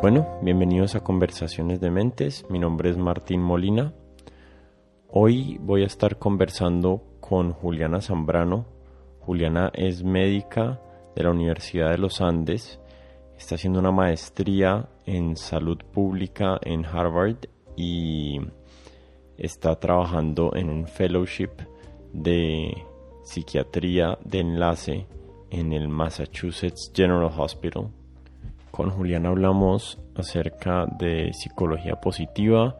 [0.00, 2.46] Bueno, bienvenidos a Conversaciones de Mentes.
[2.48, 3.92] Mi nombre es Martín Molina.
[5.08, 8.64] Hoy voy a estar conversando con Juliana Zambrano.
[9.18, 10.80] Juliana es médica
[11.16, 12.78] de la Universidad de los Andes.
[13.36, 18.40] Está haciendo una maestría en salud pública en Harvard y
[19.36, 21.50] está trabajando en un fellowship
[22.12, 22.84] de
[23.24, 25.08] psiquiatría de enlace
[25.50, 27.97] en el Massachusetts General Hospital
[28.78, 32.76] con Julián hablamos acerca de psicología positiva,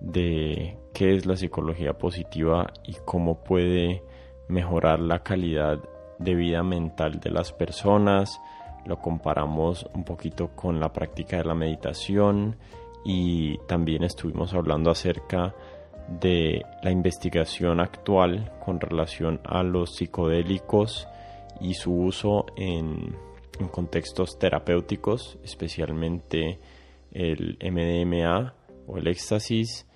[0.00, 4.02] de qué es la psicología positiva y cómo puede
[4.48, 5.78] mejorar la calidad
[6.18, 8.40] de vida mental de las personas.
[8.86, 12.56] Lo comparamos un poquito con la práctica de la meditación
[13.04, 15.54] y también estuvimos hablando acerca
[16.08, 21.06] de la investigación actual con relación a los psicodélicos
[21.60, 23.29] y su uso en
[23.60, 26.58] en contextos terapéuticos, especialmente
[27.12, 28.54] el MDMA
[28.86, 29.86] o el éxtasis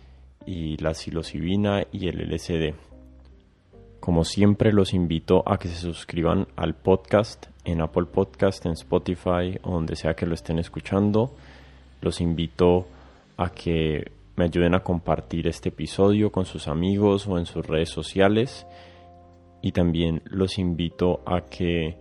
[0.47, 2.75] y la psilocibina y el LSD.
[4.01, 9.59] Como siempre los invito a que se suscriban al podcast en Apple Podcast, en Spotify
[9.62, 11.35] o donde sea que lo estén escuchando.
[12.03, 12.87] Los invito
[13.39, 17.89] a que me ayuden a compartir este episodio con sus amigos o en sus redes
[17.89, 18.67] sociales.
[19.62, 21.97] Y también los invito a que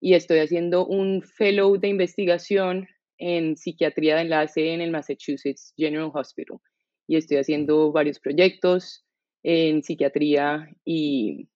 [0.00, 2.88] Y estoy haciendo un fellow de investigación
[3.18, 6.58] en psiquiatría de enlace en el Massachusetts General Hospital.
[7.06, 9.04] Y estoy haciendo varios proyectos
[9.42, 11.48] en psiquiatría y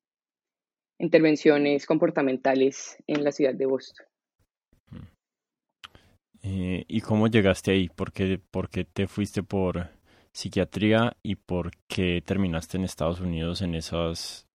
[0.98, 4.06] intervenciones comportamentales en la ciudad de Boston.
[6.42, 7.88] Eh, ¿Y cómo llegaste ahí?
[7.88, 9.88] ¿Por qué, ¿Por qué, te fuiste por
[10.32, 14.46] psiquiatría y por qué terminaste en Estados Unidos en esas,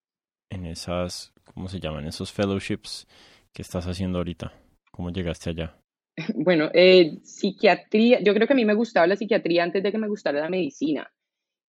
[0.52, 2.06] en esas, ¿cómo se llaman?
[2.06, 3.08] Esos fellowships
[3.54, 4.54] que estás haciendo ahorita.
[4.92, 5.76] ¿Cómo llegaste allá?
[6.36, 9.98] Bueno, eh, psiquiatría, yo creo que a mí me gustaba la psiquiatría antes de que
[9.98, 11.10] me gustara la medicina.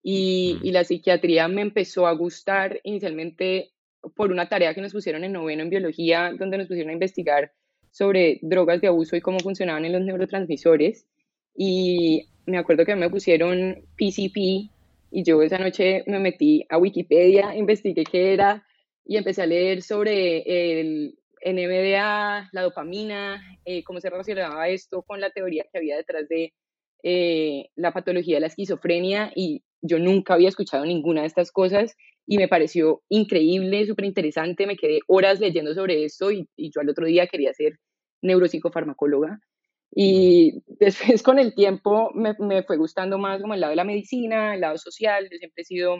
[0.03, 3.72] Y, la psiquiatría me empezó a gustar inicialmente
[4.15, 7.53] por una tarea que nos pusieron en noveno en biología, donde nos pusieron a investigar
[7.91, 11.06] sobre drogas de abuso y cómo funcionaban en los neurotransmisores.
[11.55, 14.71] Y me acuerdo que me pusieron PCP
[15.12, 18.65] y yo esa noche me metí a Wikipedia, investigué qué era
[19.05, 25.21] y empecé a leer sobre el NMDA, la dopamina, eh, cómo se relacionaba esto con
[25.21, 26.55] la teoría que había detrás de
[27.03, 31.97] eh, la patología de la esquizofrenia y yo nunca había escuchado ninguna de estas cosas
[32.27, 34.66] y me pareció increíble, súper interesante.
[34.66, 37.78] Me quedé horas leyendo sobre esto y, yo al otro día quería ser
[38.22, 39.41] neuropsicofarmacóloga.
[39.92, 43.84] Y después con el tiempo me, me, fue gustando más como el lado de la
[43.84, 45.28] medicina, el lado social.
[45.30, 45.97] Yo siempre he sido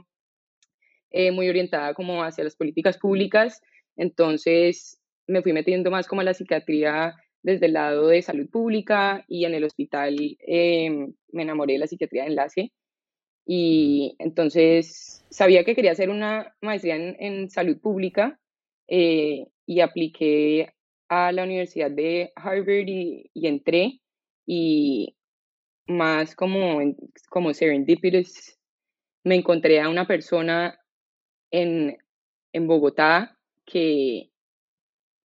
[1.10, 3.60] eh, muy orientada como hacia las políticas públicas.
[3.96, 9.25] Entonces me fui metiendo más como a la psiquiatría desde el lado de salud pública
[9.28, 10.90] y en el hospital eh,
[11.32, 12.72] me enamoré de la psiquiatría de enlace
[13.46, 18.38] y entonces sabía que quería hacer una maestría en, salud pública
[18.88, 20.72] eh, y apliqué
[21.08, 24.00] a la Universidad de Harvard y, entré
[24.46, 25.16] y
[25.87, 26.81] más como,
[27.28, 28.56] como serendipitous
[29.25, 30.78] me encontré a una persona
[31.50, 31.96] en,
[32.52, 34.29] en Bogotá que,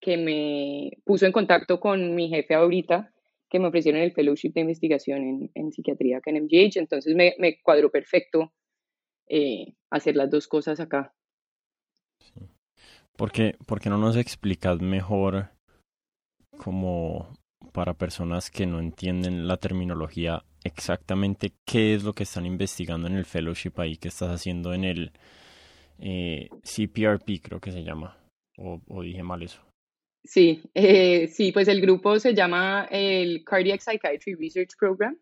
[0.04, 3.10] que me puso en contacto con mi jefe ahorita
[3.48, 7.62] que me ofrecieron el fellowship de investigación en, psiquiatría acá en MGH, entonces me, me
[7.62, 8.52] cuadró perfecto
[9.28, 11.14] eh, hacer las dos cosas acá.
[13.16, 13.56] ¿Por, qué,
[13.86, 15.50] no nos explicas mejor
[16.58, 17.32] como
[17.72, 23.14] para personas que no entienden la terminología, exactamente qué es lo que están investigando en
[23.14, 25.12] el fellowship ahí que estás haciendo en el
[25.98, 28.18] eh, CPRP, creo que se llama,
[28.58, 29.62] o, dije mal eso.
[30.24, 35.18] Sí, eh, sí, pues el grupo se llama el Cardiac Psychiatry Research Program,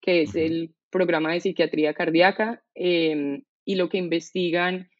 [0.00, 4.90] que es el programa de psiquiatría cardíaca, em, y lo que investigan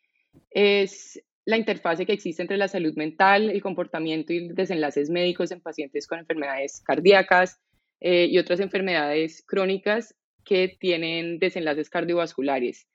[0.50, 5.60] es la interfase que existe entre la salud mental, el comportamiento y desenlaces médicos en
[5.60, 7.60] pacientes con enfermedades cardíacas
[8.00, 10.14] eh, y otras enfermedades crónicas
[10.44, 12.86] que tienen desenlaces cardiovasculares.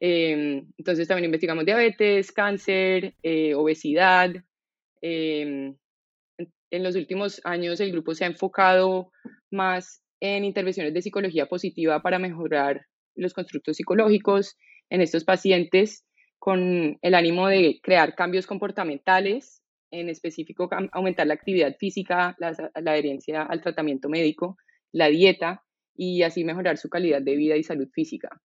[0.00, 4.30] Em, entonces también investigamos diabetes, cáncer, eh, obesidad.
[5.00, 5.74] Em,
[6.70, 9.10] en los últimos años el grupo se ha enfocado
[9.50, 14.56] más en intervenciones de psicología positiva para mejorar los constructos psicológicos
[14.90, 16.04] en estos pacientes
[16.38, 23.42] con el ánimo de crear cambios comportamentales, en específico aumentar la actividad física, la, adherencia
[23.42, 24.56] al tratamiento médico,
[24.92, 25.64] la dieta
[25.96, 28.40] y así mejorar su calidad de vida y salud física.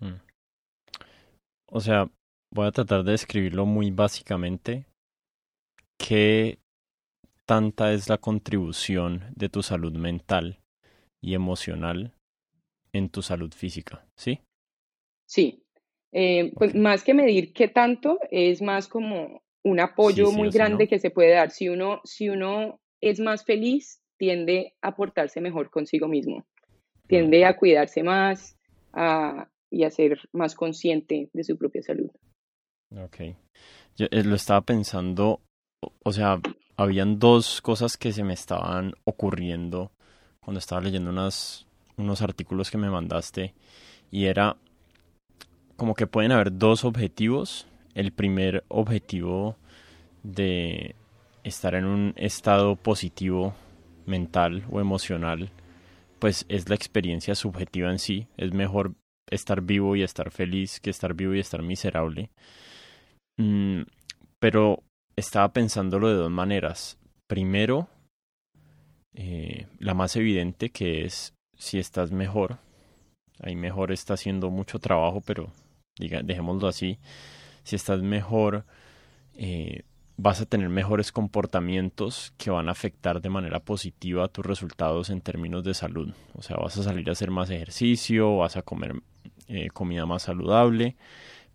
[0.00, 0.20] Mm.
[1.66, 2.08] O sea,
[2.50, 4.86] voy a tratar de describirlo muy básicamente.
[5.98, 6.58] ¿Qué
[7.46, 10.60] tanta es la contribución de tu salud mental
[11.20, 12.14] y emocional
[12.92, 14.06] en tu salud física?
[14.16, 14.40] ¿Sí?
[15.26, 15.64] Sí,
[16.12, 20.98] eh, pues más que medir qué tanto, es más como un apoyo muy grande que
[20.98, 21.50] se puede dar.
[21.50, 26.46] Si uno, si uno es más feliz, tiende a portarse mejor consigo mismo,
[27.08, 28.56] tiende a cuidarse más
[29.70, 32.10] y a ser más consciente de su propia salud.
[32.96, 33.16] Ok.
[33.96, 35.40] Yo eh, lo estaba pensando,
[36.02, 36.40] o sea,
[36.76, 39.92] habían dos cosas que se me estaban ocurriendo
[40.40, 43.54] cuando estaba leyendo unos artículos que me mandaste
[44.10, 44.56] y era
[45.76, 47.66] como que pueden haber dos objetivos.
[47.94, 49.56] El primer objetivo
[50.22, 50.94] de
[51.44, 53.54] estar en un estado positivo
[54.06, 55.50] mental o emocional,
[56.18, 58.26] pues es la experiencia subjetiva en sí.
[58.36, 58.94] Es mejor
[59.30, 62.30] estar vivo y estar feliz que estar vivo y estar miserable.
[63.36, 63.82] Mm,
[64.38, 64.82] pero
[65.16, 66.98] estaba pensándolo de dos maneras.
[67.26, 67.88] Primero,
[69.14, 72.58] eh, la más evidente que es si estás mejor.
[73.40, 75.52] Ahí mejor está haciendo mucho trabajo, pero
[75.98, 76.98] diga, dejémoslo así,
[77.62, 78.64] si estás mejor,
[79.34, 79.82] eh,
[80.16, 85.20] vas a tener mejores comportamientos que van a afectar de manera positiva tus resultados en
[85.20, 86.12] términos de salud.
[86.34, 88.94] O sea, vas a salir a hacer más ejercicio, vas a comer
[89.48, 90.96] eh, comida más saludable.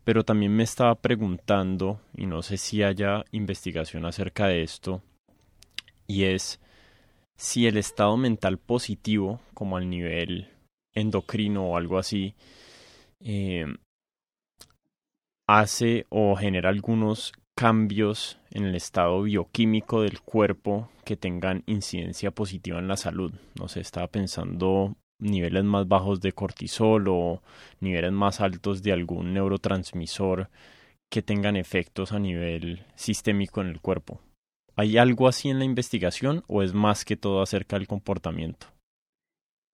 [0.04, 5.02] Pero también me estaba preguntando, y no sé si haya investigación acerca de esto,
[6.08, 6.60] y es
[7.38, 10.50] si el estado mental positivo, como al nivel
[10.94, 12.36] endocrino o algo así,
[13.22, 13.66] eh,
[15.48, 22.80] hace o genera algunos cambios en el estado bioquímico del cuerpo que tengan incidencia positiva
[22.80, 23.34] en la salud.
[23.60, 27.42] No sé, estaba pensando niveles más bajos de cortisol o
[27.80, 30.50] niveles más altos de algún neurotransmisor
[31.10, 34.22] que tengan efectos a nivel sistémico en el cuerpo.
[34.76, 38.68] ¿Hay algo así en la investigación o es más que todo acerca del comportamiento?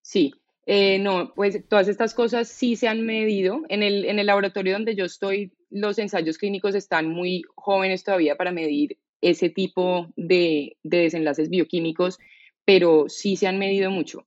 [0.02, 0.34] Sí,
[0.66, 3.62] eh, no, pues todas estas cosas sí se han medido.
[3.70, 8.36] En el, en el laboratorio donde yo estoy, los ensayos clínicos están muy jóvenes todavía
[8.36, 12.20] para medir ese tipo de, desenlaces bioquímicos,
[12.64, 14.26] pero sí se han medido mucho.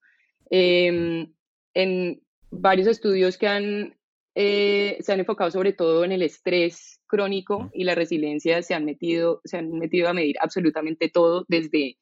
[0.51, 1.33] Em,
[1.75, 3.97] en varios estudios que han,
[4.35, 8.85] eh, se han enfocado sobre todo en el estrés crónico y la resiliencia, se han,
[8.85, 11.99] metido, se han metido a medir absolutamente todo, desde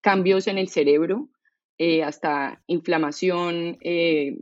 [0.00, 1.28] cambios en el cerebro,
[1.78, 4.36] eh, hasta inflamación eh,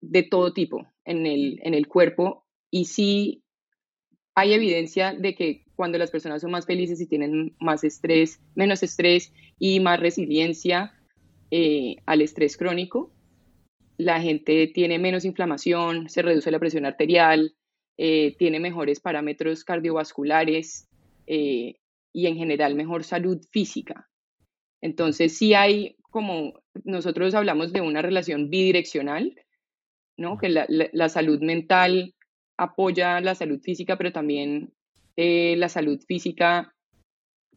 [0.00, 2.46] de todo tipo en el, en el cuerpo.
[2.70, 3.44] Y sí
[4.34, 8.82] hay evidencia de que cuando las personas son más felices y tienen más estrés, menos
[8.82, 10.92] estrés y más resiliencia
[11.50, 13.12] eh, al estrés crónico,
[13.98, 17.54] la gente tiene menos inflamación, se reduce la presión arterial,
[17.96, 20.86] tiene mejores parámetros cardiovasculares
[21.26, 21.76] y
[22.12, 24.10] en general mejor salud física.
[24.82, 29.34] Entonces sí hay como nosotros hablamos de una relación bidireccional,
[30.16, 30.38] ¿no?
[30.38, 32.14] Que la, salud mental
[32.56, 34.72] apoya la salud física, pero también
[35.16, 36.74] eh, la salud física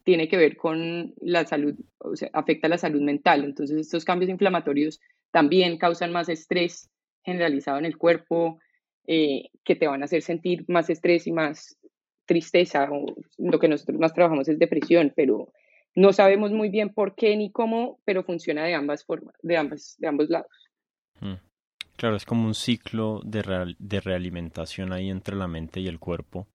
[0.09, 3.43] tiene que ver con la salud, o sea, afecta la salud mental.
[3.43, 4.99] Entonces, estos cambios inflamatorios
[5.29, 6.89] también causan más estrés
[7.23, 8.57] generalizado en el cuerpo,
[9.05, 11.77] eh, que te van a hacer sentir más estrés y más
[12.25, 12.89] tristeza.
[12.91, 13.05] O
[13.37, 15.53] lo que nosotros más trabajamos es depresión, pero
[15.93, 19.95] no sabemos muy bien por qué ni cómo, pero funciona de ambas formas, de, ambas,
[19.99, 20.71] de ambos lados.
[21.19, 21.35] Mm.
[21.97, 26.47] Claro, es como un ciclo de, de realimentación ahí entre la mente y el cuerpo.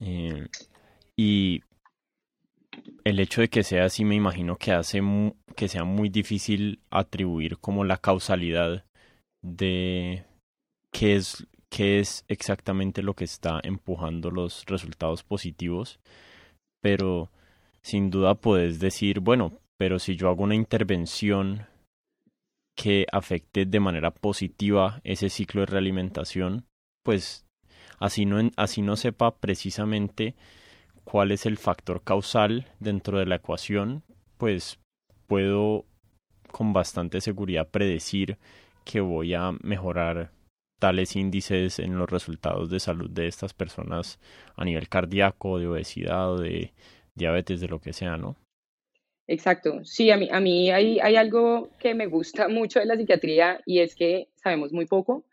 [0.00, 0.48] Eh,
[1.14, 1.60] y
[3.04, 5.00] el hecho de que sea así me imagino que hace
[5.54, 8.84] que sea muy difícil atribuir como la causalidad
[9.42, 10.24] de
[10.92, 16.00] qué es, qué es exactamente lo que está empujando los resultados positivos,
[16.82, 17.30] pero
[17.82, 21.66] sin duda puedes decir, bueno, pero si yo hago una intervención
[22.76, 26.66] que afecte de manera positiva ese ciclo de realimentación,
[27.04, 27.46] pues
[27.98, 30.34] así no, así no sepa precisamente
[31.06, 34.02] cuál es el factor causal dentro de la ecuación,
[34.38, 34.78] pues
[35.28, 35.84] puedo
[36.50, 38.38] con bastante seguridad predecir
[38.84, 40.32] que voy a mejorar
[40.80, 44.18] tales índices en los resultados de salud de estas personas
[44.56, 46.72] a nivel cardíaco, de obesidad de
[47.14, 48.36] diabetes, de lo que sea, ¿no?
[49.28, 49.84] Exacto.
[49.84, 53.60] Sí, a mí, a mí hay, hay algo que me gusta mucho de la psiquiatría
[53.64, 55.24] y es que sabemos muy poco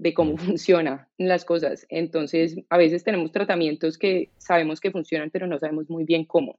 [0.00, 1.86] de cómo funcionan las cosas.
[1.88, 6.58] Entonces, a veces tenemos tratamientos que sabemos que funcionan, pero no sabemos muy bien cómo.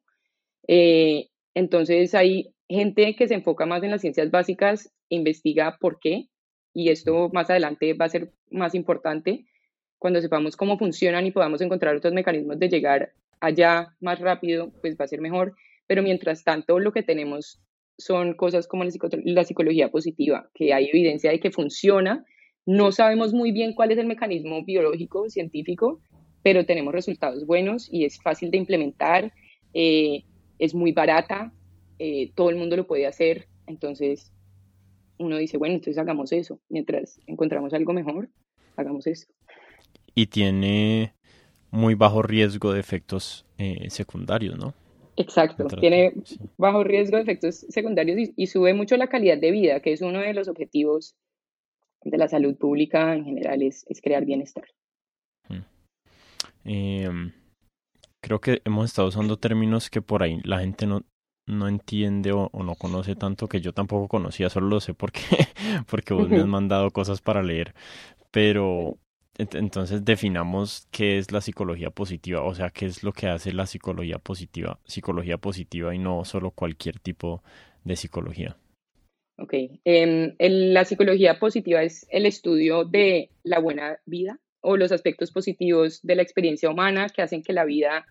[0.68, 6.30] Eh, entonces, hay gente que se enfoca más en las ciencias básicas, investiga por qué,
[6.74, 9.46] y esto más adelante va a ser más importante
[9.98, 14.96] cuando sepamos cómo funcionan y podamos encontrar otros mecanismos de llegar allá más rápido, pues
[15.00, 15.56] va a ser mejor.
[15.88, 17.60] Pero mientras tanto, lo que tenemos
[17.98, 22.26] son cosas como la, psicología positiva, que hay evidencia de que funciona
[22.66, 26.02] no sabemos muy bien cuál es el mecanismo biológico, científico,
[26.44, 29.34] pero tenemos resultados buenos y es fácil de implementar,
[29.74, 30.24] eh,
[30.60, 31.54] es muy barata,
[32.00, 34.32] eh, todo el mundo lo puede hacer, entonces
[35.18, 38.30] uno dice, bueno, entonces hagamos eso, mientras encontramos algo mejor,
[38.76, 39.28] hagamos eso.
[40.16, 41.14] Y tiene
[41.70, 44.74] muy bajo riesgo de efectos eh, secundarios, ¿no?
[45.18, 46.14] Exacto, tiene
[46.58, 50.02] bajo riesgo de efectos secundarios y, y, sube mucho la calidad de vida, que es
[50.02, 51.16] uno de los objetivos
[52.04, 54.66] de la salud pública en general es, crear bienestar.
[55.48, 55.64] Hmm.
[56.64, 57.32] Em,
[58.22, 61.04] creo que hemos estado usando términos que por ahí la gente no,
[61.48, 65.22] no entiende o, no conoce tanto que yo tampoco conocía, solo lo sé porque,
[65.90, 67.74] porque vos me has mandado cosas para leer.
[68.32, 68.98] Pero
[69.38, 73.66] entonces definamos qué es la psicología positiva, o sea, qué es lo que hace la
[73.66, 77.44] psicología positiva, psicología positiva y no solo cualquier tipo
[77.84, 78.58] de psicología.
[79.42, 79.54] Ok,
[79.86, 86.00] em, la psicología positiva es el estudio de la buena vida o los aspectos positivos
[86.04, 88.06] de la experiencia humana que hacen que la vida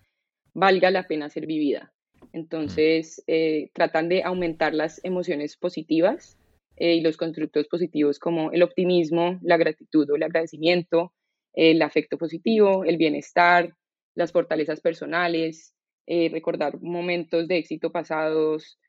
[0.55, 1.93] valga la pena ser vivida.
[2.33, 6.37] Entonces, eh, tratan de aumentar las emociones positivas
[6.77, 11.13] eh, y los constructos positivos como el optimismo, la gratitud o el agradecimiento,
[11.53, 13.77] el afecto positivo, el bienestar,
[14.17, 15.75] las fortalezas personales,
[16.09, 18.81] eh, recordar momentos de éxito pasados,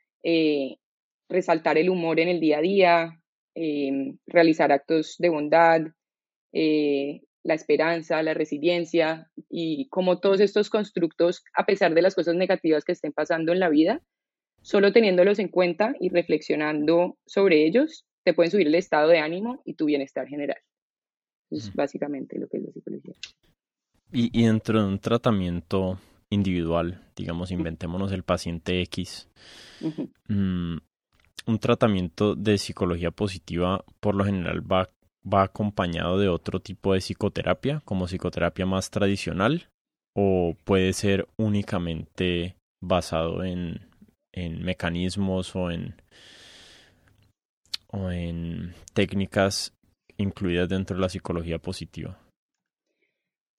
[1.31, 3.21] resaltar el humor en el día a día,
[3.55, 5.81] em, realizar actos de bondad,
[6.53, 12.35] eh, la esperanza, la resiliencia y como todos estos constructos, a pesar de las cosas
[12.35, 14.01] negativas que estén pasando en la vida,
[14.61, 19.61] solo teniéndolos en cuenta y reflexionando sobre ellos, te pueden subir el estado de ánimo
[19.65, 20.59] y tu bienestar general.
[21.49, 23.15] Es básicamente lo que es la psicología.
[24.13, 25.97] Y, y dentro de un tratamiento
[26.29, 29.29] individual, digamos, inventémonos el paciente X,
[31.47, 34.89] un tratamiento de psicología positiva por lo general va,
[35.21, 39.67] va acompañado de otro tipo de psicoterapia, como psicoterapia más tradicional,
[40.15, 43.79] o puede ser únicamente basado en,
[44.33, 45.95] en mecanismos o en,
[47.87, 49.73] o en técnicas
[50.17, 52.19] incluidas dentro de la psicología positiva.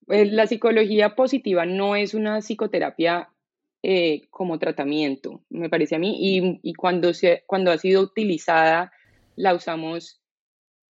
[0.07, 3.32] Pues, la psicología positiva no es una psicoterapia
[3.85, 6.17] eh, como tratamiento, me parece a mí,
[6.63, 8.93] y, cuando, se, cuando ha sido utilizada,
[9.35, 10.21] la usamos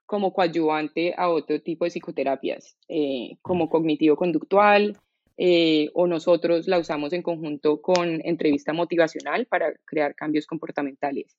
[0.06, 4.98] como coadyuvante a otro tipo de psicoterapias, eh, como cognitivo-conductual,
[5.38, 11.38] eh, o nosotros la usamos en conjunto con entrevista motivacional para crear cambios comportamentales.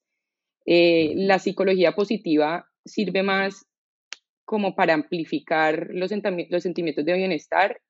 [0.66, 3.66] la psicología positiva sirve más
[4.46, 6.10] como para amplificar los,
[6.48, 7.80] los sentimientos de bienestar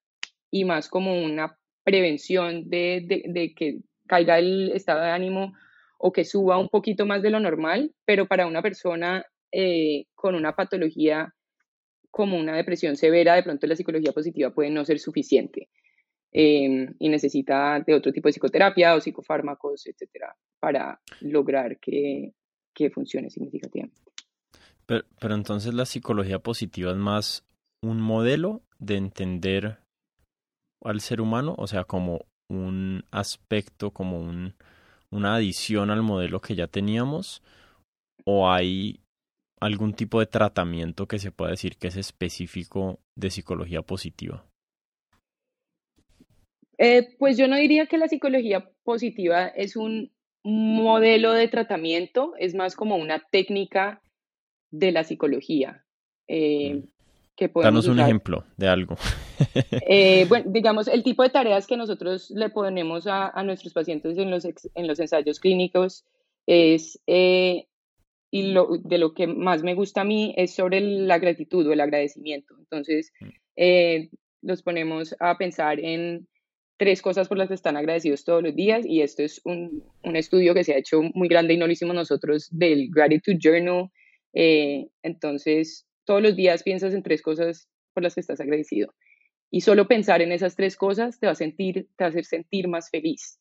[0.51, 5.55] y más como una prevención de, que caiga el estado de ánimo
[5.99, 10.35] o que suba un poquito más de lo normal, pero para una persona eh, con
[10.35, 11.33] una patología
[12.11, 15.69] como una depresión severa, de pronto la psicología positiva puede no ser suficiente
[16.33, 22.33] em, y necesita de otro tipo de psicoterapia o psicofármacos, etcétera, para lograr que,
[22.73, 24.01] que funcione significativamente.
[24.87, 27.45] Pero, pero entonces la psicología positiva es más
[27.83, 29.79] un modelo de entender
[30.85, 34.55] al ser humano, o sea, como un aspecto, como un,
[35.11, 37.43] una adición al modelo que ya teníamos,
[38.25, 39.01] o hay
[39.61, 44.47] algún tipo de tratamiento que se pueda decir que es específico de psicología positiva?
[46.77, 50.13] Eh, pues yo no diría que la psicología positiva es un
[50.43, 54.03] modelo de tratamiento, es más como una técnica
[54.71, 55.85] de la psicología.
[56.29, 56.94] Eh, mm.
[57.37, 58.97] Que Danos un ejemplo de algo.
[59.89, 64.31] Eh, bueno, digamos, el tipo de tareas que nosotros le ponemos a, nuestros pacientes en
[64.31, 66.05] los, en los ensayos clínicos
[66.47, 67.67] es, eh,
[68.31, 71.73] y lo, de lo que más me gusta a mí es sobre la gratitud o
[71.73, 72.55] el agradecimiento.
[72.59, 74.17] Entonces, mm.
[74.43, 76.29] los ponemos a pensar en
[76.77, 80.17] tres cosas por las que están agradecidos todos los días y esto es un, un
[80.17, 83.91] estudio que se ha hecho muy grande y no lo hicimos nosotros del Gratitude Journal.
[84.33, 88.95] Eh, entonces, todos los días piensas en tres cosas por las que estás agradecido.
[89.51, 92.25] Y solo pensar en esas tres cosas te va a, sentir, te va a hacer
[92.25, 93.39] sentir más feliz.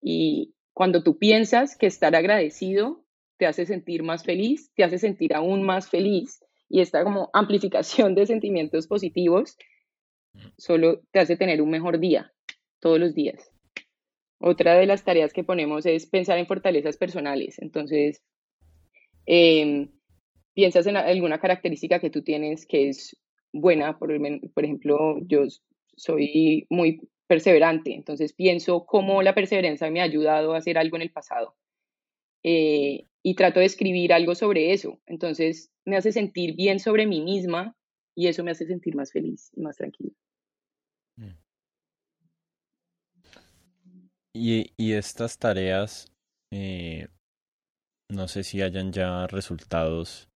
[0.00, 3.04] Y cuando tú piensas que estar agradecido
[3.36, 6.40] te hace sentir más feliz, te hace sentir aún más feliz.
[6.68, 9.56] Y esta como amplificación de sentimientos positivos
[10.58, 12.32] solo te hace tener un mejor día
[12.80, 13.50] todos los días.
[14.38, 17.58] Otra de las tareas que ponemos es pensar en fortalezas personales.
[17.58, 18.22] Entonces,
[19.26, 19.90] em,
[20.54, 23.16] piensas en alguna característica que tú tienes que es
[23.52, 23.98] buena.
[23.98, 25.44] Por, ejemplo, yo
[25.96, 31.02] soy muy perseverante, entonces pienso cómo la perseverancia me ha ayudado a hacer algo en
[31.02, 31.54] el pasado.
[32.42, 35.00] Eh, y trato de escribir algo sobre eso.
[35.06, 37.76] Entonces me hace sentir bien sobre mí misma
[38.16, 40.12] y eso me hace sentir más feliz y más tranquila.
[41.16, 41.36] Mm.
[44.32, 46.12] Y, estas tareas,
[46.52, 47.08] eh,
[48.08, 50.29] no sé si hayan ya resultados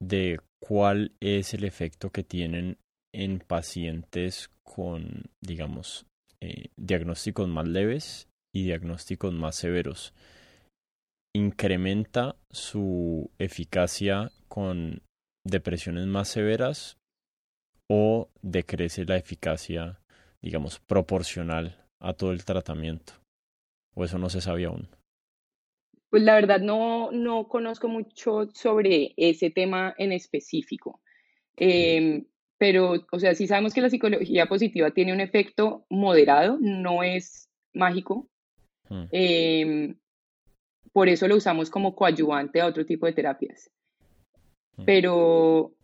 [0.00, 2.78] de cuál es el efecto que tienen
[3.12, 6.06] en pacientes con, digamos,
[6.40, 10.14] eh, diagnósticos más leves y diagnósticos más severos.
[11.34, 15.02] ¿Incrementa su eficacia con
[15.44, 16.96] depresiones más severas
[17.90, 20.00] o decrece la eficacia,
[20.42, 23.14] digamos, proporcional a todo el tratamiento?
[23.94, 24.88] ¿O eso no se sabe aún?
[26.10, 31.00] Pues la verdad no, no conozco mucho sobre ese tema en específico.
[31.56, 32.24] Em,
[32.56, 37.48] pero, o sea, sí sabemos que la psicología positiva tiene un efecto moderado, no es
[37.74, 38.28] mágico.
[38.88, 39.04] Hmm.
[39.10, 39.98] Em,
[40.92, 43.70] por eso lo usamos como coadyuvante a otro tipo de terapias.
[44.76, 44.84] Hmm.
[44.86, 45.74] Pero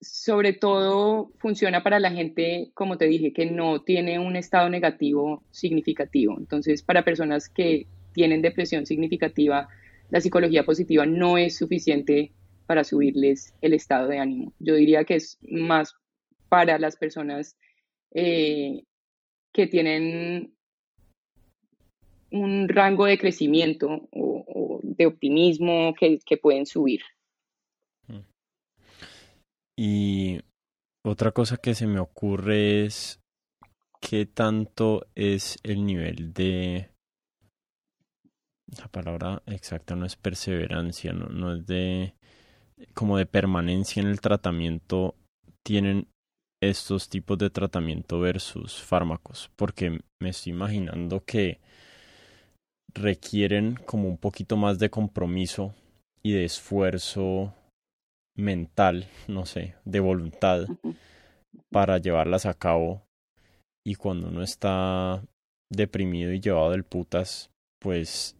[0.00, 5.42] sobre todo funciona para la gente, como te dije, que no tiene un estado negativo
[5.50, 6.36] significativo.
[6.38, 9.68] Entonces, para personas que tienen depresión significativa,
[10.08, 12.32] la psicología positiva no es suficiente
[12.66, 14.54] para subirles el estado de ánimo.
[14.58, 15.94] Yo diría que es más
[16.48, 17.58] para las personas
[18.14, 18.84] eh,
[19.52, 20.54] que tienen
[22.30, 27.02] un rango de crecimiento o, de optimismo que pueden subir.
[29.78, 30.40] Y
[31.04, 33.20] otra cosa que se me ocurre es
[34.00, 36.90] qué tanto es el nivel de...
[38.66, 42.14] La palabra exacta no es perseverancia, no, no es de...
[42.94, 45.14] como de permanencia en el tratamiento
[45.64, 46.08] tienen
[46.62, 51.60] estos tipos de tratamiento versus fármacos, porque me estoy imaginando que
[52.94, 55.74] requieren como un poquito más de compromiso
[56.22, 57.54] y de esfuerzo
[58.36, 60.66] mental, no sé, de voluntad
[61.70, 63.02] para llevarlas a cabo.
[63.84, 65.22] Y cuando uno está
[65.70, 67.50] deprimido y llevado del putas,
[67.80, 68.36] pues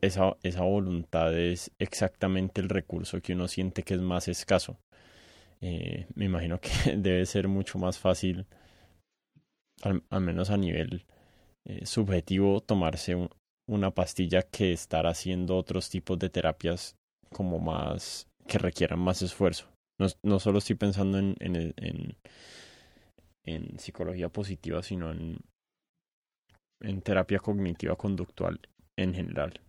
[0.00, 4.78] esa, esa voluntad es exactamente el recurso que uno siente que es más escaso.
[5.60, 8.46] Eh, me imagino que debe ser mucho más fácil,
[9.82, 11.04] al, menos a nivel
[11.66, 13.28] eh, subjetivo, tomarse
[13.68, 16.96] una pastilla que estar haciendo otros tipos de terapias
[17.30, 19.66] como más que requieran más esfuerzo.
[19.98, 22.16] No, no solo estoy pensando en, en,
[23.44, 25.38] en, psicología positiva, sino en,
[26.80, 28.60] en terapia cognitiva conductual
[28.96, 29.60] en general.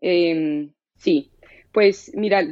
[0.00, 1.30] Em, sí,
[1.72, 2.42] pues mira,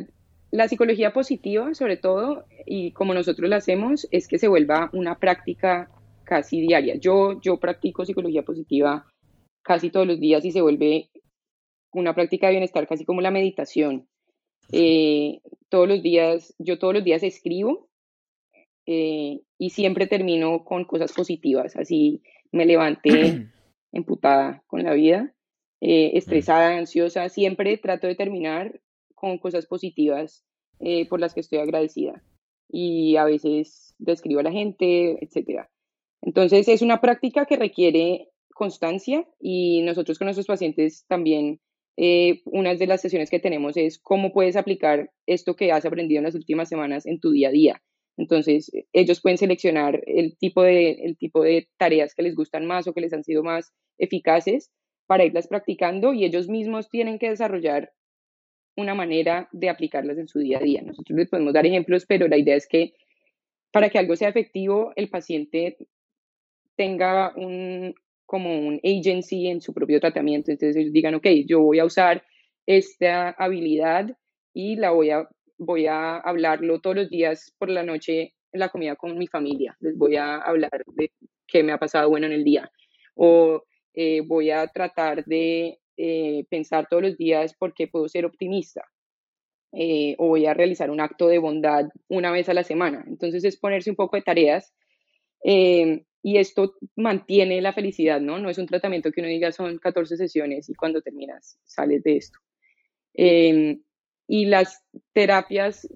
[0.50, 5.18] la psicología positiva, sobre todo, y como nosotros la hacemos, es que se vuelva una
[5.18, 5.90] práctica
[6.24, 6.96] casi diaria.
[6.96, 9.06] Yo, yo practico psicología positiva
[9.62, 11.10] casi todos los días y se vuelve
[11.92, 14.08] una práctica de bienestar casi como la meditación.
[14.72, 17.88] Eh, todos los días, yo todos los días escribo
[18.86, 23.48] eh, y siempre termino con cosas positivas, así me levanté
[23.92, 25.34] emputada con la vida,
[25.80, 28.80] eh, estresada, ansiosa, siempre trato de terminar
[29.14, 30.44] con cosas positivas
[31.08, 32.22] por las que estoy agradecida
[32.68, 35.66] y a veces describo a la gente, etc.
[36.20, 41.60] Entonces es una práctica que requiere constancia y nosotros con nuestros pacientes también
[41.96, 46.18] eh, una de las sesiones que tenemos es cómo puedes aplicar esto que has aprendido
[46.18, 47.82] en las últimas semanas en tu día a día.
[48.16, 52.86] Entonces, ellos pueden seleccionar el tipo, de, el tipo de tareas que les gustan más
[52.86, 54.70] o que les han sido más eficaces
[55.06, 57.92] para irlas practicando y ellos mismos tienen que desarrollar
[58.76, 60.82] una manera de aplicarlas en su día a día.
[60.82, 62.94] Nosotros les podemos dar ejemplos, pero la idea es que
[63.70, 65.76] para que algo sea efectivo, el paciente
[66.76, 67.94] tenga un,
[68.26, 70.50] como un agency en su propio tratamiento.
[70.50, 72.24] Entonces ellos digan, ok, yo voy a usar
[72.66, 74.16] esta habilidad
[74.52, 78.68] y la voy a, voy a hablarlo todos los días por la noche en la
[78.68, 79.76] comida con mi familia.
[79.80, 81.12] Les voy a hablar de
[81.46, 82.70] qué me ha pasado bueno en el día.
[83.14, 83.64] O
[83.94, 88.84] eh, voy a tratar de eh, pensar todos los días por qué puedo ser optimista.
[89.72, 93.04] Eh, o voy a realizar un acto de bondad una vez a la semana.
[93.06, 94.72] Entonces es ponerse un poco de tareas
[95.46, 98.38] y esto mantiene la felicidad, ¿no?
[98.38, 102.16] No es un tratamiento que uno diga son 14 sesiones y cuando terminas sales de
[102.16, 102.38] esto.
[103.12, 103.82] Em,
[104.26, 105.86] y las terapias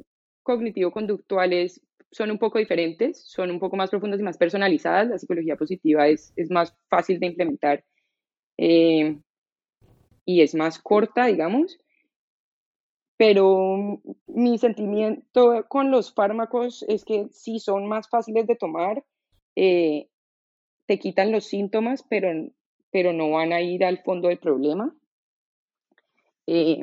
[0.43, 5.09] cognitivo-conductuales son un poco diferentes, son un poco más profundas y más personalizadas.
[5.09, 7.85] La psicología positiva es, es más fácil de implementar
[8.57, 9.23] em,
[10.25, 11.79] y es más corta, digamos.
[13.17, 19.05] Pero mi sentimiento con los fármacos es que sí son más fáciles de tomar,
[19.57, 20.09] eh,
[20.87, 22.29] te quitan los síntomas, pero,
[22.91, 24.95] pero no van a ir al fondo del problema.
[26.47, 26.81] Eh,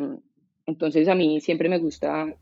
[0.66, 2.36] entonces a mí siempre me gusta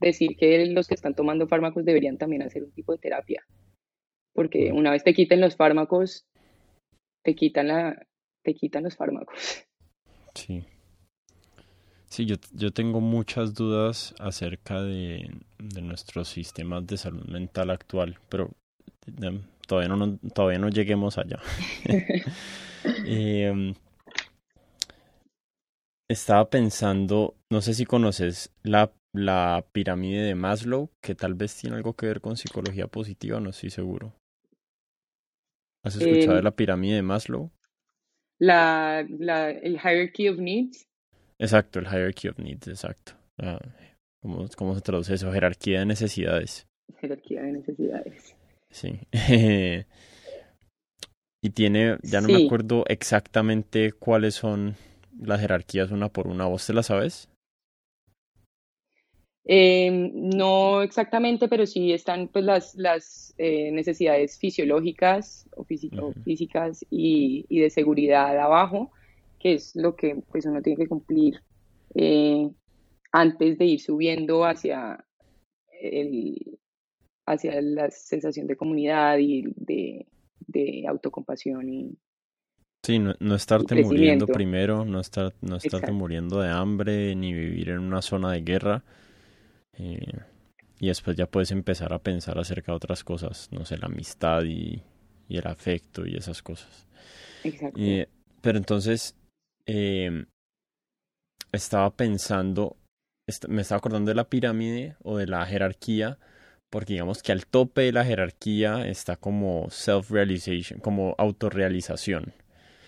[0.00, 3.44] decir que los que están tomando fármacos deberían también hacer un tipo de terapia,
[4.32, 6.26] porque una vez te quiten los fármacos,
[7.22, 8.06] te quitan, la,
[8.42, 9.64] te quitan los fármacos.
[10.34, 10.64] Sí.
[12.08, 15.28] Sí, yo, yo tengo muchas dudas acerca de,
[15.58, 18.50] de nuestros sistemas de salud mental actual, pero
[19.66, 21.40] todavía no, todavía no lleguemos allá.
[23.04, 23.74] Em,
[26.08, 31.76] estaba pensando, no sé si conoces la, la pirámide de Maslow, que tal vez tiene
[31.76, 34.14] algo que ver con psicología positiva, no estoy seguro.
[35.84, 37.50] ¿Has escuchado de em, la pirámide de Maslow?
[38.38, 40.88] La, la, el hierarchy of needs.
[41.38, 43.12] Exacto, el hierarchy of needs, exacto.
[43.38, 43.60] Ah,
[44.20, 45.32] ¿cómo, ¿Cómo se traduce eso?
[45.32, 46.66] Jerarquía de necesidades.
[47.00, 48.36] Jerarquía de necesidades.
[48.70, 48.98] Sí.
[51.42, 54.76] y tiene, ya no me acuerdo exactamente cuáles son
[55.18, 56.46] las jerarquías una por una.
[56.46, 57.28] ¿Vos te las sabes?
[59.48, 67.46] Em, no exactamente, pero sí están pues las, las eh, necesidades fisiológicas o, físicas y,
[67.48, 68.90] y, de seguridad abajo,
[69.38, 71.40] que es lo que pues uno tiene que cumplir
[71.94, 72.50] eh,
[73.12, 75.04] antes de ir subiendo hacia
[75.80, 76.58] el,
[77.24, 80.06] hacia la sensación de comunidad y de,
[80.88, 81.98] autocompasión y
[82.82, 87.70] Sí, no, no estarte muriendo primero, no, estar, no estarte muriendo de hambre, ni vivir
[87.70, 88.84] en una zona de guerra.
[89.78, 90.18] Eh,
[90.78, 94.44] y después ya puedes empezar a pensar acerca de otras cosas, no sé, la amistad
[94.44, 94.82] y,
[95.28, 96.86] y el afecto y esas cosas.
[97.44, 97.80] Exacto.
[98.40, 99.14] pero entonces,
[99.66, 100.24] eh,
[101.52, 102.76] estaba pensando,
[103.48, 106.18] me estaba acordando de la pirámide o de la jerarquía,
[106.70, 112.32] porque digamos que al tope de la jerarquía está como self-realization, como autorrealización.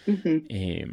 [0.07, 0.87] Eh,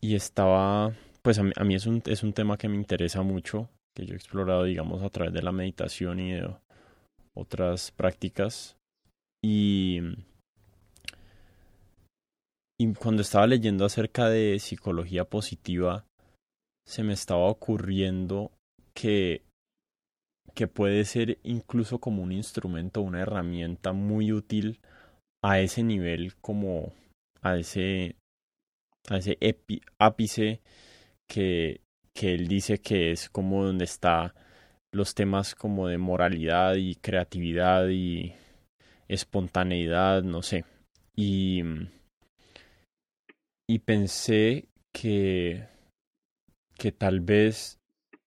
[0.00, 4.06] y estaba, pues a mí, es, un, es un tema que me interesa mucho, que
[4.06, 6.48] yo he explorado, digamos, a través de la meditación y de
[7.34, 8.76] otras prácticas.
[9.42, 10.00] Y,
[13.00, 16.06] cuando estaba leyendo acerca de psicología positiva,
[16.86, 18.52] se me estaba ocurriendo
[18.94, 19.42] que
[20.54, 24.80] que puede ser incluso como un instrumento, una herramienta muy útil
[25.40, 26.92] a ese nivel, como
[27.42, 28.16] a ese,
[29.08, 29.38] a ese
[29.98, 30.60] ápice
[31.28, 31.80] que,
[32.18, 34.34] que él dice que es como donde está
[34.92, 38.34] los temas como de moralidad y creatividad y
[39.06, 40.64] espontaneidad, no sé.
[41.14, 41.62] Y,
[43.70, 45.68] y pensé que,
[46.76, 47.78] que tal vez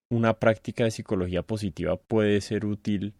[0.10, 3.14] una práctica de psicología positiva puede ser útil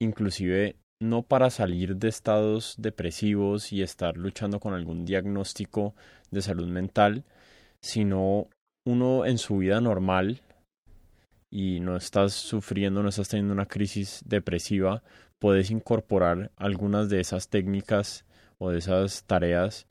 [0.00, 5.94] inclusive no para salir de estados depresivos y estar luchando con algún diagnóstico
[6.30, 7.24] de salud mental,
[7.82, 8.48] sino
[8.88, 10.40] uno en su vida normal
[11.50, 15.02] y no estás sufriendo, no estás teniendo una crisis depresiva,
[15.38, 18.24] puedes incorporar algunas de esas técnicas
[18.58, 19.86] o de esas tareas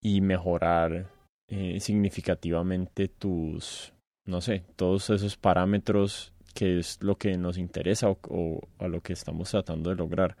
[0.00, 1.06] y mejorar
[1.48, 3.94] eh, significativamente tus
[4.26, 9.12] no sé, todos esos parámetros que es lo que nos interesa o, a lo que
[9.12, 10.36] estamos tratando de lograr.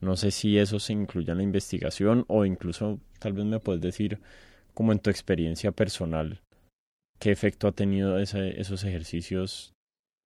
[0.00, 3.80] No sé si eso se incluye en la investigación o incluso tal vez me puedes
[3.80, 4.20] decir
[4.74, 6.40] como en tu experiencia personal,
[7.18, 9.74] qué efecto ha tenido ese, esos ejercicios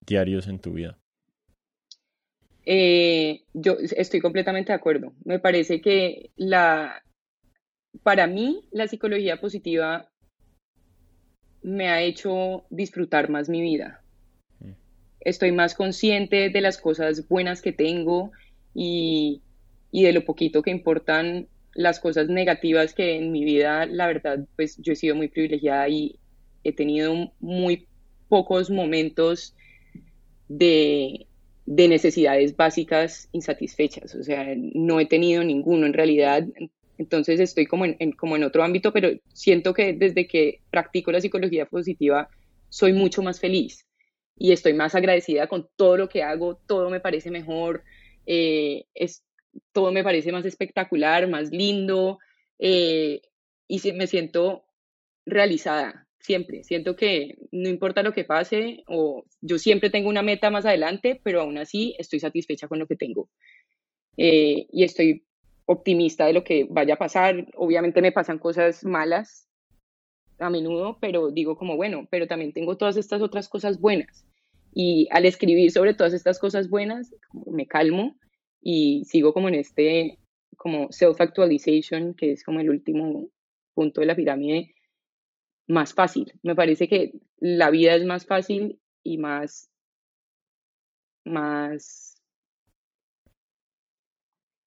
[0.05, 0.97] diarios en tu vida.
[2.65, 5.13] Eh, yo estoy completamente de acuerdo.
[5.23, 7.03] Me parece que la,
[8.03, 10.09] para mí la psicología positiva
[11.61, 14.01] me ha hecho disfrutar más mi vida.
[14.59, 14.73] Mm.
[15.21, 18.31] Estoy más consciente de las cosas buenas que tengo
[18.73, 19.41] y,
[19.91, 24.45] y de lo poquito que importan las cosas negativas que en mi vida, la verdad,
[24.55, 26.18] pues yo he sido muy privilegiada y
[26.63, 27.87] he tenido muy
[28.27, 29.55] pocos momentos
[30.47, 31.27] de,
[31.65, 36.45] de necesidades básicas insatisfechas, o sea, no he tenido ninguno en realidad,
[36.97, 41.21] entonces estoy como en, como en otro ámbito, pero siento que desde que practico la
[41.21, 42.29] psicología positiva
[42.67, 43.87] soy mucho más feliz
[44.37, 47.83] y estoy más agradecida con todo lo que hago, todo me parece mejor,
[48.25, 49.23] eh, es,
[49.71, 52.19] todo me parece más espectacular, más lindo
[52.59, 53.21] eh,
[53.67, 54.65] y me siento
[55.25, 56.63] realizada siempre.
[56.63, 61.19] Siento que no importa lo que pase o yo siempre tengo una meta más adelante,
[61.23, 63.29] pero aún así estoy satisfecha con lo que tengo.
[64.17, 65.25] Eh, y estoy
[65.65, 67.47] optimista de lo que vaya a pasar.
[67.55, 69.47] Obviamente me pasan cosas malas
[70.39, 74.25] a menudo, pero digo como, bueno, pero también tengo todas estas otras cosas buenas.
[74.73, 77.13] Y al escribir sobre todas estas cosas buenas,
[77.45, 78.15] me calmo
[78.61, 80.19] y sigo como en este,
[80.57, 83.29] como self-actualization, que es como el último
[83.73, 84.73] punto de la pirámide,
[85.69, 86.33] más fácil.
[86.43, 89.69] Me parece que la vida es más fácil y más,
[91.25, 92.15] más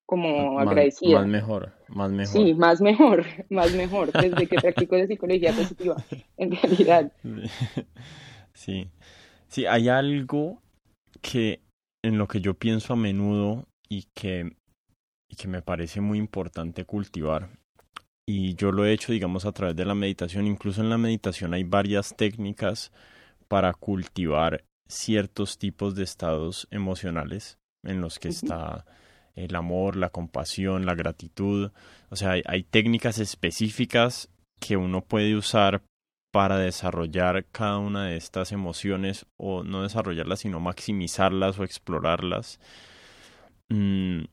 [0.07, 1.21] como agradecida.
[1.21, 2.33] Más mejor, más mejor.
[2.33, 5.97] Sí, más mejor, más mejor, desde que practico la psicología positiva,
[6.39, 7.13] en realidad.
[8.55, 8.91] Sí,
[9.49, 10.61] sí, hay algo
[11.23, 11.63] que
[12.05, 14.57] en lo que yo pienso a menudo y que,
[15.27, 17.49] y que me parece muy importante cultivar
[18.27, 20.47] y yo lo he hecho, digamos, a través de la meditación.
[20.47, 22.93] Incluso en la meditación hay varias técnicas
[23.49, 28.85] para cultivar ciertos tipos de estados emocionales en los que está
[29.35, 31.71] el amor, la compasión, la gratitud.
[32.11, 34.29] O sea, hay, técnicas específicas
[34.61, 35.83] que uno puede usar
[36.31, 42.61] para desarrollar cada una de estas emociones o no desarrollarlas, sino maximizarlas o explorarlas.
[43.69, 44.25] Mm,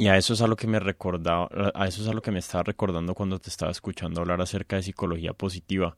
[0.00, 2.30] y a eso es a lo que me recordaba, a eso es a lo que
[2.30, 5.96] me estaba recordando cuando te estaba escuchando hablar acerca de psicología positiva.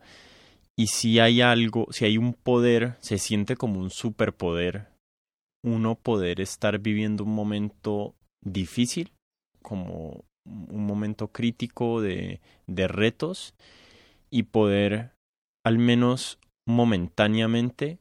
[0.74, 4.88] Y si hay algo, si hay un poder, se siente como un superpoder,
[5.62, 9.12] uno poder estar viviendo un momento difícil,
[9.60, 13.54] como un momento crítico de, de retos,
[14.30, 15.12] y poder
[15.62, 17.98] al menos momentáneamente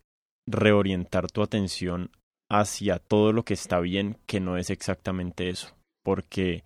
[0.48, 2.12] reorientar tu atención
[2.50, 6.64] hacia todo lo que está bien, que no es exactamente eso porque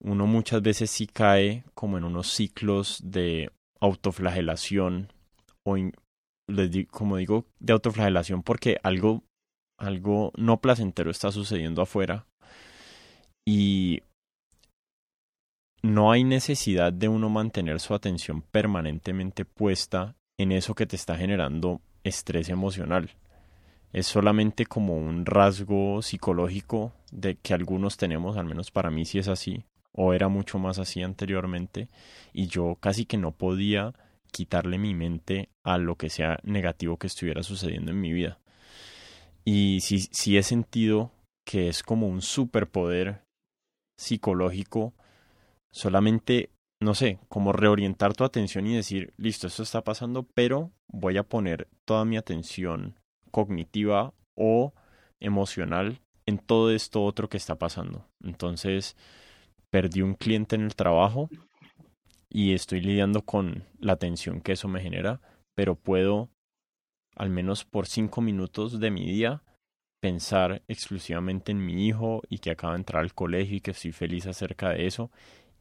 [0.00, 3.50] uno muchas veces sí cae como en unos ciclos de
[3.80, 5.12] autoflagelación
[5.64, 5.76] o
[6.90, 9.24] como digo de autoflagelación porque algo
[9.78, 12.26] algo no placentero está sucediendo afuera
[13.46, 14.02] y
[15.82, 21.16] no hay necesidad de uno mantener su atención permanentemente puesta en eso que te está
[21.16, 23.10] generando estrés emocional
[23.96, 29.18] es solamente como un rasgo psicológico de que algunos tenemos, al menos para mí sí
[29.18, 31.88] es así, o era mucho más así anteriormente,
[32.34, 33.94] y yo casi que no podía
[34.30, 38.38] quitarle mi mente a lo que sea negativo que estuviera sucediendo en mi vida.
[39.46, 41.10] Y sí, sí he sentido
[41.46, 43.22] que es como un superpoder
[43.96, 44.92] psicológico,
[45.70, 46.50] solamente,
[46.82, 51.22] no sé, como reorientar tu atención y decir, listo, esto está pasando, pero voy a
[51.22, 52.98] poner toda mi atención
[53.36, 54.72] cognitiva o
[55.20, 58.08] emocional en todo esto otro que está pasando.
[58.24, 58.96] Entonces,
[59.68, 61.28] perdí un cliente en el trabajo
[62.30, 65.20] y estoy lidiando con la tensión que eso me genera,
[65.54, 66.30] pero puedo,
[67.14, 69.42] al menos por cinco minutos de mi día,
[70.00, 73.92] pensar exclusivamente en mi hijo y que acaba de entrar al colegio y que estoy
[73.92, 75.10] feliz acerca de eso.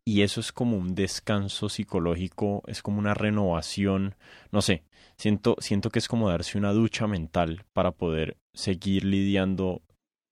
[0.07, 4.13] Y eso es como un descanso psicológico, es como una renovación,
[4.51, 4.83] no sé,
[5.17, 9.81] siento, siento que es como darse una ducha mental para poder seguir lidiando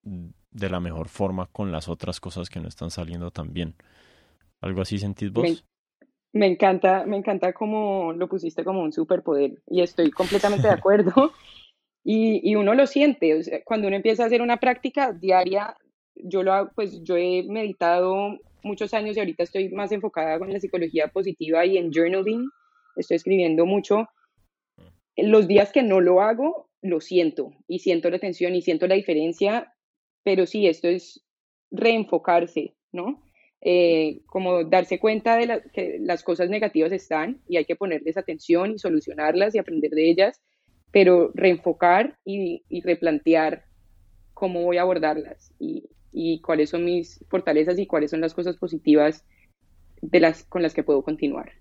[0.03, 3.73] de la mejor forma con las otras cosas que no están saliendo tan bien.
[4.61, 5.65] ¿Algo así sentís vos?
[6.33, 11.33] Me, encanta, me encanta cómo lo pusiste como un superpoder y estoy completamente de acuerdo.
[12.03, 15.75] Y, y, uno lo siente, cuando uno empieza a hacer una práctica diaria,
[16.15, 20.59] yo lo pues yo he meditado muchos años y ahorita estoy más enfocada con la
[20.59, 22.49] psicología positiva y en journaling,
[22.95, 24.07] estoy escribiendo mucho.
[25.15, 28.95] Los días que no lo hago, lo siento y siento la tensión y siento la
[28.95, 29.73] diferencia,
[30.23, 31.23] pero sí, esto es
[31.71, 33.23] reenfocarse, ¿no?
[33.61, 38.73] Eh, como darse cuenta de que las cosas negativas están y hay que ponerles atención
[38.73, 40.41] y solucionarlas y aprender de ellas,
[40.91, 43.63] pero reenfocar y, replantear
[44.33, 48.55] cómo voy a abordarlas y, y cuáles son mis fortalezas y cuáles son las cosas
[48.55, 49.25] positivas
[50.01, 51.51] de las, con las que puedo continuar.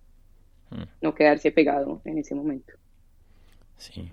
[0.71, 0.83] Mm.
[1.01, 2.75] No quedarse pegado en ese momento.
[3.79, 4.13] Sí.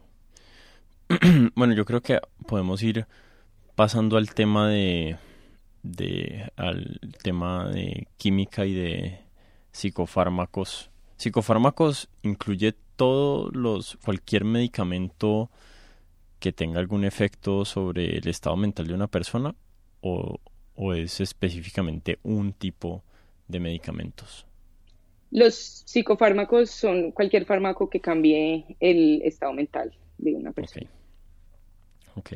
[1.56, 3.06] bueno, yo creo que podemos ir
[3.76, 5.18] pasando al tema de,
[5.84, 9.20] de al tema de química y de
[9.72, 10.90] psicofármacos.
[11.18, 15.50] Psicofármacos incluye todos los cualquier medicamento
[16.40, 19.56] que tenga algún efecto sobre el estado mental de una persona
[20.02, 20.40] o,
[20.76, 23.04] o es específicamente un tipo
[23.48, 24.46] de medicamentos?
[25.32, 30.90] Los psicofármacos son cualquier fármaco que cambie el estado mental de una persona.
[32.16, 32.34] Ok.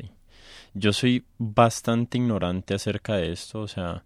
[0.74, 4.04] Yo soy bastante ignorante acerca de esto, o sea,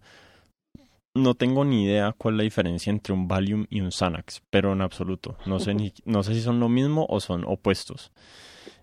[1.15, 4.73] no tengo ni idea cuál es la diferencia entre un Valium y un Xanax, pero
[4.73, 5.37] en absoluto.
[5.45, 8.11] No sé, ni, no sé si son lo mismo o son opuestos.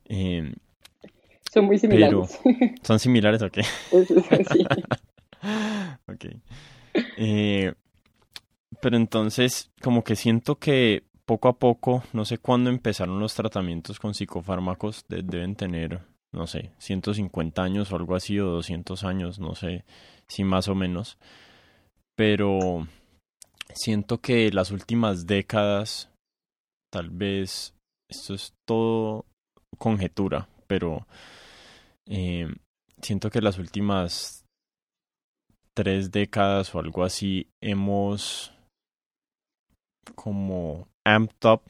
[0.07, 0.53] Eh,
[1.57, 2.39] son muy similares.
[2.83, 3.63] ¿Son similares o qué?
[3.91, 4.15] sí.
[6.07, 6.27] ok.
[7.17, 7.73] Eh,
[8.83, 13.99] pero entonces, como que siento que poco a poco, no sé cuándo empezaron los tratamientos
[13.99, 19.55] con psicofármacos, deben tener, no sé, 150 años o algo así, o 200 años, no
[19.55, 19.87] sé
[20.29, 21.17] si más o menos.
[22.17, 22.87] Pero
[23.73, 26.11] siento que las últimas décadas,
[26.93, 27.75] tal vez,
[28.11, 29.25] esto es todo
[29.79, 31.07] conjetura, pero
[32.09, 32.49] eh,
[33.03, 34.45] siento que las últimas
[35.75, 38.53] tres décadas o algo así hemos
[40.15, 41.63] como amped up,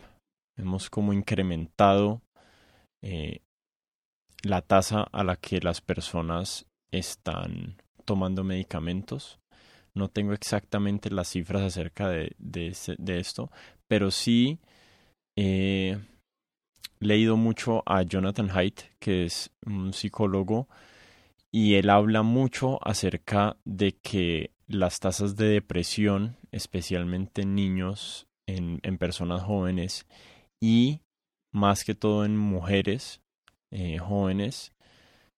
[0.57, 2.23] hemos como incrementado
[3.03, 3.41] eh,
[4.43, 9.39] la tasa a la que las personas están tomando medicamentos.
[9.95, 13.51] No tengo exactamente las cifras acerca de, de, esto,
[13.89, 14.59] pero sí
[15.37, 15.99] he
[17.01, 20.69] leído mucho a Jonathan Haidt, que es un psicólogo,
[21.51, 28.81] y él habla mucho acerca de que las tasas de depresión, especialmente en niños, en,
[28.99, 30.07] personas jóvenes
[30.61, 31.01] y
[31.53, 33.23] más que todo en mujeres
[33.71, 34.73] eh, jóvenes,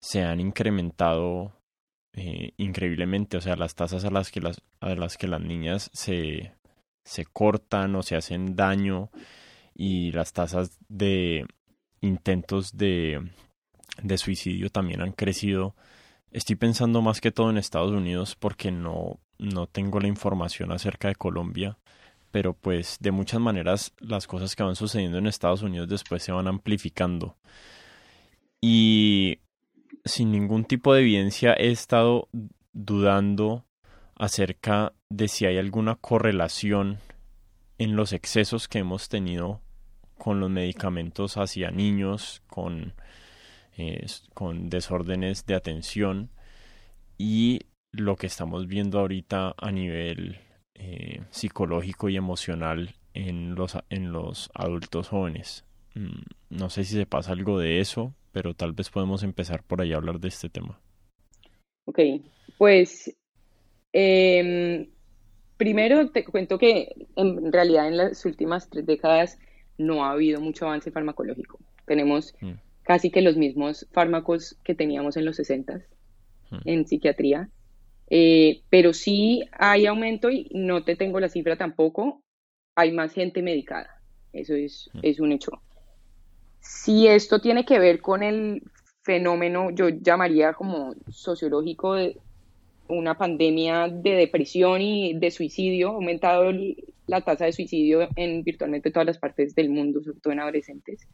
[0.00, 1.52] se han incrementado
[2.14, 3.36] eh, increíblemente.
[3.36, 6.52] O sea, las tasas a las que las, a las, que las niñas se,
[7.04, 9.10] se cortan o se hacen daño
[9.78, 11.46] y las tasas de
[12.02, 13.30] intentos de,
[14.02, 15.74] de suicidio también han crecido
[16.30, 21.08] Estoy pensando más que todo en Estados Unidos porque no, no tengo la información acerca
[21.08, 21.78] de Colombia,
[22.30, 26.32] pero pues de muchas maneras las cosas que van sucediendo en Estados Unidos después se
[26.32, 27.36] van amplificando.
[28.60, 29.38] Y
[30.04, 32.28] sin ningún tipo de evidencia he estado
[32.72, 33.64] dudando
[34.16, 36.98] acerca de si hay alguna correlación
[37.78, 39.62] en los excesos que hemos tenido
[40.18, 42.94] con los medicamentos hacia niños, con
[44.34, 46.30] con desórdenes de atención
[47.16, 47.60] y
[47.92, 50.38] lo que estamos viendo ahorita a nivel
[50.74, 55.64] eh, psicológico y emocional en los, en los adultos jóvenes.
[55.94, 59.80] Mm, no sé si se pasa algo de eso, pero tal vez podemos empezar por
[59.80, 60.80] ahí a hablar de este tema.
[61.86, 62.00] Ok,
[62.58, 63.16] pues
[63.92, 64.88] em,
[65.56, 69.38] primero te cuento que en realidad en las últimas tres décadas
[69.78, 71.58] no ha habido mucho avance farmacológico.
[71.86, 72.52] Tenemos mm
[72.88, 75.82] casi que los mismos fármacos que teníamos en los 60
[76.50, 76.56] hmm.
[76.64, 77.50] en psiquiatría.
[78.08, 82.22] Eh, pero sí hay aumento y no te tengo la cifra tampoco,
[82.74, 84.00] hay más gente medicada,
[84.32, 85.00] eso es, hmm.
[85.02, 85.52] es un hecho.
[86.60, 88.62] Si esto tiene que ver con el
[89.02, 92.16] fenómeno, yo llamaría como sociológico de
[92.88, 96.52] una pandemia de depresión y de suicidio, ha aumentado
[97.06, 101.06] la tasa de suicidio en virtualmente todas las partes del mundo, sobre todo en adolescentes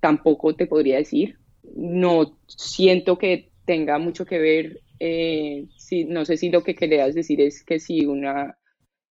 [0.00, 1.36] tampoco te podría decir.
[1.76, 7.14] No siento que tenga mucho que ver, eh, si, no sé si lo que querías
[7.14, 8.58] decir es que si una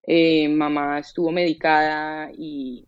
[0.03, 2.85] eh, mamá estuvo medicada y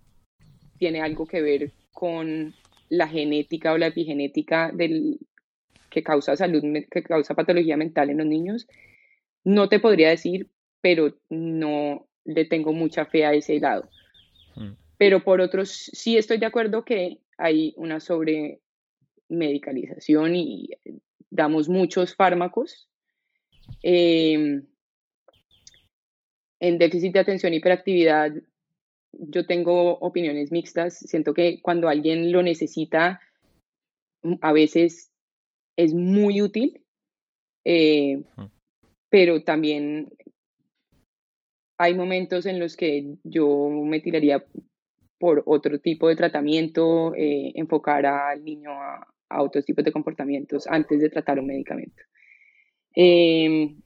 [0.77, 2.53] tiene algo que ver con
[2.89, 5.19] la genética o la epigenética del,
[5.91, 8.67] que causa salud, que causa patología mental en los niños,
[9.43, 10.49] no te podría decir,
[10.81, 13.87] pero no le tengo mucha fe a ese lado.
[14.55, 14.71] Mm.
[14.97, 20.69] Pero por otros, sí estoy de acuerdo que hay una sobremedicalización y
[21.29, 22.87] damos muchos fármacos.
[23.83, 24.65] Em,
[26.59, 28.33] en déficit de atención y hiperactividad,
[29.11, 30.97] yo tengo opiniones mixtas.
[30.99, 33.19] Siento que cuando alguien lo necesita,
[34.41, 35.10] a veces
[35.75, 36.83] es muy útil,
[37.65, 38.23] eh,
[39.09, 40.09] pero también
[41.77, 44.45] hay momentos en los que yo me tiraría
[45.19, 50.67] por otro tipo de tratamiento, eh, enfocar al niño a, a otros tipos de comportamientos
[50.67, 52.03] antes de tratar un medicamento.
[52.93, 53.81] Em,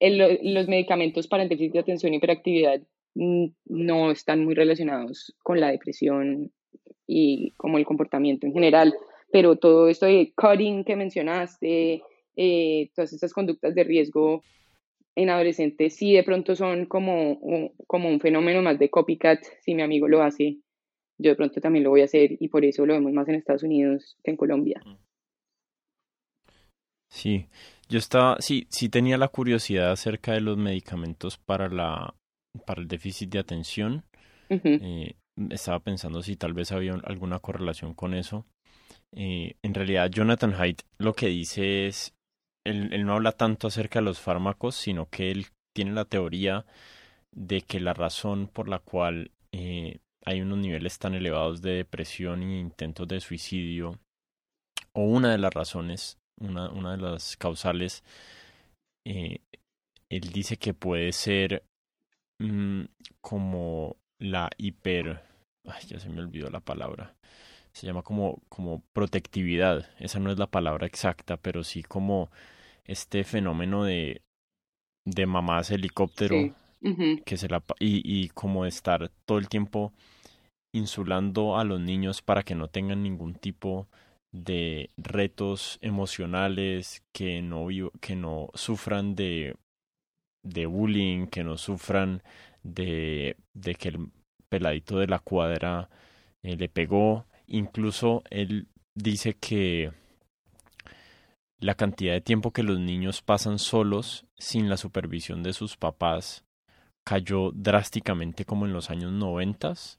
[0.00, 2.80] los medicamentos para el déficit de atención y hiperactividad
[3.14, 6.50] mm, no están muy relacionados con la depresión
[7.06, 8.94] y como el comportamiento en general,
[9.32, 12.02] pero todo esto de cutting que mencionaste,
[12.36, 14.42] eh, todas estas conductas de riesgo
[15.16, 19.74] en adolescentes sí de pronto son como un, como un fenómeno más de copycat, si
[19.74, 20.58] mi amigo lo hace,
[21.18, 23.34] yo de pronto también lo voy a hacer y por eso lo vemos más en
[23.34, 24.80] Estados Unidos que en Colombia.
[27.10, 27.46] Sí,
[27.88, 32.14] yo estaba, sí, sí tenía la curiosidad acerca de los medicamentos para la,
[32.64, 34.04] para el déficit de atención.
[34.48, 35.14] Eh,
[35.50, 38.46] estaba pensando si tal vez había alguna correlación con eso.
[39.12, 42.14] Eh, en realidad, Jonathan Haidt lo que dice es,
[42.64, 46.66] él, él no habla tanto acerca de los fármacos, sino que él tiene la teoría
[47.32, 52.42] de que la razón por la cual eh, hay unos niveles tan elevados de depresión
[52.42, 53.98] e intentos de suicidio,
[54.92, 58.02] o una de las razones una, una de las causales,
[59.04, 59.38] eh,
[60.08, 61.64] él dice que puede ser
[62.38, 62.84] mm,
[63.20, 65.22] como la hiper...
[65.64, 67.14] Ay, ya se me olvidó la palabra.
[67.72, 69.88] Se llama como, como protectividad.
[69.98, 72.30] Esa no es la palabra exacta, pero sí como
[72.84, 74.22] este fenómeno de,
[75.06, 76.36] de mamás helicóptero
[77.24, 79.92] que se la y, y como estar todo el tiempo
[80.72, 83.88] insulando a los niños para que no tengan ningún tipo
[84.32, 87.66] de retos emocionales, que no,
[88.00, 89.56] que no sufran de,
[90.44, 92.22] de bullying, que no sufran
[92.62, 94.08] de, de que el
[94.48, 95.90] peladito de la cuadra
[96.42, 97.26] eh, le pegó.
[97.50, 99.92] Incluso él dice que
[101.58, 106.44] la cantidad de tiempo que los niños pasan solos sin la supervisión de sus papás
[107.04, 109.98] cayó drásticamente como en los años noventas.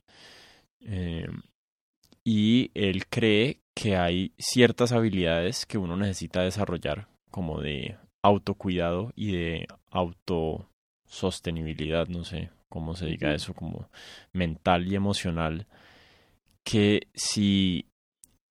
[0.79, 1.27] Eh,
[2.23, 9.33] y él cree que hay ciertas habilidades que uno necesita desarrollar, como de autocuidado y
[9.33, 13.89] de autosostenibilidad, no sé cómo se diga eso, como
[14.31, 15.67] mental y emocional,
[16.65, 17.85] que si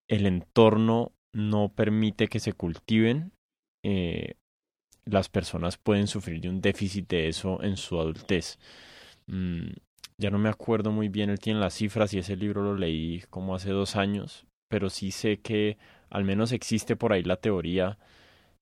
[0.08, 3.32] el entorno no permite que se cultiven,
[3.84, 4.34] eh,
[5.04, 8.58] las personas pueden sufrir de un déficit de eso en su adultez.
[9.26, 9.70] Mm,
[10.18, 13.22] ya no me acuerdo muy bien, él tiene las cifras y ese libro lo leí
[13.30, 15.78] como hace dos años, pero sí sé que
[16.11, 17.98] al menos existe por ahí la teoría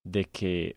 [0.05, 0.76] de que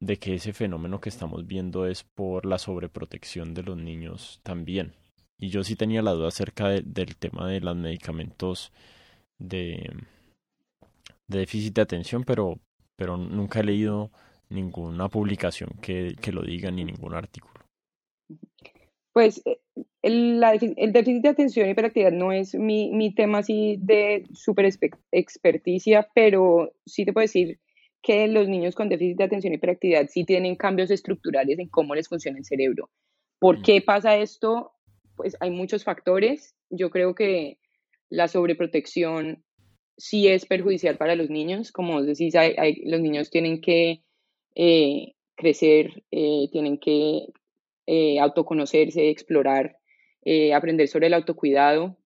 [0.00, 4.94] de que ese fenómeno que estamos viendo es por la sobreprotección de los niños también.
[5.40, 8.72] Y yo sí tenía la duda acerca del tema de los medicamentos
[9.38, 9.90] de,
[11.28, 12.58] de déficit de atención, pero,
[12.96, 14.10] pero nunca he leído
[14.50, 17.54] ninguna publicación que, que lo diga ni ningún artículo.
[19.12, 19.60] Pues eh,
[20.02, 20.42] el,
[20.76, 24.68] el, déficit de atención y hiperactividad no es mi, mi tema así de super
[25.10, 27.58] experticia, pero sí te puedo decir
[28.02, 31.94] que los niños con déficit de atención y hiperactividad sí tienen cambios estructurales en cómo
[31.94, 32.90] les funciona el cerebro.
[33.38, 33.62] ¿Por mm.
[33.62, 34.72] qué pasa esto?
[35.20, 36.54] Pues hay muchos factores.
[36.70, 37.58] Yo creo que
[38.08, 39.44] la sobreprotección
[39.98, 41.72] sí es perjudicial para los niños.
[41.72, 42.32] Como decís,
[42.84, 44.00] los niños tienen que
[44.54, 47.26] eh, crecer, eh, tienen que
[47.86, 49.76] eh, autoconocerse, explorar
[50.54, 51.98] aprender sobre el autocuidado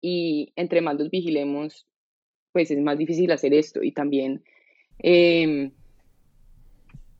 [0.00, 1.88] y entre más los vigilemos,
[2.52, 4.44] pues es más difícil hacer esto y también
[4.98, 5.72] em,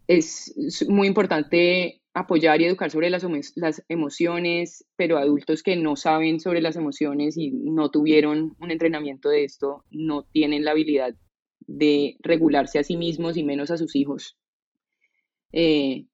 [0.06, 0.54] es
[0.88, 6.60] muy importante apoyar y educar sobre las, las emociones, pero adultos que no saben sobre
[6.60, 11.14] las emociones y no tuvieron un entrenamiento de esto, no tienen la habilidad
[11.66, 14.38] de regularse a sí mismos y menos a sus hijos.
[15.52, 16.06] Eh,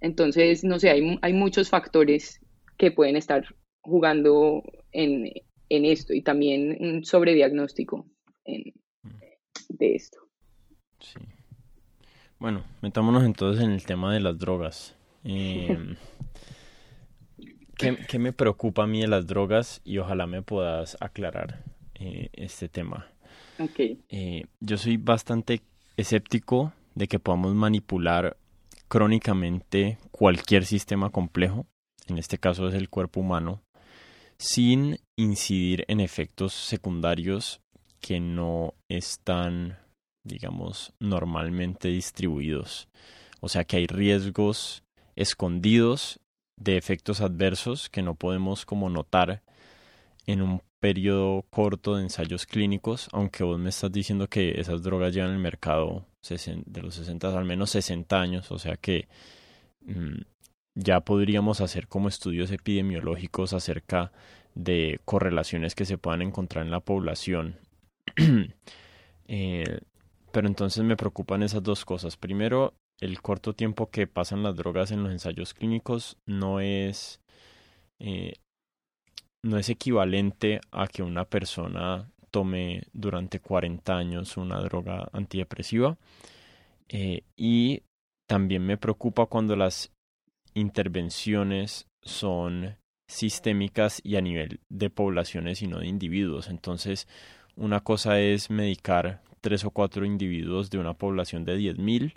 [0.00, 2.40] entonces, no sé, hay, hay muchos factores
[2.76, 3.44] que pueden estar
[3.80, 5.32] jugando en,
[5.68, 8.06] en esto y también un sobrediagnóstico
[8.44, 8.74] en,
[9.68, 10.18] de esto.
[11.00, 11.18] Sí.
[12.38, 14.97] Bueno, metámonos entonces en el tema de las drogas.
[15.24, 15.96] Em,
[17.76, 19.80] ¿qué, me preocupa a mí de las drogas?
[19.84, 21.64] Y ojalá me puedas aclarar
[21.94, 23.06] eh, este tema.
[23.58, 24.00] Okay.
[24.08, 25.62] Eh, yo soy bastante
[25.96, 28.36] escéptico de que podamos manipular
[28.88, 31.66] crónicamente cualquier sistema complejo
[32.08, 33.62] en este caso es el cuerpo humano,
[34.38, 37.60] sin incidir en efectos secundarios
[38.00, 39.78] que no están,
[40.24, 42.88] digamos, normalmente distribuidos.
[43.40, 44.84] O sea que hay riesgos
[45.18, 46.20] escondidos
[46.56, 49.42] de efectos adversos que no podemos como notar
[50.26, 55.12] en un periodo corto de ensayos clínicos, aunque vos me estás diciendo que esas drogas
[55.12, 59.08] llevan el mercado de los 60 al menos 60 años, o sea que
[59.86, 60.20] mm,
[60.74, 64.12] ya podríamos hacer como estudios epidemiológicos acerca
[64.54, 67.56] de correlaciones que se puedan encontrar en la población.
[69.30, 69.80] Eh,
[70.32, 72.16] pero entonces me preocupan esas dos cosas.
[72.16, 77.20] Primero, el corto tiempo que pasan las drogas en los ensayos clínicos no es,
[78.00, 78.34] eh,
[79.44, 85.96] no es equivalente a que una persona tome durante 40 años una droga antidepresiva.
[86.88, 87.82] Eh, y
[88.28, 89.92] también me preocupa cuando las
[90.54, 92.76] intervenciones son
[93.08, 96.48] sistémicas y a nivel de poblaciones y no de individuos.
[96.48, 97.06] Entonces,
[97.56, 102.14] una cosa es medicar tres o cuatro individuos de una población de 10.000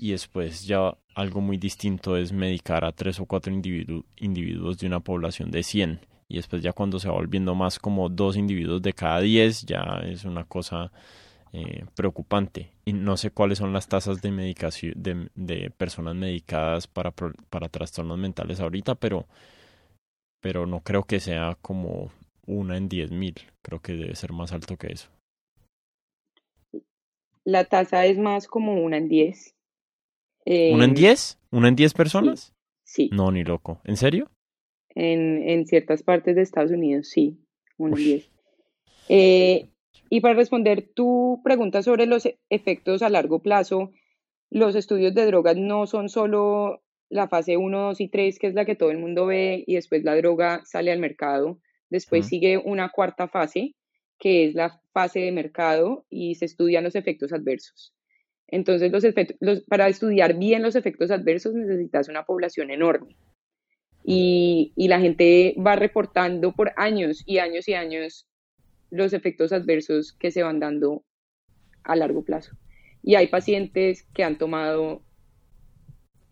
[0.00, 5.00] y después ya algo muy distinto es medicar a tres o cuatro individuos de una
[5.00, 8.94] población de 100 y después ya cuando se va volviendo más como dos individuos de
[8.94, 10.90] cada 10 ya es una cosa
[11.52, 12.72] eh, preocupante.
[12.86, 18.16] Y no sé cuáles son las tasas de medicación de, personas medicadas para, para trastornos
[18.16, 19.26] mentales ahorita pero
[20.40, 22.10] pero no creo que sea como
[22.46, 25.10] una en diez mil, creo que debe ser más alto que eso.
[27.44, 29.08] La tasa es más como una en
[30.44, 30.74] diez.
[30.74, 31.38] ¿Una en em, diez?
[31.50, 32.54] ¿Una en diez personas?
[32.84, 33.10] Sí.
[33.12, 33.80] No, ni loco.
[33.84, 34.30] ¿En serio?
[34.94, 37.38] En, en ciertas partes de Estados Unidos, sí.
[37.78, 38.30] Una en diez.
[39.08, 39.68] Eh,
[40.08, 43.92] y para responder tu pregunta sobre los efectos a largo plazo,
[44.50, 48.54] los estudios de drogas no son solo la fase 1, 2 y 3, que es
[48.54, 51.60] la que todo el mundo ve, y después la droga sale al mercado.
[51.88, 53.74] Después sigue una cuarta fase,
[54.18, 57.94] que es la fase de mercado, y se estudian los efectos adversos.
[58.50, 58.92] Entonces,
[59.68, 63.16] para estudiar bien los efectos adversos necesitas una población enorme.
[64.02, 68.26] Y, y, la gente va reportando por años y años y años
[68.90, 71.04] los efectos adversos que se van dando
[71.84, 72.56] a largo plazo.
[73.02, 75.02] Y hay pacientes que han tomado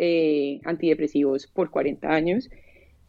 [0.00, 2.48] eh, antidepresivos por 40 años.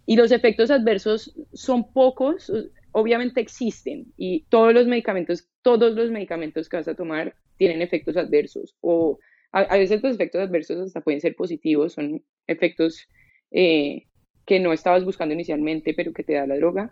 [0.07, 2.51] Y los efectos adversos son pocos,
[2.91, 8.17] obviamente existen, y todos los medicamentos, todos los medicamentos que vas a tomar tienen efectos
[8.17, 9.19] adversos, o
[9.51, 13.07] a, veces los efectos adversos hasta pueden ser positivos, son efectos
[13.51, 14.05] eh,
[14.45, 16.91] que no estabas buscando inicialmente, pero que te da la droga.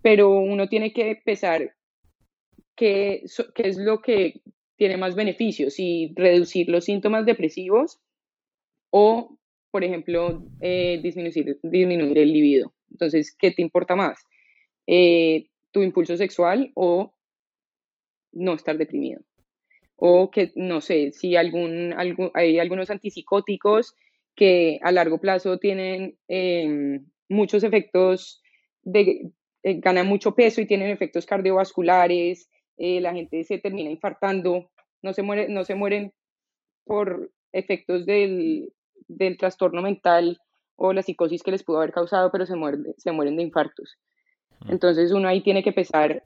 [0.00, 1.74] Pero uno tiene que pensar
[2.76, 3.24] qué,
[3.54, 4.40] qué es lo que
[4.76, 8.00] tiene más beneficios, y reducir los síntomas depresivos
[8.90, 9.36] o,
[9.70, 12.72] por ejemplo, eh, disminuir, disminuir el libido.
[12.90, 14.24] Entonces, ¿qué te importa más?
[14.86, 17.14] Eh, ¿Tu impulso sexual o
[18.32, 19.22] no estar deprimido?
[20.02, 21.94] O que, no sé, si algún,
[22.34, 23.94] hay algunos antipsicóticos
[24.34, 28.40] que a largo plazo tienen em, muchos efectos
[28.82, 29.30] de,
[29.62, 32.48] eh, ganan mucho peso y tienen efectos cardiovasculares,
[32.78, 34.70] la gente se termina infartando,
[35.02, 36.14] no se, muere, no se mueren
[36.84, 38.72] por efectos del,
[39.06, 40.38] del trastorno mental
[40.76, 43.98] o la psicosis que les pudo haber causado, pero se, mueren, se mueren de infartos.
[44.68, 46.24] Entonces uno ahí tiene que pensar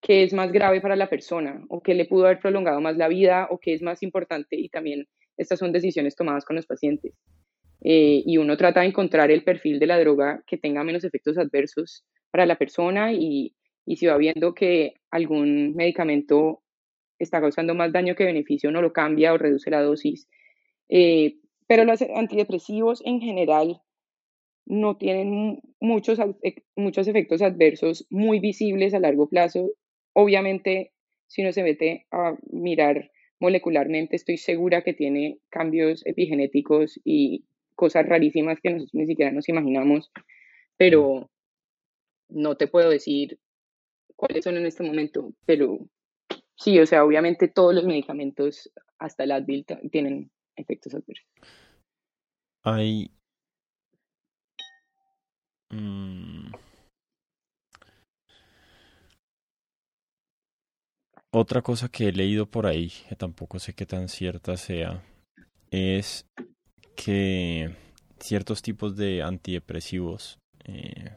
[0.00, 3.08] qué es más grave para la persona o qué le pudo haber prolongado más la
[3.08, 7.14] vida o qué es más importante y también estas son decisiones tomadas con los pacientes.
[7.80, 11.38] Eh, y uno trata de encontrar el perfil de la droga que tenga menos efectos
[11.38, 13.54] adversos para la persona y,
[13.86, 16.62] y si va viendo que algún medicamento
[17.18, 20.28] está causando más daño que beneficio, no lo cambia o reduce la dosis.
[20.88, 21.36] Eh,
[21.66, 23.80] pero los antidepresivos en general
[24.66, 29.70] no tienen muchos, e, muchos efectos adversos muy visibles a largo plazo.
[30.12, 30.92] Obviamente,
[31.26, 37.44] si uno se mete a mirar molecularmente, estoy segura que tiene cambios epigenéticos y
[37.74, 40.10] cosas rarísimas que nosotros ni siquiera nos imaginamos,
[40.76, 41.30] pero
[42.28, 43.38] no te puedo decir
[44.16, 45.78] cuáles son en este momento, pero
[46.56, 51.26] sí, o sea, obviamente todos los medicamentos, hasta el Advil, tienen efectos adversos.
[52.64, 53.12] Hay...
[55.70, 56.50] Mm,
[61.38, 65.02] otra cosa que he leído por ahí, que tampoco sé qué tan cierta sea,
[65.70, 66.26] es
[66.96, 67.70] que
[68.18, 71.10] ciertos tipos de antidepresivos, eh,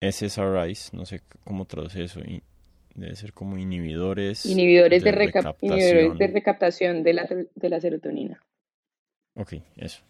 [0.00, 2.20] SSRIs, no sé cómo traduce eso,
[2.94, 4.46] debe ser como inhibidores.
[4.46, 6.18] Inhibidores de, recaptación.
[6.18, 8.40] de recaptación de la, de la serotonina.
[9.34, 10.02] Ok, eso.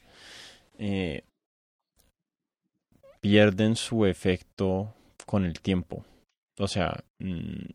[0.79, 1.23] Eh,
[3.21, 4.95] pierden su efecto
[5.27, 6.05] con el tiempo.
[6.59, 7.67] O sea, mm,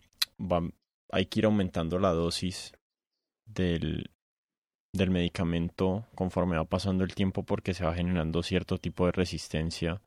[1.14, 2.74] hay que ir aumentando la dosis
[3.46, 4.10] del,
[4.94, 10.02] del medicamento conforme va pasando el tiempo porque se va generando cierto tipo de resistencia,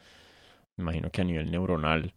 [0.76, 2.12] me imagino que a nivel neuronal,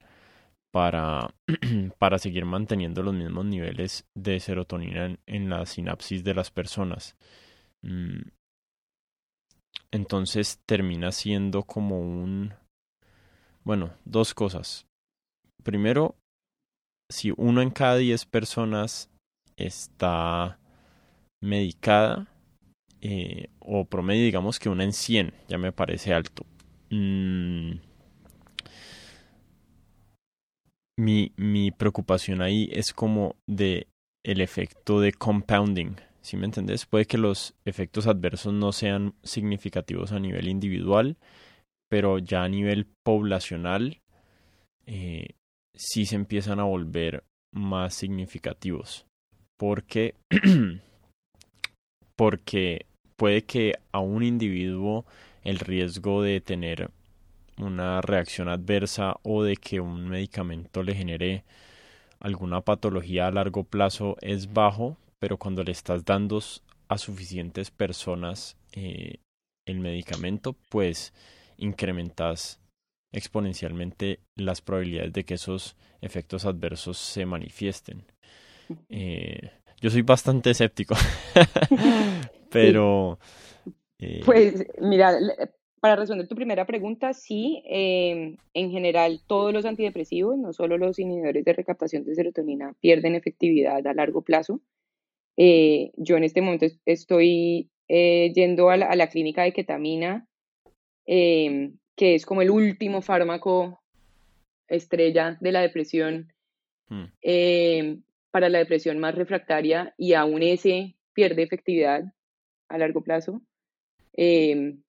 [0.72, 1.36] para,
[2.00, 7.16] para seguir manteniendo los mismos niveles de serotonina en, la sinapsis de las personas.
[7.84, 8.22] Mm,
[9.92, 12.54] entonces termina siendo como un...
[13.64, 14.88] Bueno, dos cosas.
[15.64, 16.16] primero,
[17.10, 19.10] si uno en cada diez personas
[19.58, 20.60] está
[21.42, 22.28] medicada,
[23.02, 26.46] eh, o promedio, digamos que una en 100, ya me parece alto.
[26.90, 27.80] Mm,
[30.98, 33.88] mi, mi preocupación ahí es como de
[34.24, 35.96] el efecto de compounding.
[36.22, 36.86] ¿Sí me entendés?
[36.86, 41.18] Puede que los efectos adversos no sean significativos a nivel individual,
[41.90, 44.02] pero ya a nivel poblacional
[44.86, 45.36] eh,
[45.80, 47.24] sí se empiezan a volver
[47.54, 49.06] más significativos.
[49.58, 50.16] Porque,
[52.16, 55.06] porque puede que a un individuo
[55.44, 56.92] el riesgo de tener
[57.58, 61.44] una reacción adversa o de que un medicamento le genere
[62.20, 66.42] alguna patología a largo plazo es bajo, pero cuando le estás dando
[66.90, 69.16] a suficientes personas eh,
[69.66, 71.14] el medicamento, pues
[71.58, 72.60] incrementas
[73.12, 78.04] exponencialmente las probabilidades de que esos efectos adversos se manifiesten.
[78.90, 79.52] Eh,
[79.82, 80.96] yo soy bastante escéptico,
[82.52, 83.20] pero...
[83.98, 85.18] Eh, pues mira,
[85.82, 91.00] para responder tu primera pregunta, sí, em, en general todos los antidepresivos, no solo los
[91.00, 94.62] inhibidores de recaptación de serotonina, pierden efectividad a largo plazo.
[95.36, 100.28] Eh, yo en este momento estoy yendo a la, clínica de ketamina,
[101.08, 103.84] em, que es como el último fármaco
[104.70, 106.32] estrella de la depresión,
[106.88, 107.04] hmm.
[107.22, 112.06] em, para la depresión más refractaria, y aún ese pierde efectividad
[112.70, 113.42] a largo plazo.
[114.14, 114.82] ¿Y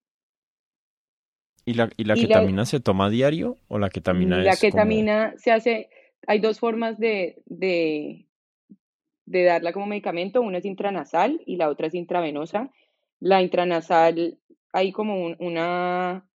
[1.75, 5.35] la, y la ketamina se toma a diario o la ketamina la es La ketamina
[5.37, 5.91] se hace,
[6.29, 8.29] hay dos formas de, de,
[9.27, 12.71] de darla como medicamento, una es intranasal y la otra es intravenosa.
[13.19, 14.39] La intranasal
[14.73, 16.30] hay como una,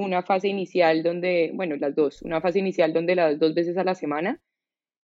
[0.00, 3.76] una fase inicial donde, bueno, las dos, una fase inicial donde la das dos veces
[3.76, 4.40] a la semana,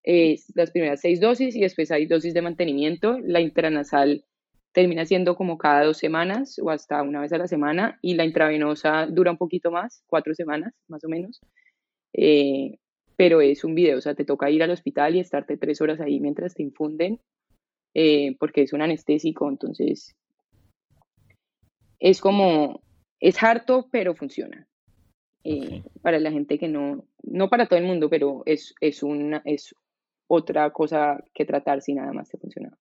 [0.03, 3.17] es las primeras seis dosis y después hay dosis de mantenimiento.
[3.19, 4.23] La intranasal
[4.71, 8.25] termina siendo como cada dos semanas o hasta una vez a la semana y la
[8.25, 11.41] intravenosa dura un poquito más, cuatro semanas más o menos.
[12.13, 12.77] Eh,
[13.15, 16.01] pero es un video, o sea, te toca ir al hospital y estarte tres horas
[16.01, 17.19] ahí mientras te infunden,
[17.93, 20.15] eh, porque es un anestésico, entonces
[21.99, 22.81] es como,
[23.19, 24.67] es harto, pero funciona.
[25.47, 29.43] Eh, para la gente que no, no para todo el mundo, pero es, es, una,
[29.45, 29.75] es
[30.27, 32.75] otra cosa que tratar si nada más te funciona.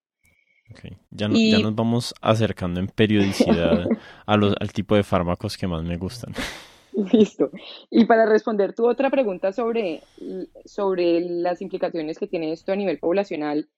[1.11, 3.85] Ya, ya, nos vamos acercando en periodicidad
[4.27, 6.33] a los, al tipo de fármacos que más me gustan.
[7.13, 7.51] Listo.
[7.91, 10.01] Y para responder tu otra pregunta sobre,
[10.65, 13.69] sobre las implicaciones que tiene esto a nivel poblacional,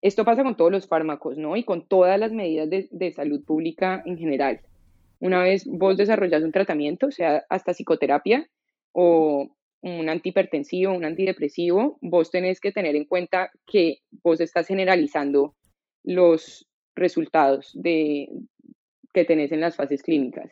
[0.00, 1.56] esto pasa con todos los fármacos, ¿no?
[1.56, 4.62] Y con todas las medidas de, de salud pública en general.
[5.22, 8.50] Una vez vos desarrollas un tratamiento, sea hasta psicoterapia
[8.90, 15.54] o un antihipertensivo, un antidepresivo, vos tenés que tener en cuenta que vos estás generalizando
[16.02, 18.30] los resultados de,
[19.14, 20.50] que tenés en las fases clínicas.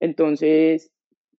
[0.00, 0.90] Entonces,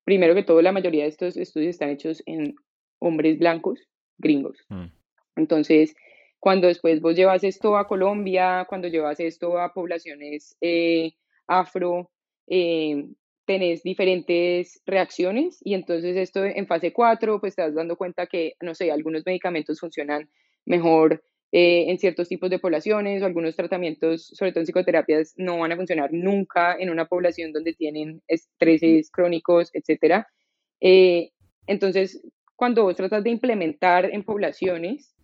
[0.04, 2.54] primero que todo, la mayoría de estos estudios están hechos en
[3.00, 3.80] hombres blancos,
[4.20, 4.60] gringos.
[4.70, 4.92] Mm.
[5.38, 5.96] Entonces,
[6.38, 11.14] cuando después vos llevas esto a Colombia, cuando llevas esto a poblaciones eh,
[11.48, 12.12] afro,
[12.50, 13.06] eh,
[13.46, 18.54] tenés diferentes reacciones y entonces esto en fase 4, pues te das dando cuenta que,
[18.62, 20.30] no sé, algunos medicamentos funcionan
[20.66, 25.58] mejor eh, en ciertos tipos de poblaciones o algunos tratamientos, sobre todo en psicoterapias, no
[25.58, 30.26] van a funcionar nunca en una población donde tienen estreses crónicos, etc.
[30.80, 31.32] Eh,
[31.66, 32.22] entonces,
[32.56, 35.16] cuando vos tratas de implementar en poblaciones,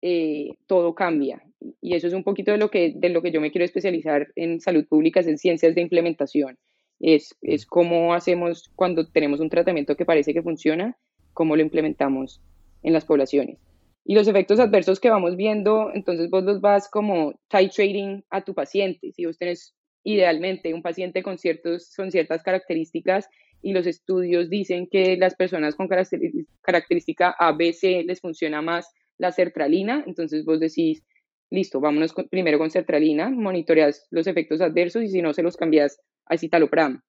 [0.00, 1.42] eh, todo cambia.
[1.80, 4.28] Y eso es un poquito de lo, que, de lo que yo me quiero especializar
[4.36, 6.58] en salud pública, en ciencias de implementación.
[7.00, 10.96] Es, es cómo hacemos cuando tenemos un tratamiento que parece que funciona,
[11.32, 12.40] cómo lo implementamos
[12.82, 13.58] en las poblaciones.
[14.04, 18.54] Y los efectos adversos que vamos viendo, entonces vos los vas como titrating a tu
[18.54, 19.12] paciente.
[19.12, 23.28] Si vos tenés idealmente un paciente con, ciertos, con ciertas características
[23.62, 30.04] y los estudios dicen que las personas con característica ABC les funciona más la sertralina,
[30.06, 31.02] entonces vos decís,
[31.50, 36.00] listo, vámonos primero con sertralina, monitoreas los efectos adversos y si no se los cambias
[36.26, 37.02] a citalopram.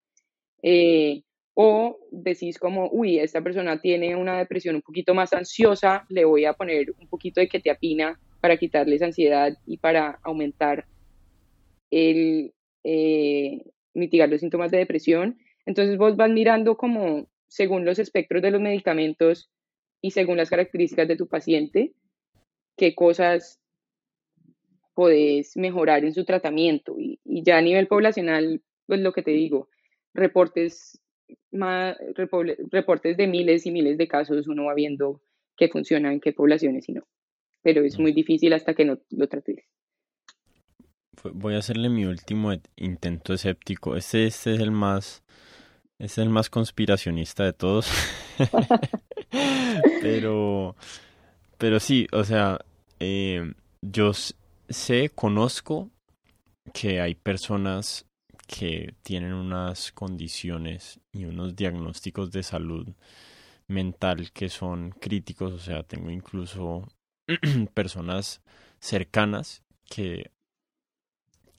[0.62, 1.24] Eh,
[1.54, 6.46] o decís como, uy, esta persona tiene una depresión un poquito más ansiosa, le voy
[6.46, 10.86] a poner un poquito de ketiapina para quitarles ansiedad y para aumentar
[11.92, 13.64] el, eh,
[13.94, 15.40] mitigar los síntomas de depresión.
[15.66, 19.50] Entonces vos vas mirando como según los espectros de los medicamentos
[20.02, 21.94] y según las características de tu paciente,
[22.78, 23.62] qué cosas
[24.96, 26.96] podés mejorar en su tratamiento.
[27.00, 29.70] Y, y ya a nivel poblacional, pues lo que te digo,
[30.14, 31.00] reportes
[32.72, 35.22] reportes de miles y miles de casos, uno va viendo
[35.58, 37.08] qué funciona en qué poblaciones y no.
[37.62, 39.66] Pero es muy difícil hasta que no lo trates.
[41.34, 43.96] Voy a hacerle mi último intento escéptico.
[43.96, 45.24] Este, este es el más,
[45.98, 47.90] este es el más conspiracionista de todos.
[50.02, 50.76] pero,
[51.58, 52.60] pero sí, o sea,
[53.00, 54.12] eh, yo
[54.70, 55.90] sé, conozco
[56.74, 58.06] que hay personas
[58.48, 62.88] que tienen unas condiciones y unos diagnósticos de salud
[63.68, 66.88] mental que son críticos, o sea, tengo incluso
[67.74, 68.42] personas
[68.80, 70.32] cercanas que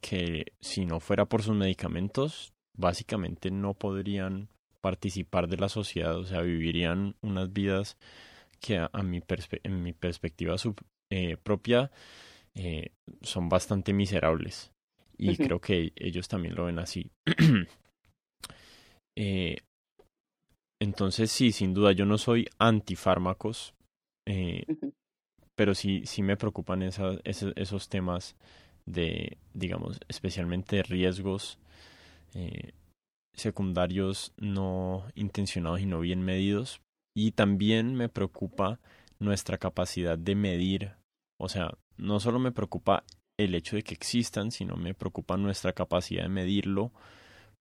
[0.00, 4.48] que si no fuera por sus medicamentos, básicamente no podrían
[4.80, 7.96] participar de la sociedad, o sea, vivirían unas vidas
[8.60, 9.20] que a, mi
[9.64, 10.54] en mi perspectiva
[11.10, 11.90] eh, propia
[12.56, 12.90] eh,
[13.22, 14.72] son bastante miserables.
[15.18, 17.10] Y creo que ellos también lo ven así.
[19.16, 19.56] eh,
[20.80, 23.74] entonces, sí, sin duda, yo no soy antifármacos,
[24.26, 24.66] eh,
[25.54, 28.36] pero sí, sí me preocupan esos, esos, temas
[28.84, 31.58] de, digamos, especialmente riesgos
[32.34, 32.72] eh,
[33.34, 36.82] secundarios no intencionados y no bien medidos.
[37.14, 38.78] Y también me preocupa
[39.18, 40.92] nuestra capacidad de medir,
[41.40, 43.04] o sea, no solo me preocupa
[43.36, 46.92] el hecho de que existan, sino me preocupa nuestra capacidad de medirlo,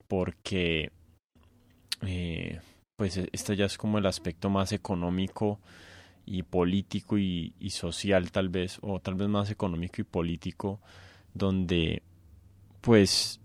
[0.08, 0.92] porque
[2.02, 2.60] eh,
[2.96, 5.60] pues este ya es como el aspecto más económico
[6.26, 10.80] y político y, social tal vez, o tal vez más económico y político,
[11.34, 12.02] donde
[12.82, 13.40] pues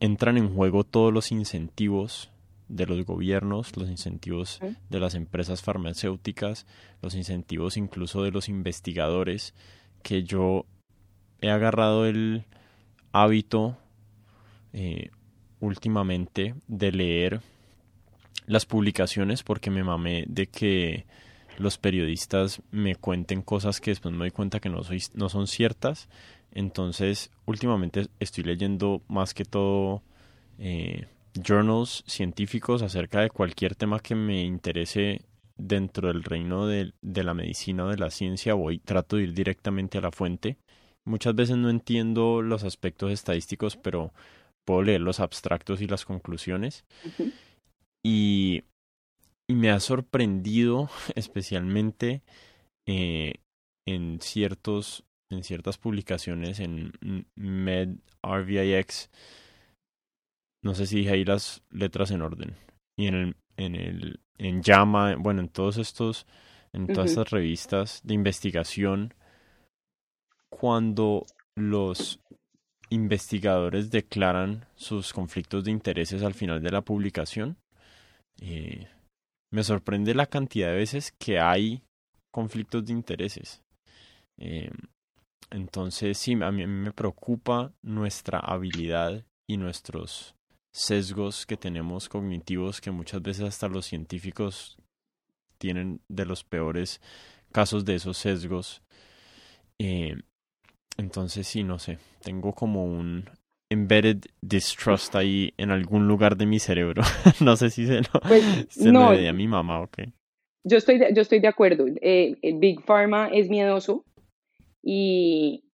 [0.00, 2.30] entran en juego todos los incentivos
[2.68, 6.66] de los gobiernos, los incentivos de las empresas farmacéuticas,
[7.02, 9.54] los incentivos incluso de los investigadores,
[10.02, 10.66] que yo
[11.40, 12.44] he agarrado el
[13.12, 13.76] hábito
[14.72, 15.10] eh,
[15.60, 17.40] últimamente de leer
[18.46, 21.06] las publicaciones porque me mamé de que
[21.58, 25.46] los periodistas me cuenten cosas que después me doy cuenta que no, soy, no son
[25.46, 26.08] ciertas.
[26.52, 30.02] Entonces, últimamente estoy leyendo más que todo
[30.58, 35.22] eh, journals científicos acerca de cualquier tema que me interese
[35.56, 38.54] dentro del reino de, de la medicina o de la ciencia.
[38.54, 40.58] Voy, trato de ir directamente a la fuente
[41.04, 44.12] Muchas veces no entiendo los aspectos estadísticos, pero
[44.64, 46.84] puedo leer los abstractos y las conclusiones.
[48.04, 48.62] y,
[49.48, 52.22] y, me ha sorprendido especialmente
[52.86, 53.34] eh,
[53.86, 56.92] en ciertos en ciertas publicaciones en
[57.36, 59.10] Med RVIX
[60.62, 62.54] no sé si dije ahí las letras en orden
[62.98, 66.26] y en el en el en llama bueno en todos estos
[66.72, 69.14] en todas estas revistas de investigación
[70.50, 71.26] cuando
[71.56, 72.20] los
[72.92, 77.56] investigadores declaran sus conflictos de intereses al final de la publicación.
[78.40, 78.86] Eh,
[79.50, 81.82] me sorprende la cantidad de veces que hay
[82.30, 83.62] conflictos de intereses.
[84.38, 84.70] Eh,
[85.50, 90.34] entonces, sí, a mí, me preocupa nuestra habilidad y nuestros
[90.72, 94.78] sesgos que tenemos cognitivos que muchas veces hasta los científicos
[95.58, 97.00] tienen de los peores
[97.52, 98.82] casos de esos sesgos.
[99.78, 100.16] Eh,
[100.96, 103.24] entonces sí, no sé, tengo como un
[103.70, 107.02] embedded distrust ahí en algún lugar de mi cerebro.
[107.40, 110.12] no sé si se lo, pues, se no, a mi mamá o qué.
[110.64, 111.86] Yo estoy de, yo estoy de acuerdo.
[112.00, 114.04] Eh, Big Pharma es miedoso
[114.82, 115.64] y,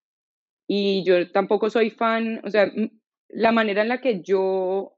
[0.66, 2.72] y yo tampoco soy fan, o sea,
[3.28, 4.94] la manera en la que yo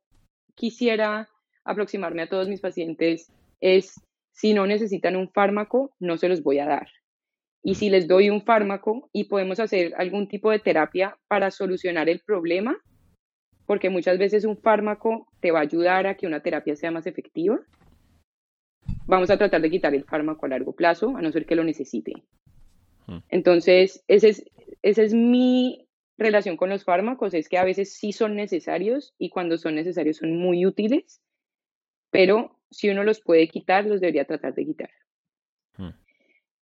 [0.54, 1.28] quisiera
[1.64, 4.00] aproximarme a todos mis pacientes es,
[4.32, 6.88] si no necesitan un fármaco, no se los voy a dar
[7.62, 12.08] y si les doy un fármaco y podemos hacer algún tipo de terapia para solucionar
[12.08, 12.78] el problema,
[13.66, 17.06] porque muchas veces un fármaco te va a ayudar a que una terapia sea más
[17.06, 17.60] efectiva,
[19.06, 21.64] vamos a tratar de quitar el fármaco a largo plazo, a no ser que lo
[21.64, 22.14] necesite.
[23.06, 23.18] Hmm.
[23.28, 24.44] Entonces, esa es,
[24.82, 25.86] esa es mi
[26.20, 30.18] relación con los fármacos, es que a veces sí son necesarios y cuando son necesarios
[30.18, 31.20] son muy útiles,
[32.10, 34.90] pero si uno los puede quitar, los debería tratar de quitar.
[35.76, 35.90] Hmm.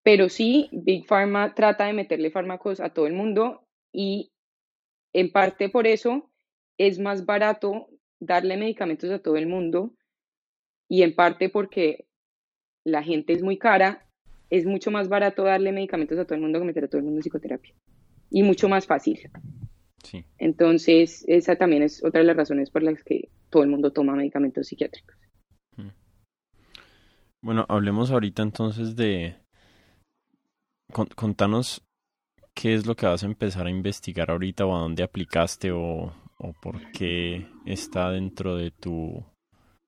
[0.01, 4.31] Pero sí, Big Pharma trata de meterle fármacos a todo el mundo y
[5.13, 6.31] en parte por eso
[6.77, 7.89] es más barato
[8.19, 9.93] darle medicamentos a todo el mundo
[10.87, 12.07] y en parte porque
[12.83, 14.07] la gente es muy cara,
[14.49, 17.03] es mucho más barato darle medicamentos a todo el mundo que meter a todo el
[17.03, 17.75] mundo en psicoterapia
[18.29, 19.19] y mucho más fácil.
[20.03, 20.23] Sí.
[20.37, 24.15] Entonces, esa también es otra de las razones por las que todo el mundo toma
[24.15, 25.15] medicamentos psiquiátricos.
[25.75, 25.89] Mm.
[27.41, 29.35] Bueno, hablemos ahorita entonces de,
[31.15, 31.83] contanos
[32.53, 36.13] qué es lo que vas a empezar a investigar ahorita o a dónde aplicaste o,
[36.37, 39.23] o por qué está dentro de tu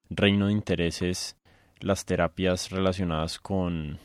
[0.10, 1.38] reino de intereses
[1.80, 4.00] las terapias relacionadas con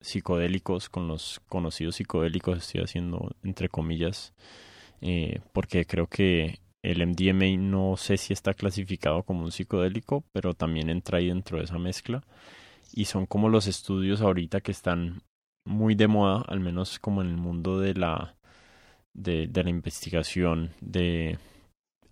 [0.00, 4.32] psicodélicos, con los conocidos psicodélicos, estoy haciendo entre comillas,
[5.00, 10.54] eh, porque creo que el MDMA no sé si está clasificado como un psicodélico, pero
[10.54, 12.22] también entra ahí dentro de esa mezcla.
[12.92, 15.22] Y son como los estudios ahorita que están
[15.66, 18.36] muy de moda, al menos como en el mundo de la,
[19.14, 21.38] de, de la investigación de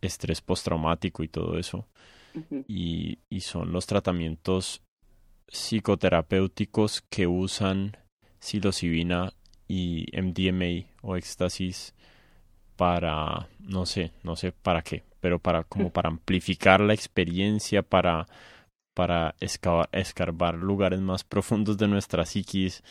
[0.00, 1.88] estrés postraumático y todo eso.
[2.68, 4.82] y, y son los tratamientos
[5.50, 7.96] psicoterapéuticos que usan
[8.38, 9.32] psilocibina
[9.66, 11.94] y MDMA o éxtasis
[12.76, 18.26] para no sé, no sé para qué, pero para como para amplificar la experiencia, para
[18.94, 22.82] para escarbar lugares más profundos de nuestra psiquis.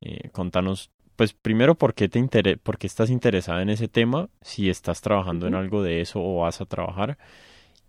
[0.00, 4.28] Eh, contanos, pues primero, ¿por qué, te por qué estás interesada en ese tema?
[4.42, 7.18] Si estás trabajando en algo de eso o vas a trabajar.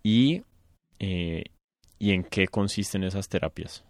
[0.04, 0.44] Y,
[1.00, 1.46] eh,
[1.98, 3.84] y en qué consisten esas terapias.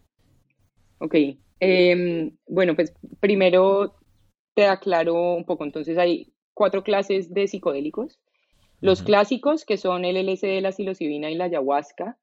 [0.99, 1.15] Ok,
[1.61, 3.95] em, bueno, pues primero
[4.55, 5.65] te aclaro un poco.
[5.65, 8.19] Entonces hay cuatro clases de psicodélicos.
[8.81, 12.19] Los clásicos, que son el LSD, la psilocibina y la ayahuasca,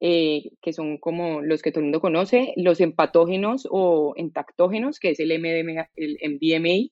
[0.00, 5.10] eh, que son como los que todo el mundo conoce, los empatógenos o entactógenos, que
[5.10, 6.90] es el MDMA, el MDMA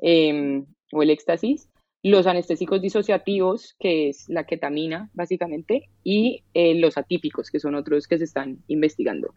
[0.00, 1.70] em, o el éxtasis,
[2.02, 8.06] los anestésicos disociativos, que es la ketamina, básicamente, y eh, los atípicos, que son otros
[8.06, 9.34] que se están investigando.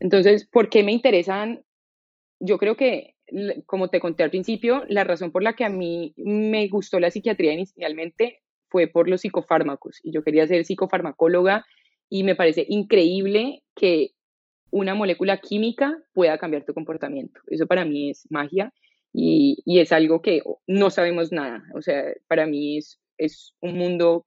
[0.00, 1.62] Entonces, ¿por qué me interesan?
[2.40, 3.14] Yo creo que,
[3.66, 7.10] como te conté al principio, la razón por la que a mí me gustó la
[7.10, 11.66] psiquiatría inicialmente fue por los psicofármacos y yo quería ser psicofarmacóloga
[12.08, 14.12] y me parece increíble que
[14.70, 17.40] una molécula química pueda cambiar tu comportamiento.
[17.48, 18.72] Eso para mí es magia
[19.12, 21.64] y, es algo que no sabemos nada.
[21.74, 24.24] O sea, para mí es, es un mundo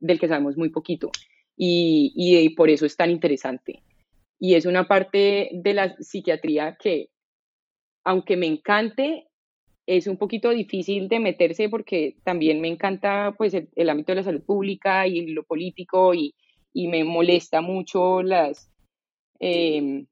[0.00, 1.10] del que sabemos muy poquito
[1.56, 3.82] y, y por eso es tan interesante.
[4.40, 7.10] Y es una parte de la psiquiatría que,
[8.04, 9.28] aunque me encante,
[9.86, 14.22] es un poquito difícil de meterse porque también me encanta pues el ámbito de la
[14.22, 16.34] salud pública y lo político y,
[16.72, 18.70] y me molesta mucho las,
[19.40, 20.06] em,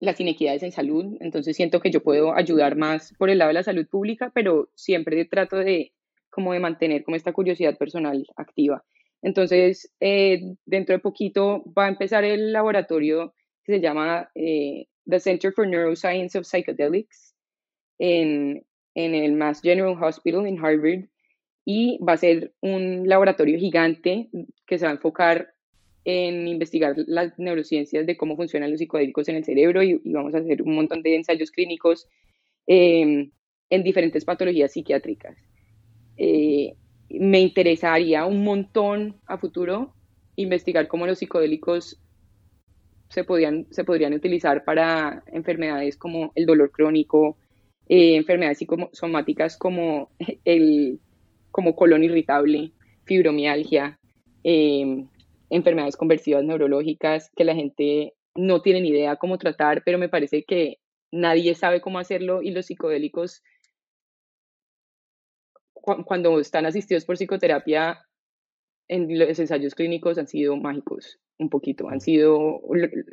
[0.00, 1.16] las inequidades en salud.
[1.20, 4.68] Entonces siento que yo puedo ayudar más por el lado de la salud pública, pero
[4.74, 5.92] siempre trato de
[6.30, 8.84] como de mantener como esta curiosidad personal activa.
[9.22, 15.20] Entonces, eh, dentro de poquito va a empezar el laboratorio que se llama eh, The
[15.20, 17.34] Center for Neuroscience of Psychedelics
[17.98, 18.64] en,
[18.94, 21.04] en el Mass General Hospital en Harvard
[21.64, 24.30] y va a ser un laboratorio gigante
[24.66, 25.52] que se va a enfocar
[26.04, 30.38] en investigar las neurociencias de cómo funcionan los psicodélicos en el cerebro y, vamos a
[30.38, 32.08] hacer un montón de ensayos clínicos
[32.66, 33.30] em,
[33.68, 35.36] en diferentes patologías psiquiátricas.
[36.16, 36.74] Eh,
[37.18, 39.92] me interesaría un montón a futuro
[40.36, 42.00] investigar cómo los psicodélicos
[43.08, 47.36] se, podían, se podrían utilizar para enfermedades como el dolor crónico,
[47.88, 50.10] eh, enfermedades psicosomáticas como
[50.44, 51.00] el
[51.50, 52.72] como colon irritable,
[53.04, 53.98] fibromialgia,
[54.44, 55.08] em,
[55.50, 60.44] enfermedades conversivas neurológicas que la gente no tiene ni idea cómo tratar, pero me parece
[60.44, 60.78] que
[61.10, 63.42] nadie sabe cómo hacerlo y los psicodélicos
[66.04, 68.04] cuando están asistidos por psicoterapia
[68.88, 72.60] en los ensayos clínicos han sido mágicos un poquito, han sido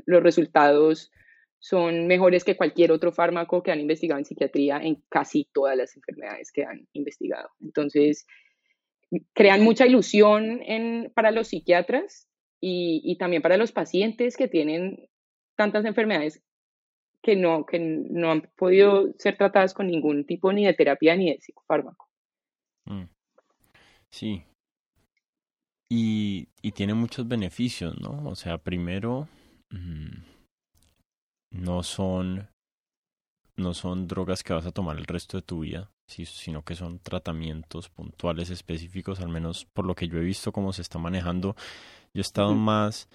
[0.05, 1.11] los resultados
[1.59, 5.95] son mejores que cualquier otro fármaco que han investigado en psiquiatría en casi todas las
[5.95, 7.49] enfermedades que han investigado.
[7.59, 8.27] Entonces,
[9.33, 12.29] crean mucha ilusión en, para los psiquiatras
[12.61, 15.09] y, también para los pacientes que tienen
[15.55, 16.43] tantas enfermedades
[17.21, 21.31] que no, que no han podido ser tratadas con ningún tipo ni de terapia ni
[21.31, 22.04] de psicofármaco.
[22.85, 23.03] Mm.
[24.11, 24.43] Sí.
[25.89, 28.29] Y, y tiene muchos beneficios, ¿no?
[28.29, 29.27] O sea, primero,
[29.69, 30.23] mm,
[31.51, 32.47] no son
[33.57, 36.99] no son drogas que vas a tomar el resto de tu vida, sino que son
[36.99, 41.55] tratamientos puntuales específicos, al menos por lo que yo he visto cómo se está manejando.
[42.13, 43.07] Yo he estado más,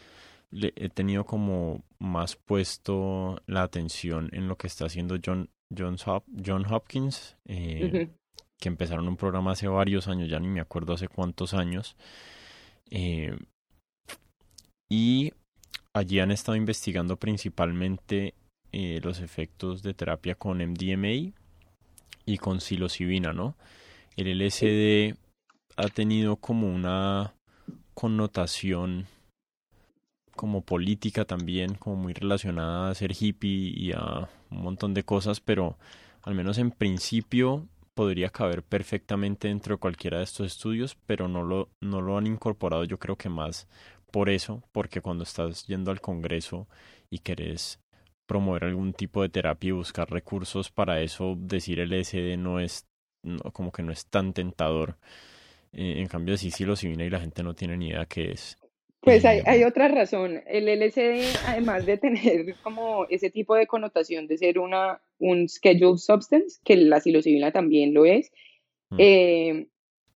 [0.53, 5.97] he tenido como más puesto la atención en lo que está haciendo John, John,
[6.45, 8.11] John Hopkins, eh,
[8.61, 11.97] que empezaron un programa hace varios años, ya ni me acuerdo hace cuántos años.
[12.91, 13.37] Eh,
[14.89, 15.33] y
[15.93, 18.35] Allí han estado investigando principalmente
[18.71, 21.33] eh, los efectos de terapia con MDMA
[22.27, 23.57] y con psilocibina, ¿no?
[24.17, 25.17] El LSD
[25.77, 27.35] ha tenido como una
[27.95, 29.07] connotación
[30.37, 35.41] como política también, como muy relacionada a ser hippie y a un montón de cosas,
[35.41, 35.77] pero
[36.23, 37.67] al menos en principio
[38.01, 42.27] podría caber perfectamente dentro de cualquiera de estos estudios, pero no lo, no lo han
[42.27, 43.69] incorporado yo creo que más
[44.11, 46.67] por eso, porque cuando estás yendo al Congreso
[47.11, 47.79] y querés
[48.25, 52.87] promover algún tipo de terapia y buscar recursos para eso, decir LSD no es
[53.53, 54.97] como que no es tan tentador.
[55.75, 58.57] Eh, en cambio, si psilocibina y la gente no tiene ni idea qué es.
[59.03, 60.43] Pues hay, hay, otra razón.
[60.47, 65.99] El LSD, además de tener como ese tipo de connotación de ser una, un scheduled
[65.99, 68.33] substance, que la psilocibina también lo es,
[68.91, 68.97] mm.
[68.99, 69.68] eh,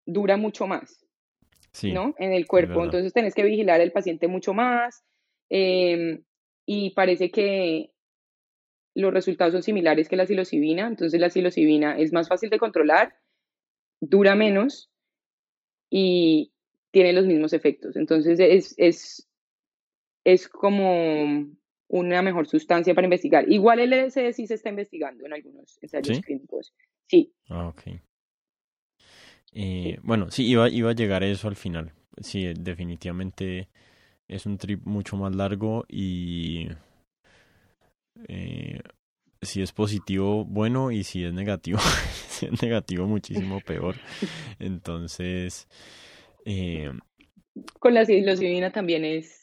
[0.05, 1.05] dura mucho más,
[1.83, 2.15] ¿no?
[2.17, 2.83] En el cuerpo.
[2.83, 5.03] Entonces tenés que vigilar al paciente mucho más.
[5.49, 6.23] Em,
[6.65, 7.91] y parece que
[8.95, 10.87] los resultados son similares que la psilocibina.
[10.87, 13.15] Entonces la psilocibina es más fácil de controlar,
[13.99, 14.89] dura menos
[15.89, 16.53] y,
[16.93, 17.95] tiene los mismos efectos.
[17.95, 19.27] Entonces es, es,
[20.23, 21.47] es como
[21.93, 23.45] una mejor sustancia para investigar.
[23.47, 26.73] Igual el LSD sí se está investigando en algunos ensayos clínicos.
[27.07, 27.31] Sí.
[27.49, 27.81] Ah, ok.
[29.51, 31.93] Eh, bueno, sí, iba, iba a llegar a eso al final.
[32.19, 33.69] Sí, definitivamente
[34.27, 36.67] es un trip mucho más largo y
[38.27, 38.79] eh,
[39.43, 41.77] si es positivo, bueno, y si es negativo,
[42.27, 43.97] si es negativo, muchísimo peor.
[44.57, 45.67] Entonces,
[46.43, 46.91] eh,
[47.77, 49.42] Con la psilocibina también es,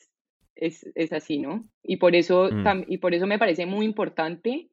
[0.60, 1.68] es, es, así, ¿no?
[1.82, 2.84] Y por eso, mm.
[2.86, 4.68] y por eso me parece muy importante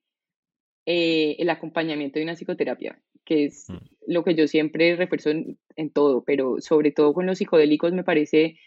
[0.85, 3.77] eh, el acompañamiento de una psicoterapia, que es mm.
[4.07, 8.59] lo que yo siempre refuerzo en, todo, pero sobre todo con los psicodélicos me parece,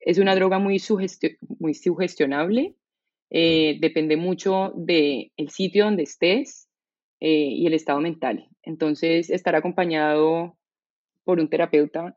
[0.00, 0.80] es una droga muy,
[1.58, 2.74] muy sugestionable,
[3.30, 3.80] eh, mm.
[3.80, 6.68] depende mucho del el sitio donde estés
[7.18, 8.46] y el estado mental.
[8.62, 10.58] Entonces, estar acompañado
[11.24, 12.16] por un terapeuta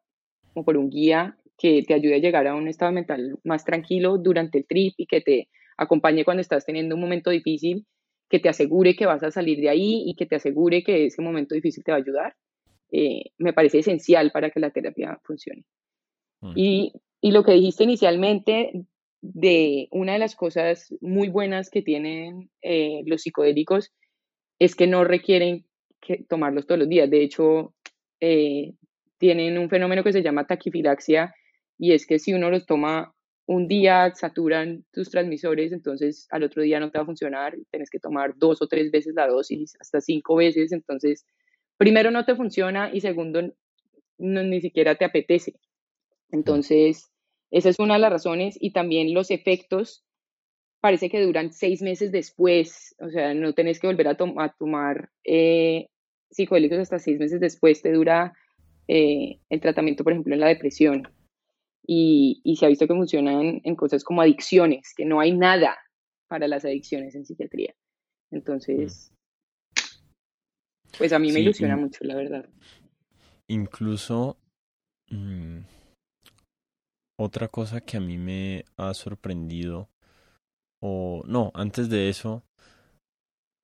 [0.53, 4.17] o por un guía que te ayude a llegar a un estado mental más tranquilo
[4.17, 7.85] durante el trip y que te acompañe cuando estás teniendo un momento difícil,
[8.29, 11.21] que te asegure que vas a salir de ahí y que te asegure que ese
[11.21, 12.35] momento difícil te va a ayudar,
[12.91, 15.65] eh, me parece esencial para que la terapia funcione.
[16.41, 16.53] Mm.
[16.55, 18.71] Y, y lo que dijiste inicialmente
[19.21, 23.91] de una de las cosas muy buenas que tienen eh, los psicodélicos
[24.59, 25.65] es que no requieren
[25.99, 27.09] que tomarlos todos los días.
[27.09, 27.73] De hecho,
[28.21, 28.73] eh,
[29.17, 31.35] tienen un fenómeno que se llama taquifilaxia
[31.79, 33.15] y es que si uno los toma
[33.47, 37.89] un día, saturan tus transmisores, entonces al otro día no te va a funcionar, tienes
[37.89, 41.25] que tomar dos o tres veces la dosis, hasta cinco veces, entonces
[41.77, 43.41] primero no te funciona y segundo
[44.19, 45.55] no, ni siquiera te apetece.
[46.31, 47.09] Entonces,
[47.49, 50.03] esa es una de las razones y también los efectos
[50.81, 55.87] parece que duran seis meses después, o sea, no tenés que volver a, tomar eh,
[56.29, 58.33] psicodélicos hasta seis meses después, te dura
[58.87, 61.07] eh, el tratamiento, por ejemplo, en la depresión.
[61.91, 65.75] Y, y se ha visto que funcionan en cosas como adicciones, que no hay nada
[66.27, 67.73] para las adicciones en psiquiatría.
[68.31, 69.11] Entonces,
[70.99, 72.47] pues a mí me ilusiona mucho, la verdad.
[73.47, 74.37] Incluso,
[75.09, 75.61] mm,
[77.19, 79.89] otra cosa que a mí me ha sorprendido,
[80.83, 82.43] o no, antes de eso,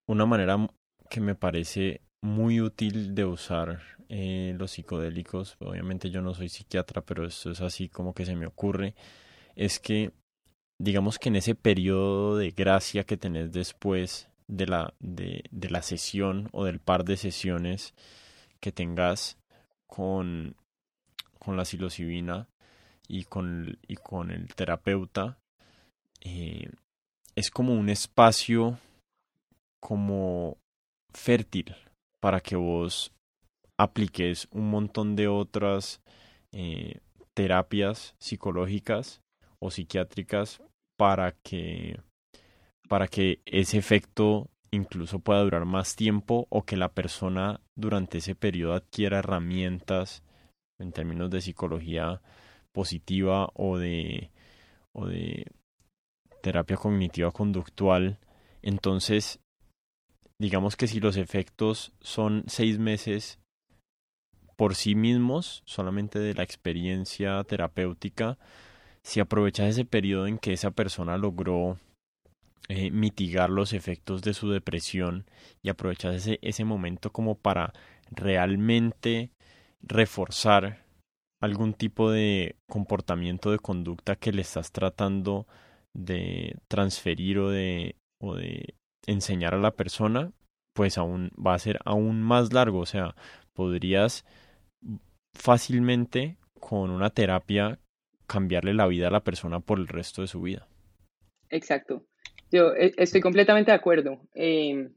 [0.09, 0.67] una manera
[1.11, 7.25] que me parece muy útil de usar los psicodélicos, obviamente yo no soy psiquiatra, pero
[7.25, 8.95] eso es así como que se me ocurre,
[9.55, 10.11] es que
[10.79, 15.81] digamos que en ese periodo de gracia que tenés después de la, de, de la
[15.81, 17.93] sesión o del par de sesiones
[18.59, 19.37] que tengas
[19.87, 20.55] con,
[21.39, 22.47] con la psilocibina
[23.07, 25.37] y con, y con el terapeuta,
[26.21, 26.69] eh,
[27.35, 28.79] es como un espacio
[29.79, 30.57] como
[31.13, 31.75] fértil
[32.25, 33.13] para que vos
[33.77, 36.01] apliques un montón de otras
[36.51, 37.01] eh,
[37.35, 39.21] terapias psicológicas
[39.59, 40.59] o psiquiátricas
[40.97, 41.99] para que
[42.89, 48.33] para que ese efecto incluso pueda durar más tiempo o que la persona durante ese
[48.33, 50.23] periodo adquiera herramientas
[50.79, 52.23] en términos de psicología
[52.71, 54.31] positiva o de
[54.93, 55.45] o de
[56.41, 58.17] terapia cognitiva conductual.
[58.63, 59.39] Entonces
[60.39, 63.39] digamos que si los efectos son seis meses
[64.55, 68.37] por sí mismos, solamente de la experiencia terapéutica,
[69.03, 71.77] si aprovechas ese periodo en que esa persona logró
[72.69, 75.25] eh, mitigar los efectos de su depresión
[75.61, 77.73] y aprovechas ese, ese momento como para
[78.09, 79.31] realmente
[79.81, 80.83] reforzar
[81.41, 85.45] algún tipo de comportamiento de conducta que le estás tratando
[85.93, 88.73] de transferir o de, o de
[89.07, 90.31] enseñar a la persona,
[90.73, 92.79] pues aún va a ser aún más largo.
[92.79, 93.15] O sea,
[93.53, 94.25] podrías
[95.33, 97.79] fácilmente con una terapia
[98.27, 100.67] cambiarle la vida a la persona por el resto de su vida.
[101.49, 102.05] Exacto.
[102.51, 104.19] Yo e, estoy completamente de acuerdo.
[104.33, 104.93] Em,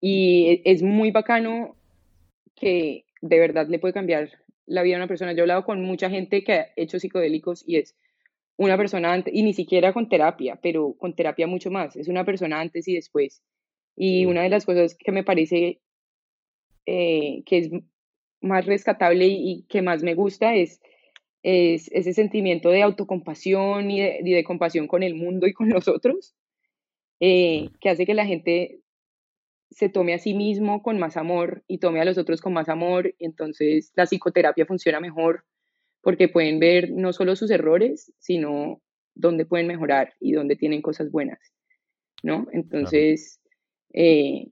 [0.00, 1.76] y e, es muy bacano
[2.54, 4.30] que de verdad le puede cambiar
[4.66, 5.32] la vida a una persona.
[5.32, 7.96] Yo he hablado con mucha gente que ha hecho psicodélicos y es
[8.58, 12.24] una persona antes, y ni siquiera con terapia, pero con terapia mucho más, es una
[12.24, 13.42] persona antes y después.
[13.96, 15.80] Y una de las cosas que me parece
[16.86, 17.70] eh, que es
[18.40, 20.80] más rescatable y, que más me gusta es,
[21.42, 26.34] es ese sentimiento de autocompasión y de, compasión con el mundo y con los otros,
[27.20, 28.80] eh, que hace que la gente
[29.70, 32.68] se tome a sí mismo con más amor y tome a los otros con más
[32.68, 33.14] amor.
[33.18, 35.44] Y entonces la psicoterapia funciona mejor
[36.08, 38.80] porque pueden ver no solo sus errores, sino
[39.14, 41.38] dónde pueden mejorar y dónde tienen cosas buenas,
[42.22, 42.46] ¿no?
[42.50, 43.42] Entonces,
[43.92, 44.46] eh,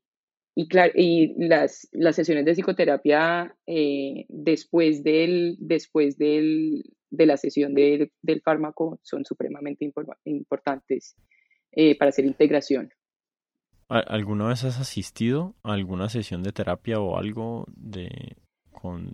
[0.54, 7.38] y, claro, y las, las sesiones de psicoterapia eh, después, del, después del, de la
[7.38, 9.90] sesión del fármaco son supremamente
[10.26, 11.16] importantes
[11.72, 12.90] eh, para hacer integración.
[13.88, 18.36] ¿Alguna vez has asistido a alguna sesión de terapia o algo de
[18.86, 19.12] con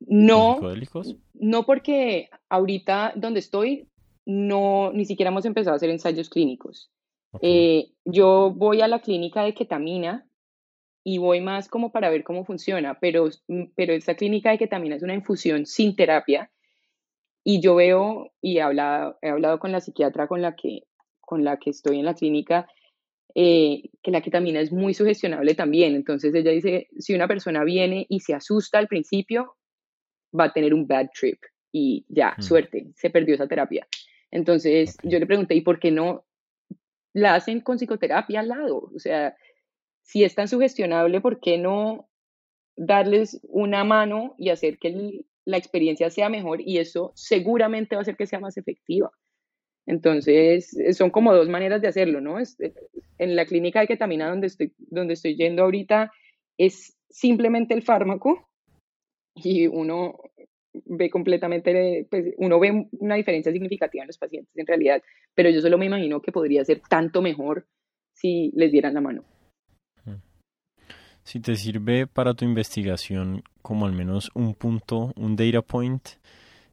[0.00, 1.16] no, psicodélicos?
[1.34, 3.88] No, porque ahorita donde estoy,
[4.24, 6.90] no, ni siquiera hemos empezado a hacer ensayos clínicos.
[7.42, 10.26] Eh, yo voy a la clínica de ketamina
[11.04, 13.28] y voy más como para ver cómo funciona, pero,
[13.76, 16.50] pero esa clínica de ketamina es una infusión sin terapia
[17.44, 20.84] y yo veo y he hablado, he hablado con la psiquiatra con la que,
[21.20, 22.68] con la que estoy en la clínica
[23.34, 25.94] eh, que la ketamina es muy sugestionable también.
[25.94, 29.56] Entonces ella dice, si una persona viene y se asusta al principio,
[30.38, 31.38] va a tener un bad trip
[31.72, 32.42] y ya, mm.
[32.42, 33.86] suerte, se perdió esa terapia.
[34.30, 36.24] Entonces yo le pregunté, ¿y por qué no
[37.12, 38.90] la hacen con psicoterapia al lado?
[38.94, 39.36] O sea,
[40.02, 42.08] si es tan sugestionable, ¿por qué no
[42.76, 46.60] darles una mano y hacer que la experiencia sea mejor?
[46.60, 49.10] Y eso seguramente va a hacer que sea más efectiva.
[49.86, 52.36] Entonces, son como dos maneras de hacerlo, ¿no?
[53.18, 56.12] En la clínica de ketamina donde estoy, donde estoy yendo ahorita
[56.58, 58.48] es simplemente el fármaco
[59.34, 60.20] y uno
[60.84, 65.02] ve completamente, pues, uno ve una diferencia significativa en los pacientes en realidad,
[65.34, 67.66] pero yo solo me imagino que podría ser tanto mejor
[68.14, 69.24] si les dieran la mano.
[71.22, 76.02] Si te sirve para tu investigación como al menos un punto, un data point,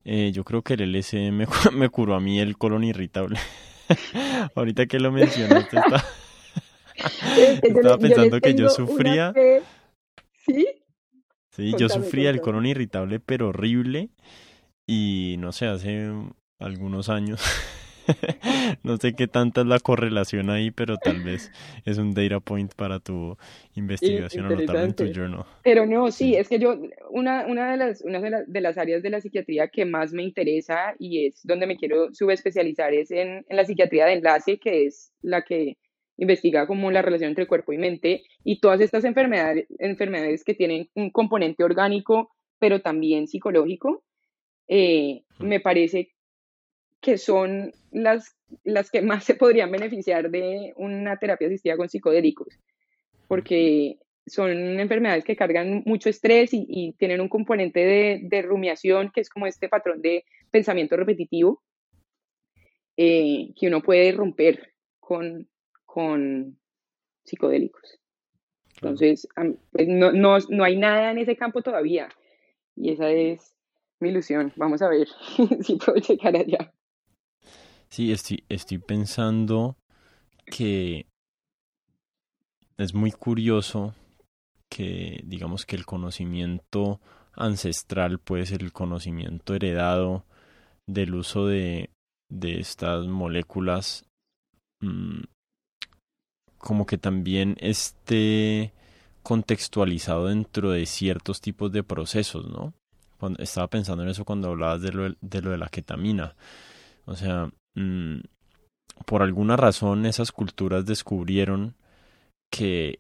[0.10, 3.38] eh, yo creo que el LSD me, me, curó a mí el colon irritable.
[4.56, 5.78] Ahorita que lo mencionaste,
[7.62, 9.34] estaba, pensando que yo sufría.
[10.46, 10.66] ¿Sí?
[11.52, 14.10] Sí, yo sufría el colon irritable, pero horrible.
[14.86, 16.10] Y no sé, hace
[16.60, 17.42] algunos años
[18.84, 21.52] no sé qué tanta es la correlación ahí, pero tal vez
[21.86, 23.38] es un data point para tu
[23.76, 25.46] investigación o notarlo en tu journal.
[25.64, 26.78] Pero no, sí, es que yo,
[27.10, 30.96] una, una, de, las, una de, las áreas de la psiquiatría que más me interesa
[31.00, 35.12] y es donde me quiero subespecializar es en, en la psiquiatría de enlace, que es
[35.22, 35.78] la que
[36.18, 40.90] investiga como la relación entre cuerpo y mente y todas estas enfermedades, enfermedades que tienen
[40.96, 44.04] un componente orgánico, pero también psicológico.
[44.68, 46.10] Eh, me parece
[47.02, 52.60] que son las, las que más se podrían beneficiar de una terapia asistida con psicodélicos,
[53.28, 59.30] porque son enfermedades que cargan mucho estrés y, tienen un componente de, rumiación, que es
[59.30, 61.64] como este patrón de pensamiento repetitivo,
[62.98, 65.48] eh, que uno puede romper con,
[65.86, 66.58] con
[67.24, 68.00] psicodélicos.
[68.76, 69.28] Entonces,
[69.72, 72.10] pues, no, no, no hay nada en ese campo todavía.
[72.76, 73.56] Y esa es
[74.00, 74.54] mi ilusión.
[74.56, 75.08] Vamos a ver
[75.62, 76.72] si puedo llegar allá.
[77.90, 79.78] Sí, estoy, estoy pensando
[80.46, 81.08] que
[82.78, 83.96] es muy curioso
[84.70, 87.00] que digamos que el conocimiento
[87.34, 90.26] ancestral puede ser el conocimiento heredado
[90.86, 91.90] del uso de,
[92.30, 94.06] de estas moléculas
[94.82, 95.22] mm,
[96.58, 98.74] como que también esté
[99.24, 102.74] contextualizado dentro de ciertos tipos de procesos, ¿no?
[103.20, 106.36] Cuando, estaba pensando en eso cuando hablabas de lo de, lo de la ketamina.
[107.06, 108.22] O sea, Mm,
[109.06, 111.76] por alguna razón esas culturas descubrieron
[112.52, 113.00] que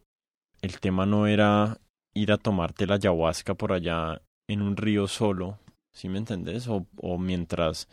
[0.61, 1.79] el tema no era
[2.13, 5.57] ir a tomarte la ayahuasca por allá en un río solo,
[5.95, 6.67] ¿sí me entendés?
[6.67, 7.87] O, o mientras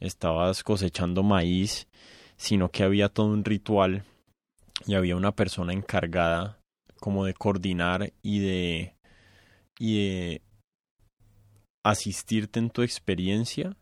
[0.00, 1.88] estabas cosechando maíz,
[2.38, 4.04] sino que había todo un ritual
[4.86, 6.58] y había una persona encargada
[7.00, 8.94] como de coordinar y de,
[9.78, 10.42] y de
[11.84, 13.76] asistirte en tu experiencia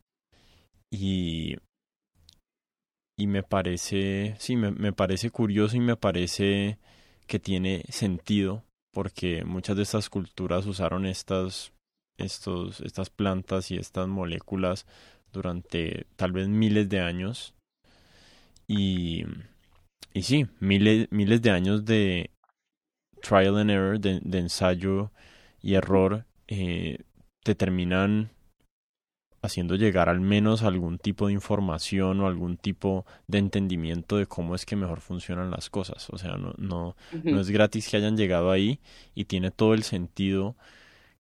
[0.91, 1.57] y
[3.19, 6.79] y me parece, sí, me, me, parece curioso y me parece
[7.27, 8.63] que tiene sentido
[8.93, 11.73] porque muchas de estas culturas usaron estas,
[12.17, 14.87] estos, estas plantas y estas moléculas
[15.33, 17.55] durante tal vez miles de años.
[18.69, 19.25] Y,
[20.15, 22.31] y sí, miles, miles de años de
[23.21, 25.11] trial and error, de, ensayo
[25.61, 27.01] y error, eh,
[27.43, 28.31] te terminan
[29.49, 34.55] haciendo llegar al menos algún tipo de información o algún tipo de entendimiento de cómo
[34.55, 36.09] es que mejor funcionan las cosas.
[36.11, 38.81] O sea, no, no, no es gratis que hayan llegado ahí
[39.15, 40.57] y tiene todo el sentido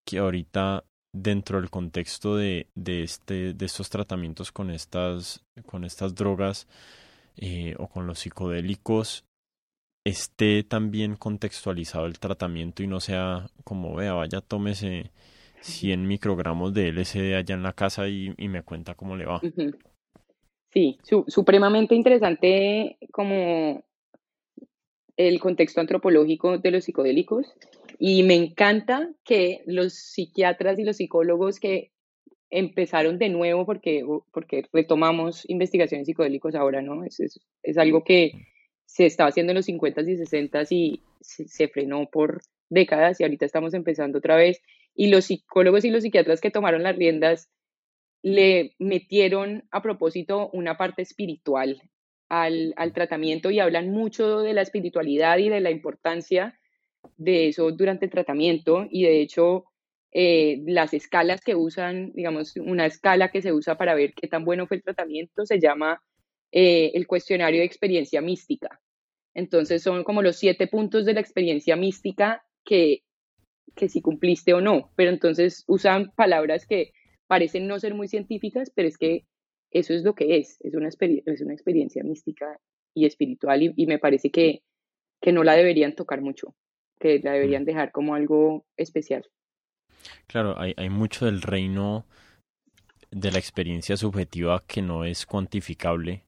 [0.05, 6.14] que ahorita dentro del contexto de, de, este, de estos tratamientos con estas, con estas
[6.14, 6.68] drogas
[7.36, 9.24] eh, o con los psicodélicos
[10.05, 15.12] esté también contextualizado el tratamiento y no sea como vea, vaya, tómese
[15.60, 19.40] 100 microgramos de LSD allá en la casa y, me cuenta cómo le va.
[20.70, 23.85] Sí, supremamente interesante como
[25.16, 27.52] el contexto antropológico de los psicodélicos
[27.98, 31.90] y me encanta que los psiquiatras y los psicólogos que
[32.51, 37.05] empezaron de nuevo porque, porque retomamos investigaciones psicodélicos ahora, ¿no?
[37.05, 37.20] Es,
[37.62, 38.32] es, algo que
[38.99, 43.47] se estaba haciendo en los 50s y 60s y se, frenó por décadas y ahorita
[43.47, 44.61] estamos empezando otra vez.
[44.93, 47.49] Y los psicólogos y los psiquiatras que tomaron las riendas
[48.23, 51.81] le metieron a propósito una parte espiritual
[52.29, 56.59] al, al tratamiento y hablan mucho de la espiritualidad y de la importancia
[57.16, 59.66] de eso durante el tratamiento y de hecho
[60.11, 64.45] eh, las escalas que usan, digamos, una escala que se usa para ver qué tan
[64.45, 66.03] bueno fue el tratamiento se llama
[66.51, 68.81] eh, el cuestionario de experiencia mística.
[69.34, 73.02] Entonces son como los siete puntos de la experiencia mística que,
[73.74, 76.92] que si cumpliste o no, pero entonces usan palabras que
[77.26, 79.26] parecen no ser muy científicas, pero es que
[79.70, 82.59] eso es lo que es, es una, es una experiencia mística
[82.94, 84.62] y espiritual y, y me parece que,
[85.20, 86.55] que no la deberían tocar mucho,
[86.98, 89.26] que la deberían dejar como algo especial.
[90.26, 92.06] Claro, hay, hay mucho del reino
[93.10, 96.27] de la experiencia subjetiva que no es cuantificable.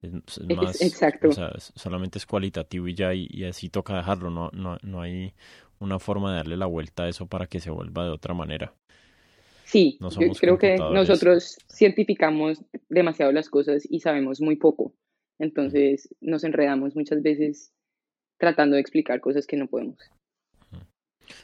[0.00, 0.12] Es,
[0.56, 1.28] más, Exacto.
[1.28, 4.30] O sea, solamente es cualitativo y ya, y, así toca dejarlo.
[4.30, 5.32] No, no, no hay
[5.80, 8.72] una forma de darle la vuelta a eso para que se vuelva de otra manera.
[9.64, 14.94] Sí, yo creo que nosotros cientificamos demasiado las cosas y sabemos muy poco.
[15.38, 17.72] Entonces nos enredamos muchas veces
[18.38, 19.98] tratando de explicar cosas que no podemos.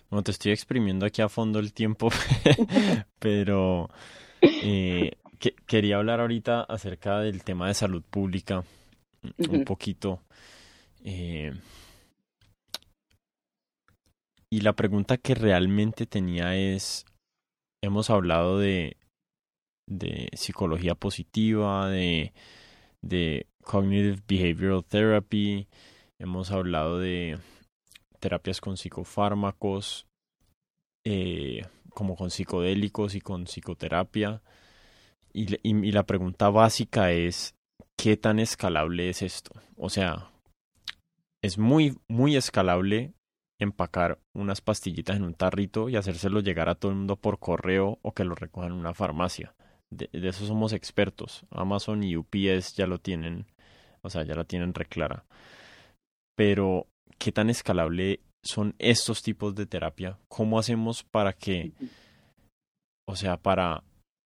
[0.09, 2.09] Bueno, te estoy exprimiendo aquí a fondo el tiempo,
[3.19, 3.91] pero
[4.41, 5.13] eh,
[5.53, 8.65] quería hablar ahorita acerca del tema de salud pública
[9.49, 10.23] un poquito.
[11.05, 11.53] Eh,
[14.51, 17.05] y la pregunta que realmente tenía es,
[17.83, 18.97] hemos hablado de,
[19.89, 22.33] de psicología positiva, de,
[23.03, 25.67] de cognitive behavioral therapy,
[26.19, 27.39] hemos hablado de
[28.21, 30.07] terapias con psicofármacos,
[31.05, 34.43] eh, como con psicodélicos y con psicoterapia.
[35.35, 37.55] Y, y, la pregunta básica es,
[37.97, 39.51] ¿qué tan escalable es esto?
[39.77, 40.31] O sea,
[41.43, 43.13] es muy, muy escalable
[43.59, 47.99] empacar unas pastillitas en un tarrito y hacérselo llegar a todo el mundo por correo
[48.03, 49.55] o que lo recojan en una farmacia.
[49.91, 51.45] De, de, eso somos expertos.
[51.51, 53.47] Amazon y UPS ya lo tienen,
[54.03, 55.25] o sea, ya la tienen reclara.
[56.37, 56.87] Pero
[57.19, 61.73] qué tan escalable son estos tipos de terapia, cómo hacemos para que,
[63.09, 63.83] o sea, para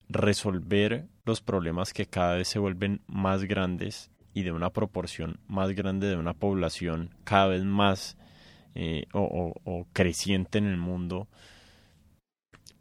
[0.10, 5.72] resolver los problemas que cada vez se vuelven más grandes y de una proporción más
[5.72, 8.18] grande de una población cada vez más
[8.76, 11.28] eh, o, o, creciente en el mundo.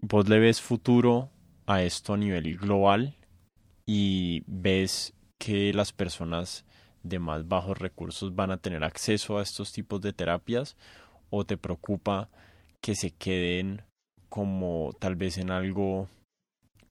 [0.01, 1.31] ¿Vos le ves futuro
[1.67, 3.17] a esto a nivel global
[3.87, 6.67] y ves que las personas
[7.03, 10.77] de más bajos recursos van a tener acceso a estos tipos de terapias
[11.31, 12.29] o te preocupa
[12.81, 13.83] que se queden
[14.29, 16.09] como tal vez en algo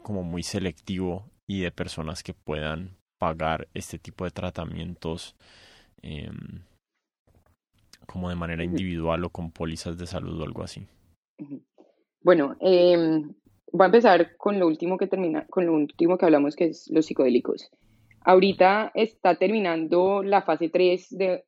[0.06, 5.36] como muy selectivo y de personas que puedan pagar este tipo de tratamientos
[6.04, 6.62] em,
[8.06, 10.86] como de manera individual o con pólizas de salud o algo así.
[12.22, 12.96] Bueno, eh,
[13.72, 16.88] voy a empezar con lo último que termina, con lo último que hablamos, que es
[16.92, 17.72] los psicodélicos.
[18.22, 21.46] Ahorita está terminando la fase 3 de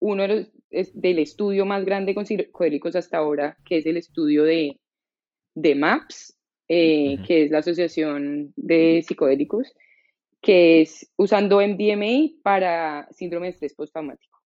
[0.00, 4.42] uno de los, del estudio más grande con psicodélicos hasta ahora, que es el estudio
[4.42, 4.80] de,
[5.54, 6.39] de MAPS,
[6.72, 9.74] eh, que es la Asociación de Psicodélicos,
[10.40, 14.38] que es usando MDMA para síndrome de estrés postraumático.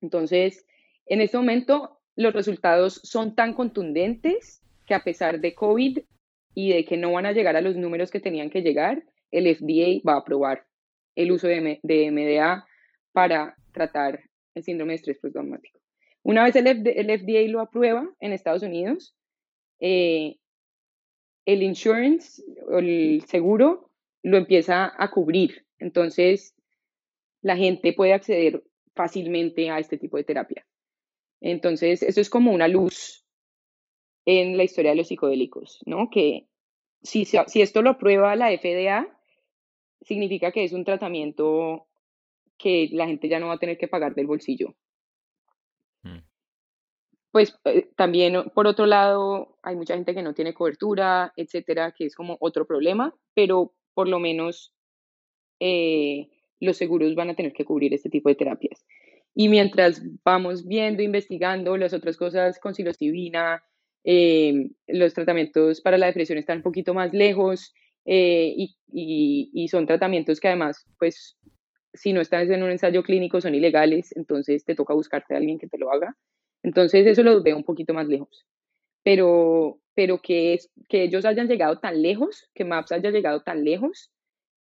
[0.00, 0.66] Entonces,
[1.06, 6.00] en este momento, los resultados son tan contundentes que a pesar de COVID
[6.56, 9.54] y de que no van a llegar a los números que tenían que llegar, el
[9.54, 10.66] FDA va a aprobar
[11.14, 12.66] el uso de, de MDA
[13.12, 14.18] para tratar
[14.56, 15.78] el síndrome de estrés postraumático.
[16.24, 19.14] Una vez el, FDA lo aprueba en Estados Unidos,
[19.78, 20.39] eh,
[21.44, 23.90] el insurance o el seguro
[24.22, 25.66] lo empieza a cubrir.
[25.78, 26.54] Entonces,
[27.42, 28.62] la gente puede acceder
[28.94, 30.66] fácilmente a este tipo de terapia.
[31.40, 33.24] Entonces, eso es como una luz
[34.26, 36.10] en la historia de los psicodélicos, ¿no?
[36.10, 36.46] Que
[37.02, 39.08] si, si esto lo aprueba la FDA,
[40.02, 41.86] significa que es un tratamiento
[42.58, 44.74] que la gente ya no va a tener que pagar del bolsillo.
[47.32, 52.06] Pues eh, también, por otro lado, hay mucha gente que no tiene cobertura, etcétera, que
[52.06, 54.74] es como otro problema, pero por lo menos
[55.60, 56.28] eh,
[56.58, 58.84] los seguros van a tener que cubrir este tipo de terapias.
[59.34, 63.62] Y mientras vamos viendo, investigando las otras cosas con psilocibina,
[64.02, 67.72] eh, los tratamientos para la depresión están un poquito más lejos
[68.04, 71.36] y, y, son tratamientos que además, pues,
[71.94, 75.58] si no estás en un ensayo clínico son ilegales, entonces te toca buscarte a alguien
[75.58, 76.16] que te lo haga.
[76.62, 78.46] Entonces eso lo veo un poquito más lejos.
[79.02, 83.64] Pero, pero que, es, que ellos hayan llegado tan lejos, que MAPS haya llegado tan
[83.64, 84.10] lejos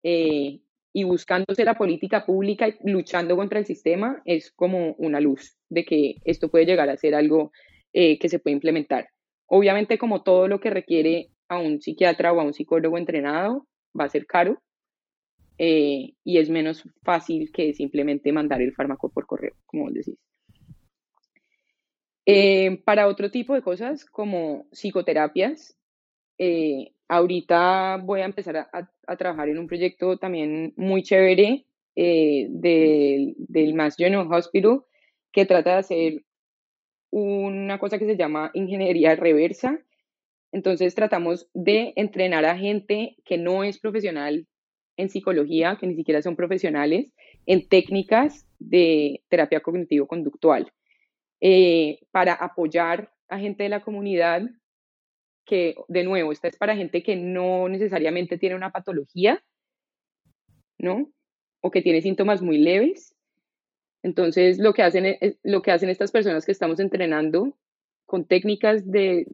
[0.04, 0.62] eh,
[0.94, 5.86] y buscándose la política pública y luchando contra el sistema, es como una luz de
[5.86, 7.52] que esto puede llegar a ser algo
[7.94, 9.10] eh, que se puede implementar.
[9.48, 13.68] Obviamente, como todo lo que requiere a un psiquiatra o a un psicólogo entrenado,
[14.00, 14.62] va a ser caro
[15.58, 20.18] eh, y es menos fácil que simplemente mandar el fármaco por correo, como decís.
[22.26, 25.78] Eh, para otro tipo de cosas como psicoterapias,
[26.38, 31.66] eh, ahorita voy a empezar a, trabajar en un proyecto también muy chévere
[31.96, 34.84] eh, del, del Mass General Hospital
[35.32, 36.24] que trata de hacer
[37.12, 39.80] una cosa que se llama ingeniería reversa.
[40.52, 44.48] Entonces tratamos de entrenar a gente que no es profesional
[44.98, 47.12] en psicología, que ni siquiera son profesionales,
[47.46, 50.72] en técnicas de terapia cognitivo-conductual.
[51.42, 54.44] Eh, para apoyar a gente de la comunidad
[55.46, 59.44] que, de nuevo, esta es para gente que no necesariamente tiene una patología,
[60.78, 61.12] ¿no?
[61.62, 63.16] O que tiene síntomas muy leves.
[64.04, 67.58] Entonces, lo que hacen, e, lo que hacen estas personas que estamos entrenando
[68.06, 69.28] con técnicas de,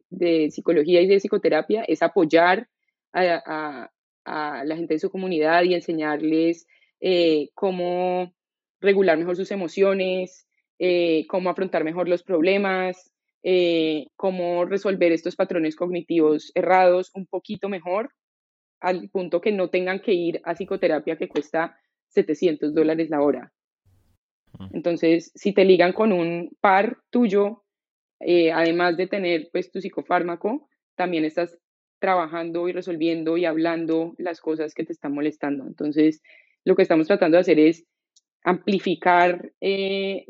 [0.50, 2.68] psicología y de psicoterapia es apoyar
[3.12, 3.90] a,
[4.24, 6.66] la gente de su comunidad y enseñarles
[7.00, 8.34] eh, cómo
[8.80, 10.45] regular mejor sus emociones,
[10.78, 13.12] eh, cómo afrontar mejor los problemas,
[13.42, 18.10] eh, cómo resolver estos patrones cognitivos errados un poquito mejor,
[18.80, 21.78] al punto que no tengan que ir a psicoterapia que cuesta
[22.08, 23.52] 700 dólares la hora.
[24.72, 27.64] Entonces, si te ligan con un par tuyo,
[28.20, 31.58] eh, además de tener pues tu psicofármaco, también estás
[31.98, 35.66] trabajando y resolviendo y hablando las cosas que te están molestando.
[35.66, 36.22] Entonces,
[36.64, 37.84] lo que estamos tratando de hacer es
[38.46, 40.24] amplificar eh,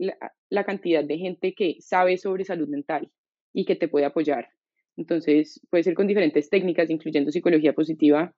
[0.48, 3.10] la, cantidad de gente que sabe sobre salud mental
[3.52, 4.48] y que te puede apoyar.
[4.97, 8.34] Entonces, puede ser con diferentes técnicas, incluyendo psicología positiva.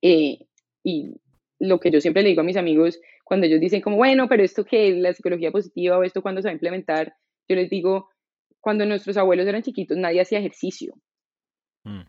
[0.00, 0.46] Eh,
[0.82, 1.10] y
[1.58, 4.42] lo que yo siempre le digo a mis amigos, cuando ellos dicen como, bueno, pero
[4.42, 7.14] esto que es la psicología positiva o esto cuando se va a implementar,
[7.46, 8.08] yo les digo,
[8.58, 10.94] cuando nuestros abuelos eran chiquitos, nadie hacía ejercicio.
[11.84, 12.04] Mm.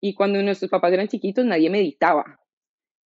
[0.00, 2.40] Y cuando nuestros papás eran chiquitos, nadie meditaba.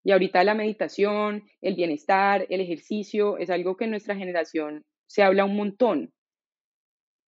[0.05, 5.23] Y ahorita la meditación, el bienestar, el ejercicio es algo que en nuestra generación se
[5.23, 6.13] habla un montón.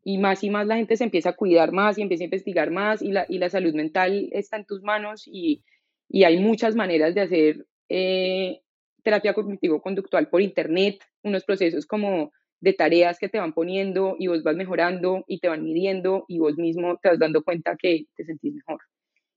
[0.03, 2.69] Y más y más la gente se empieza a cuidar más y empieza a investigar
[2.69, 5.63] más y la, y la salud mental está en tus manos y,
[6.07, 8.61] y hay muchas maneras de hacer eh,
[9.01, 12.31] terapia cognitivo-conductual por internet, unos procesos como
[12.61, 16.37] de tareas que te van poniendo y vos vas mejorando y te van midiendo y
[16.37, 18.81] vos mismo te vas dando cuenta que te sentís mejor.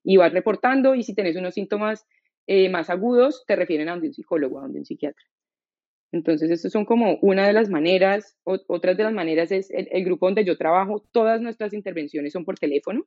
[0.05, 2.05] Y vas reportando y si tenés unos síntomas
[2.53, 5.25] eh, más agudos te refieren a un psicólogo, a un psiquiatra.
[6.11, 8.37] Entonces, estas son como una de las maneras.
[8.43, 12.59] otras de las maneras es el, grupo donde yo trabajo, todas nuestras intervenciones son por
[12.59, 13.07] teléfono.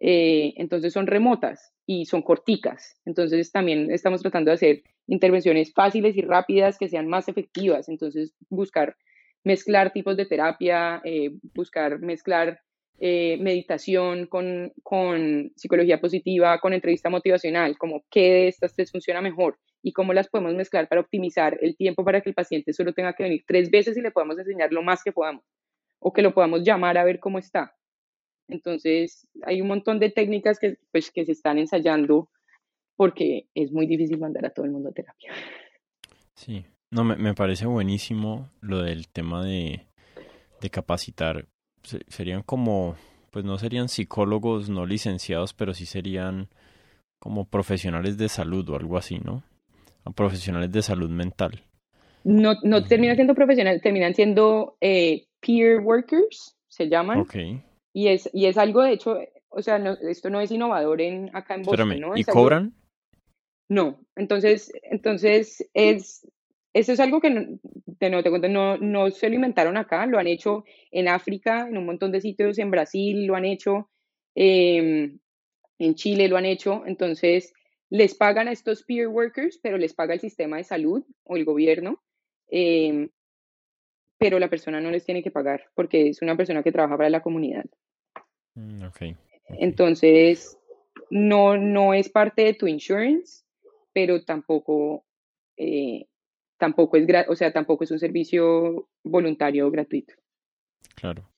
[0.00, 2.98] Eh, entonces son remotas y son corticas.
[3.04, 7.90] Entonces también estamos tratando de hacer intervenciones fáciles y rápidas que sean más efectivas.
[7.90, 8.96] Entonces buscar
[9.44, 12.62] mezclar tipos de terapia, eh, buscar mezclar
[12.98, 19.20] eh, meditación, con, con, psicología positiva, con entrevista motivacional, como qué de estas te funciona
[19.20, 22.94] mejor y cómo las podemos mezclar para optimizar el tiempo para que el paciente solo
[22.94, 25.44] tenga que venir tres veces y le podamos enseñar lo más que podamos
[25.98, 27.74] o que lo podamos llamar a ver cómo está.
[28.48, 32.30] Entonces, hay un montón de técnicas que, pues, que se están ensayando
[32.96, 35.32] porque es muy difícil mandar a todo el mundo a terapia.
[36.34, 39.86] Sí, no, me, me parece buenísimo lo del tema de,
[40.62, 41.46] de capacitar
[42.08, 42.96] serían como,
[43.30, 46.48] pues no serían psicólogos no licenciados, pero sí serían
[47.18, 49.42] como profesionales de salud o algo así, ¿no?
[50.14, 51.62] Profesionales de salud mental.
[52.22, 57.20] No, no terminan siendo profesionales, terminan siendo eh, peer workers, se llaman.
[57.20, 57.34] Ok.
[57.92, 59.18] Y es, y es algo, de hecho,
[59.48, 62.16] o sea, esto no es innovador en, acá en Boston, ¿no?
[62.16, 62.74] ¿Y cobran?
[63.68, 66.26] No, entonces, entonces es,
[66.76, 70.18] eso es algo que, de nuevo te cuento, no, no se lo inventaron acá, lo
[70.18, 73.88] han hecho en África, en un montón de sitios, en Brasil lo han hecho.
[74.34, 75.18] Em,
[75.78, 77.52] En Chile lo han hecho, entonces
[77.90, 81.44] les pagan a estos peer workers, pero les paga el sistema de salud o el
[81.44, 82.02] gobierno,
[82.48, 83.08] em,
[84.18, 87.10] pero la persona no les tiene que pagar porque es una persona que trabaja para
[87.10, 87.64] la comunidad.
[88.54, 88.84] Mm,
[89.60, 90.58] entonces,
[91.10, 93.44] no, no es parte de tu insurance,
[93.92, 95.04] pero tampoco,
[95.56, 96.06] eh,
[96.58, 100.14] tampoco es, o sea, tampoco es un servicio voluntario o gratuito.
[100.94, 101.28] Claro.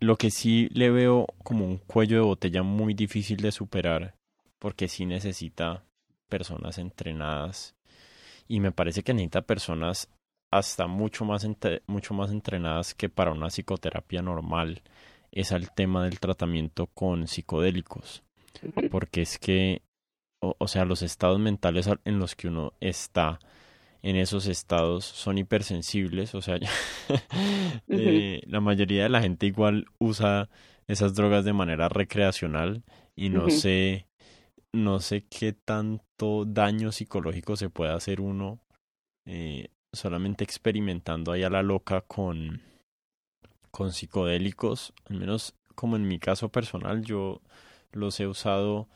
[0.00, 4.14] lo que sí le veo como un cuello de botella muy difícil de superar,
[4.58, 5.84] porque sí necesita
[6.28, 7.74] personas entrenadas
[8.48, 10.08] y me parece que necesita personas
[10.50, 11.46] hasta mucho más,
[11.86, 14.82] mucho más entrenadas que para una psicoterapia normal
[15.30, 18.22] es el tema del tratamiento con psicodélicos.
[18.90, 19.82] Porque es que,
[20.40, 23.38] o, sea, los estados mentales en los que uno está,
[24.02, 26.34] en esos estados, son hipersensibles.
[26.34, 26.58] O sea,
[27.88, 30.48] eh, la mayoría de la gente igual usa
[30.86, 32.82] esas drogas de manera recreacional
[33.14, 34.06] y no sé,
[34.72, 38.60] no sé qué tanto daño psicológico se puede hacer uno
[39.26, 42.62] eh, solamente experimentando ahí a la loca con,
[43.70, 47.40] con psicodélicos, al menos como en mi caso personal, yo
[47.92, 48.88] los he usado,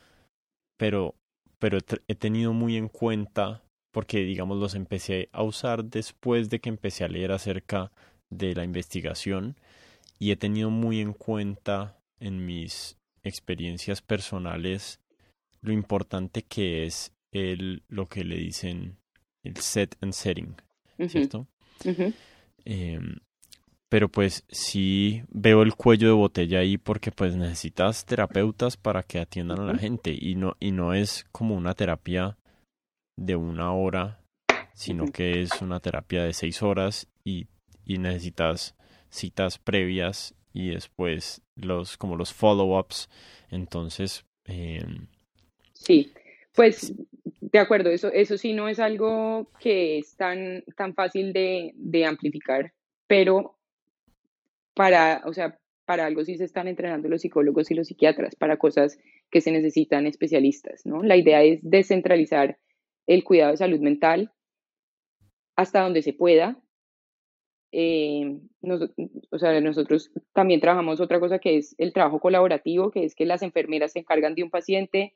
[0.77, 1.15] pero,
[1.63, 1.77] pero
[2.09, 3.63] he tenido muy en cuenta,
[3.93, 7.93] porque digamos los empecé a usar después de que empecé a leer acerca
[8.29, 9.55] de la investigación
[10.19, 14.99] y he tenido muy en cuenta en mis experiencias personales
[15.61, 18.97] lo importante que es el, lo que le dicen
[19.41, 20.57] el set and setting,
[21.07, 21.47] ¿cierto?
[22.65, 23.19] Em,
[23.93, 29.19] pero pues sí veo el cuello de botella ahí porque pues necesitas terapeutas para que
[29.19, 30.17] atiendan a la gente.
[30.19, 32.35] Y no, y no es como una terapia
[33.15, 34.19] de una hora,
[34.73, 37.45] sino que es una terapia de seis horas y,
[37.85, 38.75] y necesitas
[39.11, 43.11] citas previas y después los como los follow-ups.
[43.51, 44.83] Entonces, eh,
[45.73, 46.11] sí,
[46.55, 46.95] pues
[47.41, 52.07] de acuerdo, eso, eso sí no es algo que es tan, tan fácil de, de
[52.07, 52.73] amplificar,
[53.05, 53.59] pero
[54.75, 58.57] para, o sea, para algo sí se están entrenando los psicólogos y los psiquiatras, para
[58.57, 58.97] cosas
[59.29, 61.03] que se necesitan especialistas, ¿no?
[61.03, 62.57] La idea es descentralizar
[63.07, 64.31] el cuidado de salud mental
[65.55, 66.57] hasta donde se pueda.
[67.71, 68.39] Eh,
[69.31, 73.25] o sea, nosotros también trabajamos otra cosa que es el trabajo colaborativo, que es que
[73.25, 75.15] las enfermeras se encargan de un paciente,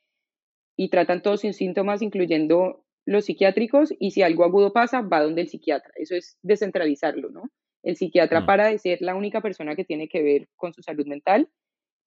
[0.77, 5.41] y tratan todos sus síntomas, incluyendo los psiquiátricos, y si algo agudo pasa, va donde
[5.41, 5.91] el psiquiatra.
[5.95, 7.49] Eso es descentralizarlo, ¿no?
[7.87, 11.07] El psiquiatra para de ser la única persona que tiene que ver con su salud
[11.07, 11.47] mental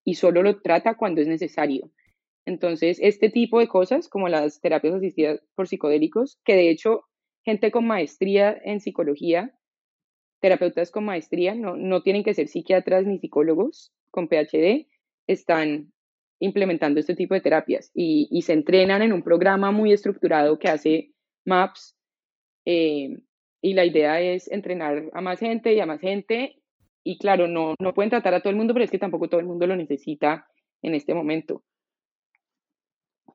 [0.05, 1.91] y solo lo trata cuando es necesario.
[2.45, 7.05] Entonces, este tipo de cosas, como las terapias asistidas por psicodélicos, que de hecho,
[7.47, 9.59] gente con maestría en psicología,
[10.43, 14.87] terapeutas con maestría, no, no tienen que ser psiquiatras ni psicólogos con PhD,
[15.27, 15.95] están
[16.41, 21.15] implementando este tipo de terapias y, se entrenan en un programa muy estructurado que hace
[21.47, 21.97] MAPS
[22.67, 23.17] eh,
[23.61, 26.57] y la idea es entrenar a más gente y a más gente
[27.03, 29.41] y claro, no, no pueden tratar a todo el mundo, pero es que tampoco todo
[29.41, 30.47] el mundo lo necesita
[30.83, 31.63] en este momento.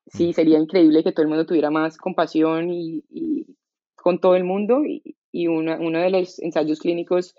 [0.07, 3.03] Sí, sería increíble que todo el mundo tuviera más compasión y,
[3.95, 7.35] con todo el mundo y, y uno de los ensayos clínicos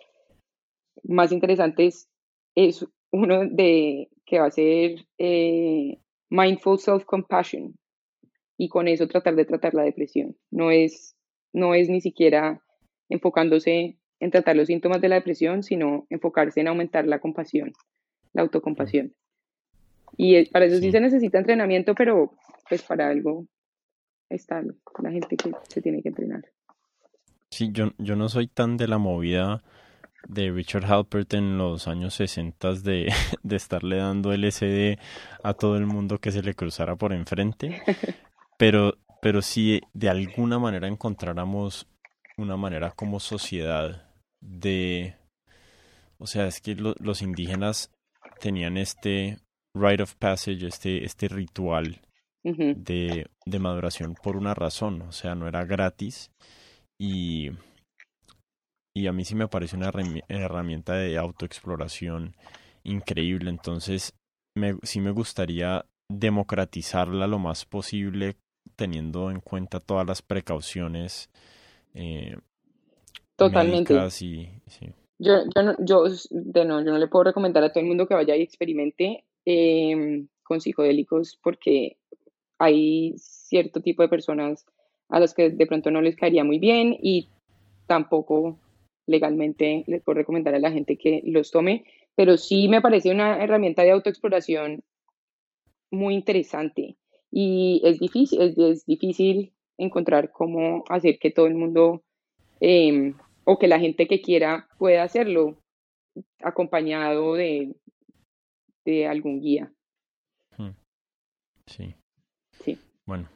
[1.04, 2.08] más interesantes
[2.56, 5.98] es uno de que va a ser eh,
[6.28, 7.74] mindful self-compassion
[8.58, 10.36] y con eso tratar de tratar la depresión.
[10.50, 11.16] No es,
[11.52, 12.62] no es ni siquiera
[13.08, 17.72] enfocándose en tratar los síntomas de la depresión, sino enfocarse en aumentar la compasión,
[18.32, 19.14] la autocompasión.
[20.16, 22.32] Y para eso sí, se necesita entrenamiento, pero
[22.68, 23.46] pues para algo
[24.28, 24.62] está
[25.02, 26.44] la gente que se tiene que entrenar.
[27.50, 29.62] Sí, yo, yo no soy tan de la movida
[30.28, 33.12] de Richard Halpert en los años 60 de,
[33.42, 34.98] de estarle dando LSD
[35.42, 37.82] a todo el mundo que se le cruzara por enfrente,
[38.58, 41.86] pero, pero si de alguna manera encontráramos
[42.38, 44.10] una manera como sociedad
[44.40, 45.16] de...
[46.18, 47.90] O sea, es que los indígenas
[48.40, 49.38] tenían este
[49.74, 52.00] rite of passage, este, este ritual
[52.42, 56.30] de, de maduración por una razón, o sea, no era gratis
[56.98, 57.50] y
[58.96, 59.92] y a mí sí me parece una
[60.28, 62.34] herramienta de autoexploración
[62.82, 63.50] increíble.
[63.50, 64.14] Entonces,
[64.56, 68.36] me, sí me gustaría democratizarla lo más posible,
[68.74, 71.28] teniendo en cuenta todas las precauciones.
[71.96, 72.36] Eh,
[73.36, 73.94] Totalmente.
[75.18, 78.06] Yo, yo, no, yo, de no, yo no le puedo recomendar a todo el mundo
[78.06, 81.96] que vaya y experimente em, con psicodélicos porque
[82.58, 84.66] hay cierto tipo de personas
[85.08, 87.28] a las que de pronto no les caería muy bien y
[87.86, 88.58] tampoco
[89.06, 93.42] legalmente les puedo recomendar a la gente que los tome, pero sí me parece una
[93.42, 94.82] herramienta de autoexploración
[95.90, 96.96] muy interesante
[97.30, 102.02] y es difícil, es, difícil encontrar cómo hacer que todo el mundo
[102.60, 105.56] em, o que la gente que quiera pueda hacerlo
[106.42, 107.74] acompañado de,
[108.84, 109.72] de algún guía.
[110.56, 110.70] Hmm.
[111.66, 111.94] Sí.
[112.64, 112.78] Sí.
[113.04, 113.28] Bueno,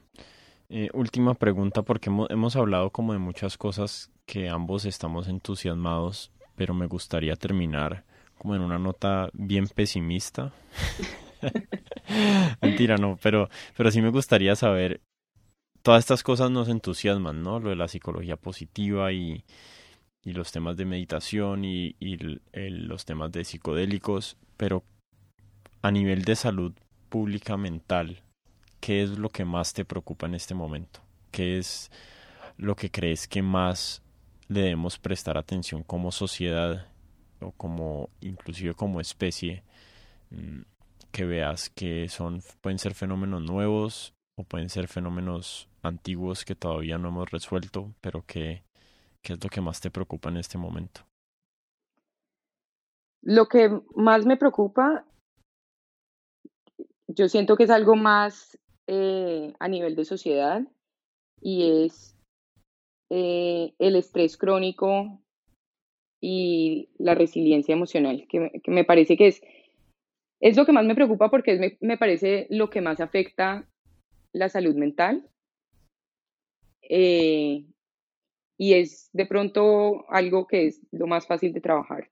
[0.73, 6.75] eh, última pregunta porque hemos, hablado como de muchas cosas que ambos estamos entusiasmados, pero
[6.75, 8.05] me gustaría terminar
[8.39, 10.53] como en una nota bien pesimista.
[12.63, 15.01] Mentira, no, pero, pero sí me gustaría saber,
[15.83, 17.61] todas estas cosas nos entusiasman, ¿no?
[17.61, 19.45] Lo de la psicología positiva y,
[20.23, 21.97] y los temas de meditación y,
[22.53, 24.85] los temas de psicodélicos, pero
[25.83, 26.73] a nivel de salud
[27.09, 28.23] pública mental,
[28.81, 31.01] ¿qué es lo que más te preocupa en este momento?
[31.31, 31.91] ¿Qué es
[32.57, 34.03] lo que crees que más
[34.49, 36.87] le debemos prestar atención como sociedad
[37.41, 39.63] o como inclusive como especie
[40.31, 40.61] mm,
[41.11, 46.99] que veas que son pueden ser fenómenos nuevos o pueden ser fenómenos antiguos que todavía
[46.99, 48.63] no hemos resuelto pero que
[49.23, 51.03] ¿Qué es lo que más te preocupa en este momento?
[53.23, 55.05] Lo que más me preocupa,
[57.07, 60.63] yo siento que es algo más eh, a nivel de sociedad
[61.41, 62.17] y es
[63.11, 65.21] eh, el estrés crónico
[66.23, 69.43] y la resiliencia emocional, que, me parece que es,
[70.41, 73.69] es lo que más me preocupa porque me, me parece lo que más afecta
[74.33, 75.29] la salud mental.
[76.93, 77.67] Eh,
[78.59, 82.11] y es de pronto algo que es lo más fácil de trabajar.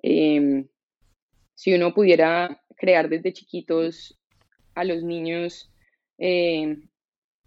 [0.00, 0.68] Em,
[1.54, 4.16] si uno pudiera crear desde chiquitos
[4.74, 5.72] a los niños
[6.18, 6.88] em,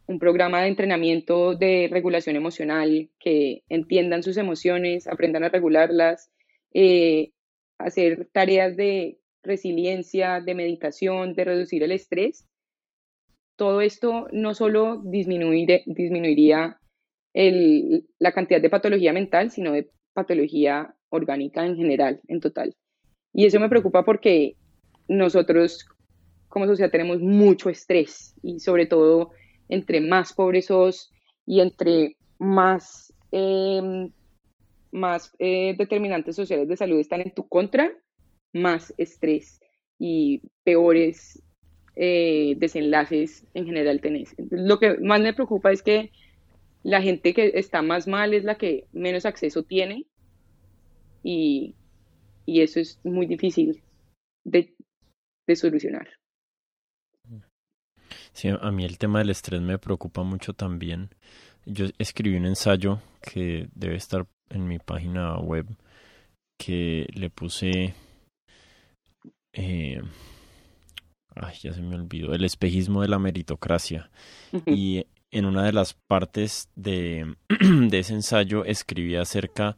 [0.05, 6.29] un programa de entrenamiento de regulación emocional, que entiendan sus emociones, aprendan a regularlas,
[6.73, 7.31] eh,
[7.77, 12.47] hacer tareas de resiliencia, de meditación, de reducir el estrés,
[13.55, 16.79] todo esto no solo disminuiría
[17.33, 22.75] el, la cantidad de patología mental, sino de patología orgánica en general, en total.
[23.33, 24.55] Y eso me preocupa porque
[25.07, 25.85] nosotros
[26.47, 29.31] como sociedad tenemos mucho estrés y sobre todo
[29.69, 31.11] entre más pobres sos
[31.47, 34.11] y entre más, em,
[34.91, 37.91] más eh, determinantes sociales de salud están en tu contra,
[38.53, 39.59] más estrés
[39.97, 41.41] y peores
[41.95, 44.35] eh, desenlaces en general tenés.
[44.49, 46.11] Lo que más me preocupa es que
[46.81, 50.05] la gente que está más mal es la que menos acceso tiene
[51.23, 51.75] y,
[52.45, 53.81] eso es muy difícil
[54.43, 54.75] de,
[55.55, 56.09] solucionar.
[58.33, 61.09] Sí, a mí el tema del estrés me preocupa mucho también.
[61.65, 65.67] Yo escribí un ensayo que debe estar en mi página web
[66.57, 67.93] que le puse...
[69.53, 70.01] Eh,
[71.35, 72.33] ay, ya se me olvidó.
[72.33, 74.09] El espejismo de la meritocracia.
[74.65, 77.35] y en una de las partes de,
[77.89, 79.77] de ese ensayo escribí acerca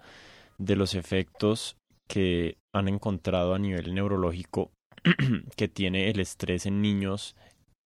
[0.58, 1.78] de los efectos
[2.08, 4.72] que han encontrado a nivel neurológico
[5.56, 7.36] que tiene el estrés en niños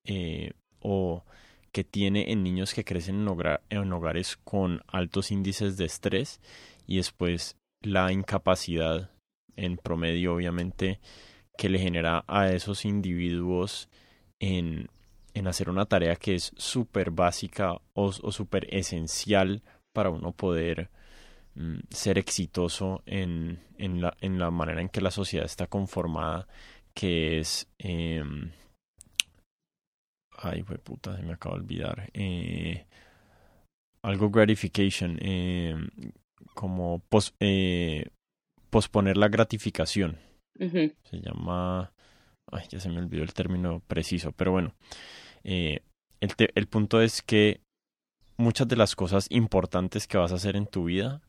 [0.06, 1.24] eh, o
[1.72, 6.42] que tiene en niños que crecen en, en, hogares con altos índices de estrés
[6.88, 9.12] y después la incapacidad
[9.56, 11.00] en promedio obviamente
[11.60, 13.90] que le genera a esos individuos
[14.40, 14.88] en
[15.34, 19.64] en hacer una tarea que es súper básica o, súper esencial
[19.94, 20.90] para uno poder
[21.56, 26.48] mm, ser exitoso en, en, la, en la manera en que la sociedad está conformada,
[26.94, 27.68] que es...
[27.78, 28.52] Em,
[30.38, 32.10] ay, fue puta, se me acaba de olvidar.
[32.14, 32.86] Eh,
[34.02, 35.90] algo gratification, em,
[36.54, 37.02] como
[37.40, 38.08] eh,
[38.70, 40.29] posponer la gratificación.
[40.60, 41.92] Se llama...
[42.52, 44.74] Ay, ya se me olvidó el término preciso, pero bueno.
[45.44, 45.82] Eh,
[46.20, 47.62] el, el punto es que
[48.38, 51.22] muchas de las cosas importantes que vas a hacer en tu vida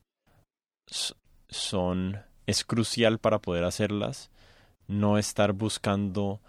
[1.48, 4.30] son es crucial para poder hacerlas
[4.86, 6.40] no estar buscando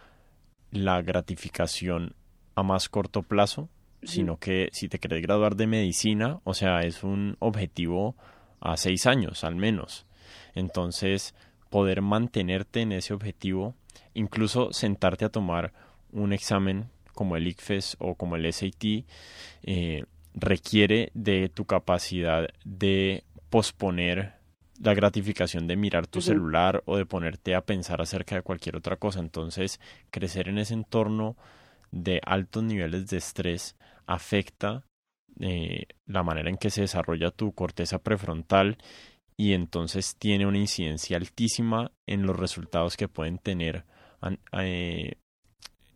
[0.71, 2.15] la gratificación
[2.55, 3.69] a más corto plazo
[4.03, 8.15] sino que si te quieres graduar de medicina o sea es un objetivo
[8.59, 10.05] a seis años al menos
[10.53, 11.35] entonces
[11.71, 13.73] poder mantenerte en ese objetivo
[14.13, 15.73] incluso sentarte a tomar
[16.11, 19.05] un examen como el ICFES o como el SAT,
[19.63, 24.33] eh, requiere de tu capacidad de posponer
[24.81, 28.95] la gratificación de mirar tu celular o de ponerte a pensar acerca de cualquier otra
[28.95, 29.19] cosa.
[29.19, 29.79] Entonces,
[30.09, 31.35] crecer en ese entorno
[31.91, 33.75] de altos niveles de estrés
[34.07, 34.83] afecta
[35.39, 38.77] eh, la manera en que se desarrolla tu corteza prefrontal
[39.41, 43.85] y entonces tiene una incidencia altísima en los resultados que pueden tener
[44.61, 45.13] eh,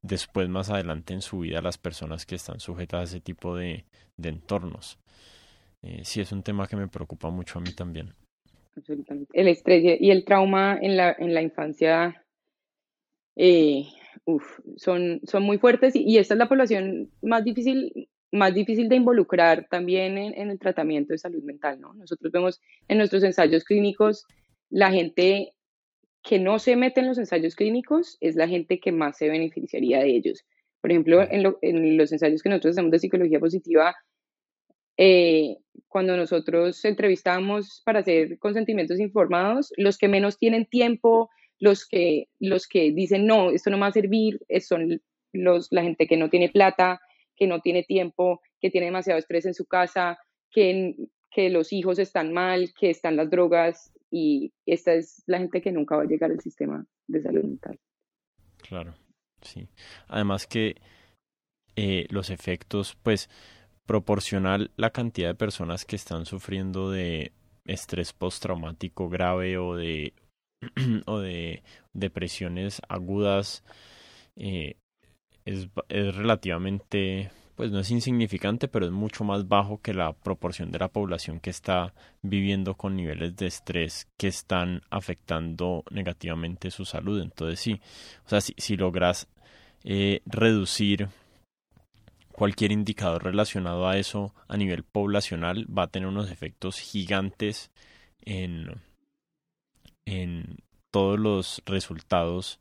[0.02, 3.86] después más adelante en su vida las personas que están sujetas a ese tipo de,
[4.18, 4.98] de entornos.
[5.84, 8.16] Eh, sí, es un tema que me preocupa mucho a mí también.
[8.76, 9.40] Absolutamente.
[9.40, 12.26] El estrés y el trauma en la, en la infancia
[13.36, 13.86] eh,
[14.78, 19.68] son, son muy fuertes y, esta es la población más difícil, más difícil de involucrar
[19.70, 21.80] también en, el tratamiento de salud mental.
[21.80, 21.94] ¿no?
[21.94, 24.26] Nosotros vemos en nuestros ensayos clínicos
[24.70, 25.53] la gente
[26.22, 29.99] que no se mete en los ensayos clínicos es la gente que más se beneficiaría
[29.99, 30.44] de ellos.
[30.82, 33.95] Por ejemplo, en, en los ensayos que nosotros hacemos de psicología positiva,
[34.98, 35.57] eh,
[35.88, 41.30] cuando nosotros entrevistamos para hacer consentimientos informados, los que menos tienen tiempo,
[41.60, 45.02] los que, los que dicen, no, esto no me va a servir, son
[45.34, 46.99] los, la gente que no tiene plata,
[47.36, 50.18] que no tiene tiempo, que tiene demasiado estrés en su casa,
[50.52, 50.95] que,
[51.32, 55.72] que los hijos están mal, que están las drogas, y esta es la gente que
[55.72, 57.80] nunca va a llegar al sistema de salud mental.
[58.68, 58.94] Claro,
[59.41, 59.68] sí.
[60.07, 60.76] Además que
[61.76, 63.30] eh, los efectos, pues,
[63.86, 67.34] proporcional la cantidad de personas que están sufriendo de
[67.66, 70.14] estrés postraumático grave o de
[71.06, 71.64] o de
[71.94, 73.64] depresiones agudas
[74.36, 74.78] eh,
[75.46, 80.72] es, es relativamente pues no es insignificante, pero es mucho más bajo que la proporción
[80.72, 86.84] de la población que está viviendo con niveles de estrés que están afectando negativamente su
[86.84, 87.22] salud.
[87.22, 87.80] Entonces sí,
[88.26, 89.30] o sea, si, si logras
[89.86, 91.08] eh, reducir
[92.34, 97.72] cualquier indicador relacionado a eso a nivel poblacional va a tener unos efectos gigantes
[98.26, 98.82] en,
[100.06, 100.58] en
[100.92, 102.60] todos los resultados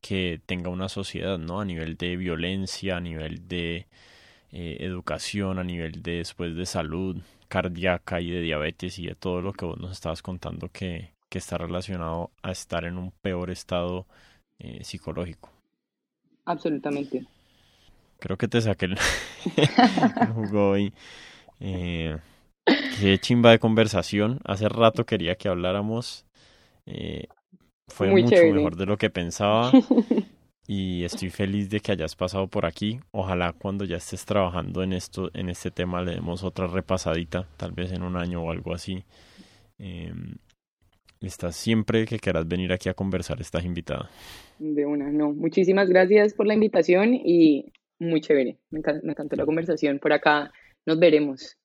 [0.00, 1.60] que tenga una sociedad, ¿no?
[1.60, 3.86] A nivel de violencia, a nivel de
[4.52, 7.16] eh, educación, a nivel de después de salud
[7.48, 11.38] cardíaca y de diabetes y de todo lo que vos nos estabas contando que, que
[11.38, 14.06] está relacionado a estar en un peor estado
[14.58, 15.50] eh, psicológico.
[16.44, 17.26] Absolutamente
[18.20, 18.98] creo que te saqué el,
[20.34, 20.92] jugo hoy.
[21.58, 22.16] Eh,
[23.00, 24.38] qué chimba de conversación.
[24.44, 26.24] Hace rato quería que habláramos.
[26.86, 27.26] Eh,
[27.90, 29.70] fue mucho mejor de lo que pensaba.
[30.72, 33.00] Y estoy feliz de que hayas pasado por aquí.
[33.10, 37.72] Ojalá cuando ya estés trabajando en esto, en este tema, le demos otra repasadita, tal
[37.72, 39.02] vez en un año o algo así.
[39.80, 40.12] Eh,
[41.20, 44.10] estás siempre que quieras venir aquí a conversar, estás invitada.
[44.60, 45.32] De una, no.
[45.32, 48.58] Muchísimas gracias por la invitación y muy chévere.
[48.70, 49.98] Me, encantó la conversación.
[49.98, 50.52] Por acá
[50.86, 51.56] nos veremos.